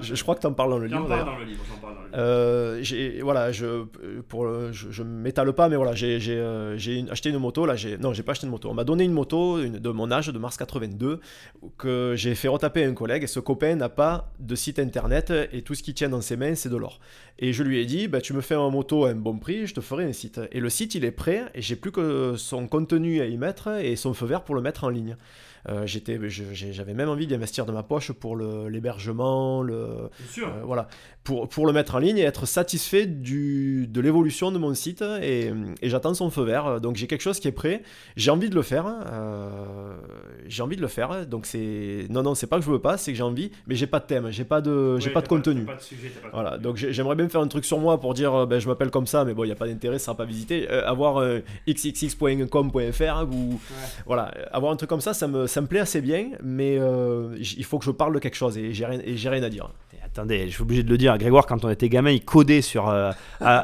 je, 0.00 0.20
crois 0.22 0.34
que 0.34 0.40
tu 0.40 0.48
en 0.48 0.52
parles 0.52 0.70
dans 0.70 0.78
le 0.78 0.86
livre. 0.86 1.06
Parle 1.06 1.26
dans 1.26 1.38
le 1.38 1.44
livre, 1.44 1.62
parle 1.80 1.94
dans 1.94 2.00
le 2.00 2.06
livre. 2.06 2.16
Euh, 2.18 2.78
j'ai, 2.82 3.20
voilà, 3.22 3.52
je, 3.52 3.84
pour, 4.28 4.48
je, 4.72 4.90
je 4.90 5.02
m'étale 5.04 5.52
pas, 5.52 5.68
mais 5.68 5.76
voilà, 5.76 5.94
j'ai, 5.94 6.18
j'ai, 6.18 6.42
j'ai 6.76 7.04
acheté 7.10 7.30
une 7.30 7.38
moto. 7.38 7.64
Là, 7.64 7.76
j'ai, 7.76 7.96
non, 7.96 8.12
j'ai 8.12 8.24
pas 8.24 8.32
acheté 8.32 8.46
une 8.46 8.50
moto. 8.52 8.68
On 8.70 8.74
m'a 8.74 8.84
donné 8.84 9.04
une 9.04 9.12
moto 9.12 9.60
de 9.60 9.90
mon 9.90 10.10
âge, 10.10 10.26
de 10.28 10.38
mars 10.38 10.56
82, 10.56 11.20
que 11.78 12.14
j'ai 12.16 12.34
fait 12.34 12.48
retaper 12.48 12.84
à 12.84 12.88
un 12.88 12.94
collègue. 12.94 13.22
Et 13.22 13.28
ce 13.28 13.38
copain 13.38 13.76
n'a 13.76 13.88
pas 13.88 14.32
de 14.40 14.56
site 14.56 14.80
internet 14.80 15.32
et 15.52 15.62
tout 15.62 15.74
ce 15.74 15.82
qu'il 15.84 15.94
tient 15.94 16.08
dans 16.08 16.20
ses 16.20 16.36
mains, 16.36 16.54
c'est 16.54 16.68
de 16.68 16.76
et 17.38 17.52
je 17.52 17.62
lui 17.62 17.78
ai 17.80 17.84
dit, 17.84 18.08
bah, 18.08 18.20
tu 18.20 18.32
me 18.32 18.40
fais 18.40 18.54
un 18.54 18.70
moto 18.70 19.04
à 19.04 19.10
un 19.10 19.14
bon 19.14 19.38
prix, 19.38 19.66
je 19.66 19.74
te 19.74 19.80
ferai 19.80 20.04
un 20.04 20.12
site. 20.12 20.40
Et 20.52 20.60
le 20.60 20.70
site, 20.70 20.94
il 20.94 21.04
est 21.04 21.10
prêt, 21.10 21.44
et 21.54 21.62
j'ai 21.62 21.76
plus 21.76 21.90
que 21.90 22.34
son 22.36 22.68
contenu 22.68 23.20
à 23.20 23.26
y 23.26 23.36
mettre 23.36 23.68
et 23.80 23.96
son 23.96 24.14
feu 24.14 24.26
vert 24.26 24.44
pour 24.44 24.54
le 24.54 24.60
mettre 24.60 24.84
en 24.84 24.88
ligne. 24.88 25.16
Euh, 25.68 25.86
j'étais, 25.86 26.18
j'avais 26.28 26.94
même 26.94 27.08
envie 27.08 27.26
d'investir 27.26 27.64
de 27.64 27.72
ma 27.72 27.82
poche 27.82 28.12
pour 28.12 28.36
l'hébergement, 28.36 29.62
le, 29.62 29.74
euh, 29.74 30.48
voilà, 30.62 30.88
pour, 31.22 31.48
pour 31.48 31.66
le 31.66 31.72
mettre 31.72 31.94
en 31.94 31.98
ligne 31.98 32.18
et 32.18 32.22
être 32.22 32.46
satisfait 32.46 33.06
du, 33.06 33.86
de 33.86 34.00
l'évolution 34.00 34.52
de 34.52 34.58
mon 34.58 34.74
site. 34.74 35.02
Et, 35.22 35.52
et 35.80 35.88
j'attends 35.88 36.12
son 36.14 36.30
feu 36.30 36.42
vert. 36.42 36.80
Donc 36.80 36.96
j'ai 36.96 37.06
quelque 37.06 37.22
chose 37.22 37.40
qui 37.40 37.48
est 37.48 37.52
prêt. 37.52 37.82
J'ai 38.16 38.30
envie 38.30 38.50
de 38.50 38.54
le 38.54 38.62
faire. 38.62 38.84
Euh, 39.10 39.96
j'ai 40.46 40.62
envie 40.62 40.76
de 40.76 40.82
le 40.82 40.88
faire. 40.88 41.26
Donc 41.26 41.46
c'est 41.46 42.06
non 42.10 42.22
non 42.22 42.34
c'est 42.34 42.46
pas 42.46 42.58
que 42.58 42.64
je 42.64 42.70
veux 42.70 42.80
pas, 42.80 42.98
c'est 42.98 43.12
que 43.12 43.16
j'ai 43.16 43.22
envie, 43.22 43.50
mais 43.66 43.74
j'ai 43.74 43.86
pas 43.86 44.00
de 44.00 44.06
thème, 44.06 44.30
j'ai 44.30 44.44
pas 44.44 44.60
de 44.60 44.98
j'ai 44.98 45.10
pas 45.10 45.22
de 45.22 45.28
contenu. 45.28 45.66
voilà. 46.32 46.58
Donc 46.58 46.76
j'aimerais 46.76 47.14
bien 47.16 47.28
faire 47.28 47.40
un 47.40 47.48
truc 47.48 47.64
sur 47.64 47.78
moi 47.78 47.98
pour 48.00 48.12
dire 48.12 48.46
ben, 48.46 48.58
je 48.58 48.68
m'appelle 48.68 48.90
comme 48.90 49.06
ça, 49.06 49.24
mais 49.24 49.32
bon 49.32 49.44
il 49.44 49.48
y 49.48 49.52
a 49.52 49.56
pas 49.56 49.66
d'intérêt, 49.66 49.98
ça 49.98 50.06
sera 50.06 50.16
pas 50.16 50.24
visité. 50.26 50.68
avoir 50.68 51.24
xxx.com.fr 51.68 53.24
ou 53.32 53.60
voilà 54.06 54.24
avoir 54.52 54.72
un 54.72 54.76
truc 54.76 54.90
comme 54.90 55.00
ça, 55.00 55.14
ça 55.14 55.26
me 55.26 55.46
ça 55.54 55.60
me 55.60 55.68
plaît 55.68 55.78
assez 55.78 56.00
bien, 56.00 56.30
mais 56.42 56.76
euh, 56.80 57.36
il 57.38 57.64
faut 57.64 57.78
que 57.78 57.84
je 57.84 57.92
parle 57.92 58.12
de 58.12 58.18
quelque 58.18 58.34
chose 58.34 58.58
et 58.58 58.74
j'ai 58.74 58.84
rien, 58.86 59.00
rien 59.06 59.42
à 59.42 59.48
dire. 59.48 59.70
Attendez, 60.04 60.46
je 60.48 60.52
suis 60.52 60.62
obligé 60.62 60.82
de 60.82 60.90
le 60.90 60.98
dire. 60.98 61.16
Grégoire, 61.16 61.46
quand 61.46 61.64
on 61.64 61.70
était 61.70 61.88
gamin, 61.88 62.10
il 62.10 62.24
codait 62.24 62.60
sur, 62.60 62.88
euh, 62.88 63.12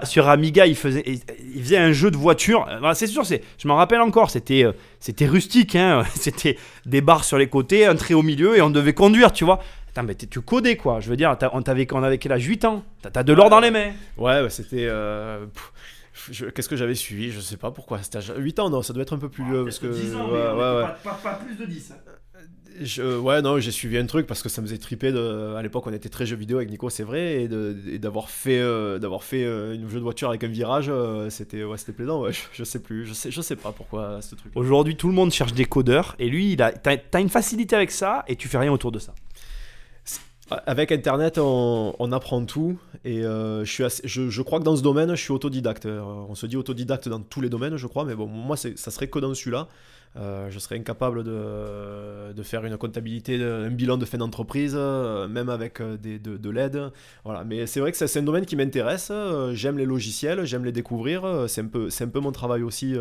sur 0.04 0.28
Amiga. 0.28 0.66
Il 0.66 0.76
faisait, 0.76 1.02
il 1.06 1.62
faisait 1.62 1.78
un 1.78 1.90
jeu 1.92 2.12
de 2.12 2.16
voiture. 2.16 2.66
Voilà, 2.78 2.94
c'est 2.94 3.08
sûr, 3.08 3.24
je 3.24 3.68
m'en 3.68 3.74
rappelle 3.74 4.00
encore, 4.00 4.30
c'était, 4.30 4.64
euh, 4.64 4.72
c'était 5.00 5.26
rustique, 5.26 5.74
hein. 5.74 6.04
c'était 6.14 6.56
des 6.86 7.00
barres 7.00 7.24
sur 7.24 7.38
les 7.38 7.48
côtés, 7.48 7.86
un 7.86 7.96
trait 7.96 8.14
au 8.14 8.22
milieu 8.22 8.56
et 8.56 8.62
on 8.62 8.70
devait 8.70 8.94
conduire, 8.94 9.32
tu 9.32 9.44
vois. 9.44 9.58
Attends, 9.88 10.04
mais 10.04 10.14
tu 10.14 10.40
codais 10.40 10.76
quoi, 10.76 11.00
je 11.00 11.10
veux 11.10 11.16
dire, 11.16 11.36
on, 11.52 11.62
t'avait, 11.62 11.88
on 11.92 12.02
avait 12.04 12.18
quel 12.18 12.30
âge? 12.30 12.44
8 12.44 12.64
ans, 12.66 12.84
t'as, 13.02 13.10
t'as 13.10 13.22
de 13.24 13.32
l'or 13.32 13.50
dans 13.50 13.58
les 13.58 13.72
mains. 13.72 13.90
Ouais, 14.16 14.48
c'était. 14.48 14.86
euh, 14.88 15.44
Qu'est-ce 16.54 16.68
que 16.68 16.76
j'avais 16.76 16.94
suivi? 16.94 17.30
Je 17.30 17.40
sais 17.40 17.56
pas 17.56 17.70
pourquoi. 17.70 18.02
C'était 18.02 18.18
à 18.18 18.36
8 18.36 18.58
ans, 18.58 18.70
non, 18.70 18.82
ça 18.82 18.92
doit 18.92 19.02
être 19.02 19.12
un 19.14 19.18
peu 19.18 19.28
plus 19.28 19.44
vieux. 19.44 19.64
parce 19.64 19.78
que, 19.78 19.86
ouais, 19.86 19.92
ouais, 20.82 20.84
ouais. 20.86 20.94
Pas, 21.22 21.34
plus 21.34 21.56
de 21.56 21.64
10. 21.66 21.92
Je- 22.82 23.18
ouais, 23.18 23.42
non, 23.42 23.58
j'ai 23.58 23.72
suivi 23.72 23.98
un 23.98 24.06
truc 24.06 24.26
parce 24.26 24.42
que 24.42 24.48
ça 24.48 24.62
me 24.62 24.66
faisait 24.66 24.78
triper. 24.78 25.12
De, 25.12 25.54
à 25.54 25.60
l'époque, 25.62 25.86
on 25.86 25.92
était 25.92 26.08
très 26.08 26.24
jeux 26.24 26.36
vidéo 26.36 26.56
avec 26.56 26.70
Nico, 26.70 26.88
c'est 26.88 27.02
vrai, 27.02 27.42
et, 27.42 27.48
de- 27.48 27.76
et 27.88 27.98
d'avoir 27.98 28.30
fait, 28.30 28.58
euh, 28.58 28.98
d'avoir 28.98 29.22
fait 29.22 29.44
euh, 29.44 29.74
une 29.74 29.86
jeu 29.88 29.98
de 29.98 30.02
voiture 30.04 30.30
avec 30.30 30.44
un 30.44 30.48
virage, 30.48 30.86
euh, 30.88 31.28
c'était, 31.28 31.62
ouais, 31.62 31.76
c'était 31.76 31.92
plaisant. 31.92 32.22
Ouais, 32.22 32.32
je, 32.32 32.40
je 32.52 32.64
sais 32.64 32.78
plus, 32.80 33.04
je 33.04 33.12
sais, 33.12 33.30
je 33.30 33.40
sais 33.42 33.56
pas 33.56 33.72
pourquoi 33.72 34.22
ce 34.22 34.34
truc. 34.34 34.52
Aujourd'hui, 34.54 34.96
tout 34.96 35.08
le 35.08 35.14
monde 35.14 35.30
cherche 35.30 35.52
des 35.52 35.66
codeurs 35.66 36.14
et 36.18 36.28
lui, 36.30 36.52
il 36.52 36.62
a, 36.62 36.72
t'as, 36.72 36.96
t'as 36.96 37.20
une 37.20 37.28
facilité 37.28 37.76
avec 37.76 37.90
ça 37.90 38.24
et 38.28 38.36
tu 38.36 38.48
fais 38.48 38.56
rien 38.58 38.72
autour 38.72 38.92
de 38.92 38.98
ça. 38.98 39.14
Avec 40.66 40.90
Internet, 40.90 41.38
on, 41.38 42.12
apprend 42.12 42.44
tout, 42.44 42.78
et 43.04 43.24
euh, 43.24 43.64
je, 43.64 44.42
crois 44.42 44.58
que 44.58 44.64
dans 44.64 44.76
ce 44.76 44.82
domaine, 44.82 45.10
je 45.10 45.20
suis 45.20 45.32
autodidacte. 45.32 45.86
Euh, 45.86 46.00
On 46.00 46.34
se 46.34 46.46
dit 46.46 46.56
autodidacte 46.56 47.08
dans 47.08 47.20
tous 47.20 47.40
les 47.40 47.48
domaines, 47.48 47.76
je 47.76 47.86
crois, 47.86 48.04
mais 48.04 48.16
bon, 48.16 48.26
moi, 48.26 48.56
ça 48.56 48.90
serait 48.90 49.08
que 49.08 49.18
dans 49.18 49.32
celui-là. 49.34 49.68
Euh, 50.16 50.50
je 50.50 50.58
serais 50.58 50.76
incapable 50.76 51.22
de, 51.22 52.42
faire 52.42 52.64
une 52.64 52.76
comptabilité, 52.76 53.40
un 53.40 53.70
bilan 53.70 53.96
de 53.96 54.04
fin 54.04 54.18
d'entreprise, 54.18 54.74
même 54.74 55.48
avec 55.48 55.80
de, 55.80 56.18
de 56.36 56.50
l'aide. 56.50 56.90
Voilà. 57.24 57.44
Mais 57.44 57.66
c'est 57.66 57.78
vrai 57.78 57.92
que 57.92 57.98
c'est 57.98 58.18
un 58.18 58.22
domaine 58.22 58.44
qui 58.44 58.56
m'intéresse. 58.56 59.12
J'aime 59.52 59.78
les 59.78 59.86
logiciels, 59.86 60.44
j'aime 60.46 60.64
les 60.64 60.72
découvrir. 60.72 61.44
C'est 61.46 61.60
un, 61.60 61.66
peu- 62.08 62.20
mon 62.20 62.32
travail 62.32 62.64
aussi 62.64 62.96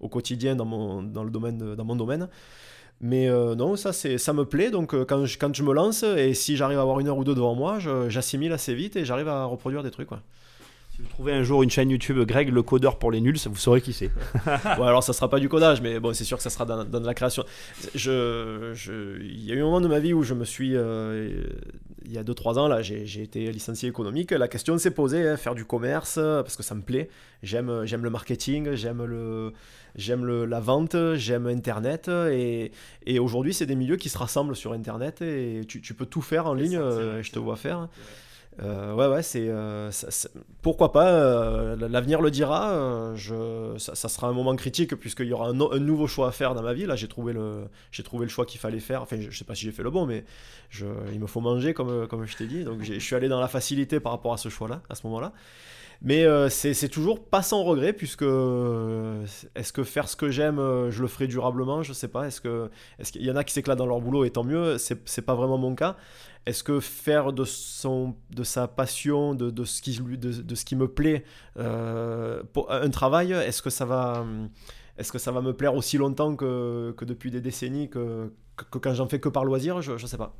au 0.00 0.08
quotidien 0.08 0.54
dans 0.54 0.66
mon 0.66 1.02
domaine. 1.02 2.28
Mais 3.02 3.28
euh, 3.28 3.56
non, 3.56 3.74
ça, 3.74 3.92
c'est, 3.92 4.16
ça 4.16 4.32
me 4.32 4.44
plaît. 4.44 4.70
Donc 4.70 4.94
euh, 4.94 5.04
quand 5.04 5.26
je, 5.26 5.36
quand 5.36 5.54
je 5.54 5.62
me 5.64 5.74
lance, 5.74 6.04
et 6.04 6.34
si 6.34 6.56
j'arrive 6.56 6.78
à 6.78 6.82
avoir 6.82 7.00
une 7.00 7.08
heure 7.08 7.18
ou 7.18 7.24
deux 7.24 7.34
devant 7.34 7.54
moi, 7.54 7.78
j'assimile 8.08 8.52
assez 8.52 8.74
vite 8.74 8.96
et 8.96 9.04
j'arrive 9.04 9.28
à 9.28 9.44
reproduire 9.44 9.82
des 9.82 9.90
trucs. 9.90 10.08
Si 10.94 11.00
vous 11.00 11.08
trouvez 11.08 11.32
un 11.32 11.42
jour 11.42 11.62
une 11.62 11.70
chaîne 11.70 11.88
YouTube 11.88 12.18
Greg 12.26 12.50
le 12.50 12.62
codeur 12.62 12.98
pour 12.98 13.10
les 13.10 13.22
nuls, 13.22 13.38
ça 13.38 13.48
vous 13.48 13.56
saurez 13.56 13.80
qui 13.80 13.94
c'est. 13.94 14.10
Ouais, 14.78 14.86
alors 14.86 15.02
ça 15.02 15.14
sera 15.14 15.30
pas 15.30 15.40
du 15.40 15.48
codage, 15.48 15.80
mais 15.80 15.98
bon, 16.00 16.12
c'est 16.12 16.24
sûr 16.24 16.36
que 16.36 16.42
ça 16.42 16.50
sera 16.50 16.66
dans, 16.66 16.84
dans 16.84 17.00
de 17.00 17.06
la 17.06 17.14
création. 17.14 17.44
Je, 17.94 18.72
je- 18.74 19.18
il 19.22 19.42
y 19.42 19.52
a 19.52 19.54
eu 19.54 19.60
un 19.60 19.64
moment 19.64 19.80
de 19.80 19.88
ma 19.88 20.00
vie 20.00 20.12
où 20.12 20.22
je 20.22 20.34
me 20.34 20.44
suis, 20.44 20.76
euh, 20.76 21.44
il 22.04 22.12
y 22.12 22.18
a 22.18 22.22
2-3 22.24 22.58
ans, 22.58 22.68
là, 22.68 22.82
j'ai 22.82 23.22
été 23.22 23.50
licencié 23.52 23.88
économique. 23.88 24.32
La 24.32 24.48
question 24.48 24.76
s'est 24.76 24.90
posée, 24.90 25.26
hein, 25.26 25.38
faire 25.38 25.54
du 25.54 25.64
commerce, 25.64 26.16
parce 26.16 26.56
que 26.56 26.62
ça 26.62 26.74
me 26.74 26.82
plaît. 26.82 27.08
J'aime, 27.42 27.86
j'aime 27.86 28.04
le 28.04 28.10
marketing, 28.10 28.74
j'aime 28.74 29.02
le, 29.02 29.54
j'aime 29.96 30.26
le, 30.26 30.44
la 30.44 30.60
vente, 30.60 30.94
j'aime 31.14 31.46
Internet. 31.46 32.08
Et, 32.30 32.70
et 33.06 33.18
aujourd'hui, 33.18 33.54
c'est 33.54 33.66
des 33.66 33.76
milieux 33.76 33.96
qui 33.96 34.10
se 34.10 34.18
rassemblent 34.18 34.54
sur 34.56 34.74
Internet 34.74 35.22
et 35.22 35.62
tu, 35.66 35.80
tu 35.80 35.94
peux 35.94 36.06
tout 36.06 36.20
faire 36.22 36.46
en 36.46 36.52
ligne. 36.54 36.72
ça, 36.72 36.80
euh, 36.82 37.22
je 37.22 37.32
te 37.32 37.38
vois 37.38 37.56
faire. 37.56 37.88
Euh, 38.60 38.94
ouais, 38.94 39.06
ouais, 39.08 39.22
c'est. 39.22 39.48
euh, 39.48 39.90
pourquoi 40.60 40.92
pas 40.92 41.08
euh, 41.08 41.76
L'avenir 41.88 42.20
le 42.20 42.30
dira. 42.30 43.12
je, 43.14 43.74
ça, 43.78 44.08
sera 44.08 44.28
un 44.28 44.32
moment 44.32 44.54
critique 44.56 44.94
puisqu'il 44.96 45.26
y 45.26 45.32
aura 45.32 45.48
un, 45.48 45.54
no- 45.54 45.72
un 45.72 45.78
nouveau 45.78 46.06
choix 46.06 46.28
à 46.28 46.32
faire 46.32 46.54
dans 46.54 46.62
ma 46.62 46.74
vie. 46.74 46.84
Là, 46.84 46.94
j'ai 46.94 47.08
trouvé 47.08 47.32
le, 47.32 47.64
trouvé 48.04 48.26
le 48.26 48.30
choix 48.30 48.44
qu'il 48.44 48.60
fallait 48.60 48.80
faire. 48.80 49.02
Enfin, 49.02 49.16
je, 49.20 49.30
je 49.30 49.38
sais 49.38 49.44
pas 49.44 49.54
si 49.54 49.62
j'ai 49.64 49.72
fait 49.72 49.82
le 49.82 49.90
bon, 49.90 50.04
mais 50.06 50.24
je, 50.68 50.86
il 51.12 51.20
me 51.20 51.26
faut 51.26 51.40
manger 51.40 51.72
comme, 51.72 52.06
comme 52.08 52.26
je 52.26 52.36
t'ai 52.36 52.46
dit. 52.46 52.64
Donc, 52.64 52.82
je 52.82 52.98
suis 52.98 53.16
allé 53.16 53.28
dans 53.28 53.40
la 53.40 53.48
facilité 53.48 54.00
par 54.00 54.12
rapport 54.12 54.34
à 54.34 54.36
ce 54.38 54.48
choix-là, 54.50 54.82
à 54.90 54.94
ce 54.94 55.06
moment-là. 55.06 55.32
Mais 56.04 56.24
euh, 56.24 56.48
c'est 56.48 56.88
toujours 56.88 57.24
pas 57.24 57.42
sans 57.42 57.62
regret 57.62 57.92
puisque 57.92 58.22
euh, 58.22 59.24
est-ce 59.54 59.72
que 59.72 59.84
faire 59.84 60.08
ce 60.08 60.16
que 60.16 60.30
j'aime, 60.30 60.58
euh, 60.58 60.90
je 60.90 61.00
le 61.00 61.06
ferai 61.06 61.28
durablement? 61.28 61.84
Je 61.84 61.92
sais 61.92 62.08
pas. 62.08 62.26
Est-ce 62.26 62.40
qu'il 62.40 63.22
y 63.22 63.30
en 63.30 63.36
a 63.36 63.44
qui 63.44 63.54
s'éclatent 63.54 63.78
dans 63.78 63.86
leur 63.86 64.00
boulot 64.00 64.24
et 64.24 64.30
tant 64.30 64.42
mieux? 64.42 64.78
C'est 64.78 65.22
pas 65.22 65.36
vraiment 65.36 65.58
mon 65.58 65.76
cas. 65.76 65.96
Est-ce 66.44 66.64
que 66.64 66.80
faire 66.80 67.32
de, 67.32 67.44
sa 67.44 68.66
passion, 68.66 69.36
de, 69.36 69.64
ce 69.64 69.80
qui, 69.80 70.74
me 70.74 70.88
plaît, 70.88 71.24
un 71.56 72.90
travail, 72.90 73.30
est-ce 73.30 73.62
que, 73.62 73.70
ça 73.70 73.84
va, 73.84 74.26
est-ce 74.98 75.12
que 75.12 75.18
ça 75.18 75.30
va 75.30 75.40
me 75.40 75.52
plaire 75.52 75.76
aussi 75.76 75.98
longtemps 75.98 76.34
que, 76.34 76.92
que 76.96 77.04
depuis 77.04 77.30
des 77.30 77.40
décennies, 77.40 77.88
que, 77.88 78.32
que, 78.56 78.64
que 78.64 78.78
quand 78.78 78.92
j'en 78.92 79.06
fais 79.06 79.20
que 79.20 79.28
par 79.28 79.44
loisir? 79.44 79.82
Je 79.82 79.92
ne 79.92 79.98
sais 79.98 80.18
pas. 80.18 80.34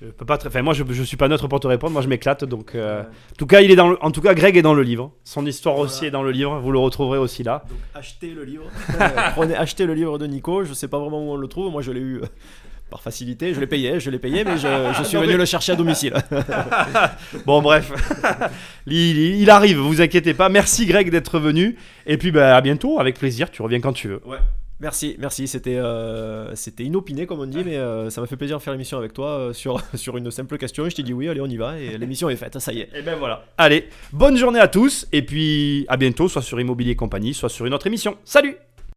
Je 0.00 0.06
peux 0.08 0.24
pas 0.26 0.36
très... 0.38 0.48
enfin, 0.48 0.62
moi, 0.62 0.74
je, 0.74 0.82
je 0.90 1.02
suis 1.02 1.16
pas 1.16 1.28
neutre 1.28 1.46
pour 1.48 1.60
te 1.60 1.66
répondre. 1.66 1.92
Moi, 1.92 2.02
je 2.02 2.08
m'éclate. 2.08 2.44
Donc, 2.44 2.74
euh, 2.74 3.02
en 3.02 3.34
tout 3.38 3.46
cas, 3.46 3.60
il 3.60 3.70
est 3.70 3.76
dans. 3.76 3.88
le- 3.88 3.98
En 4.04 4.10
tout 4.10 4.20
cas, 4.20 4.34
Greg 4.34 4.56
est 4.56 4.62
dans 4.62 4.74
le 4.74 4.82
livre. 4.82 5.12
Son 5.24 5.46
histoire 5.46 5.78
aussi 5.78 6.04
est 6.06 6.10
dans 6.10 6.22
le 6.22 6.30
livre. 6.32 6.58
Vous 6.60 6.72
le 6.72 6.78
retrouverez 6.78 7.18
aussi 7.18 7.42
là. 7.42 7.64
Donc 7.68 7.78
achetez 7.94 8.30
le 8.34 8.44
livre. 8.44 8.64
Prenez, 9.34 9.54
achetez 9.56 9.86
le 9.86 9.94
livre 9.94 10.18
de 10.18 10.26
Nico. 10.26 10.64
Je 10.64 10.72
sais 10.74 10.88
pas 10.88 10.98
vraiment 10.98 11.24
où 11.26 11.30
on 11.32 11.36
le 11.36 11.46
trouve. 11.48 11.70
Moi, 11.70 11.80
je 11.82 11.92
l'ai 11.92 12.00
eu 12.00 12.16
euh, 12.22 12.26
par 12.90 13.02
facilité. 13.02 13.54
Je 13.54 13.60
l'ai 13.60 13.66
payé, 13.66 14.00
je 14.00 14.10
l'ai 14.10 14.18
payé, 14.18 14.44
mais 14.44 14.58
je, 14.58 14.92
je 14.98 15.02
suis 15.04 15.14
Non, 15.16 15.22
venu 15.22 15.32
mais- 15.34 15.38
le 15.38 15.44
chercher 15.46 15.72
à 15.72 15.76
domicile. 15.76 16.14
Bon, 17.46 17.62
bref, 17.62 17.92
il, 18.86 18.94
il- 19.18 19.40
il 19.42 19.50
arrive. 19.50 19.78
Vous 19.78 20.00
inquiétez 20.00 20.34
pas. 20.34 20.48
Merci, 20.48 20.86
Greg, 20.86 21.10
d'être 21.10 21.38
venu. 21.38 21.76
Et 22.06 22.18
puis, 22.18 22.30
bah, 22.30 22.56
à 22.56 22.60
bientôt. 22.60 22.98
Avec 23.00 23.18
plaisir. 23.18 23.50
Tu 23.50 23.62
reviens 23.62 23.80
quand 23.80 23.92
tu 23.92 24.08
veux. 24.08 24.20
Ouais. 24.26 24.38
Merci, 24.80 25.16
merci. 25.18 25.46
C'était 25.46 25.76
euh, 25.76 26.54
c'était 26.54 26.84
inopiné 26.84 27.26
comme 27.26 27.40
on 27.40 27.46
dit, 27.46 27.62
mais 27.64 27.76
euh, 27.76 28.10
ça 28.10 28.20
m'a 28.20 28.26
fait 28.26 28.36
plaisir 28.36 28.58
de 28.58 28.62
faire 28.62 28.72
l'émission 28.72 28.98
avec 28.98 29.12
toi 29.12 29.28
euh, 29.28 29.52
sur, 29.52 29.80
sur 29.94 30.16
une 30.16 30.30
simple 30.30 30.58
question. 30.58 30.88
Je 30.88 30.96
t'ai 30.96 31.02
dit 31.02 31.12
oui, 31.12 31.28
allez, 31.28 31.40
on 31.40 31.46
y 31.46 31.56
va. 31.56 31.78
Et 31.78 31.96
l'émission 31.96 32.28
est 32.28 32.36
faite, 32.36 32.58
ça 32.58 32.72
y 32.72 32.80
est. 32.80 32.90
Et 32.94 33.02
ben 33.02 33.16
voilà. 33.16 33.44
Allez, 33.56 33.88
bonne 34.12 34.36
journée 34.36 34.60
à 34.60 34.68
tous. 34.68 35.06
Et 35.12 35.22
puis, 35.22 35.86
à 35.88 35.96
bientôt, 35.96 36.28
soit 36.28 36.42
sur 36.42 36.60
Immobilier 36.60 36.96
Compagnie, 36.96 37.34
soit 37.34 37.48
sur 37.48 37.66
une 37.66 37.74
autre 37.74 37.86
émission. 37.86 38.16
Salut 38.24 38.56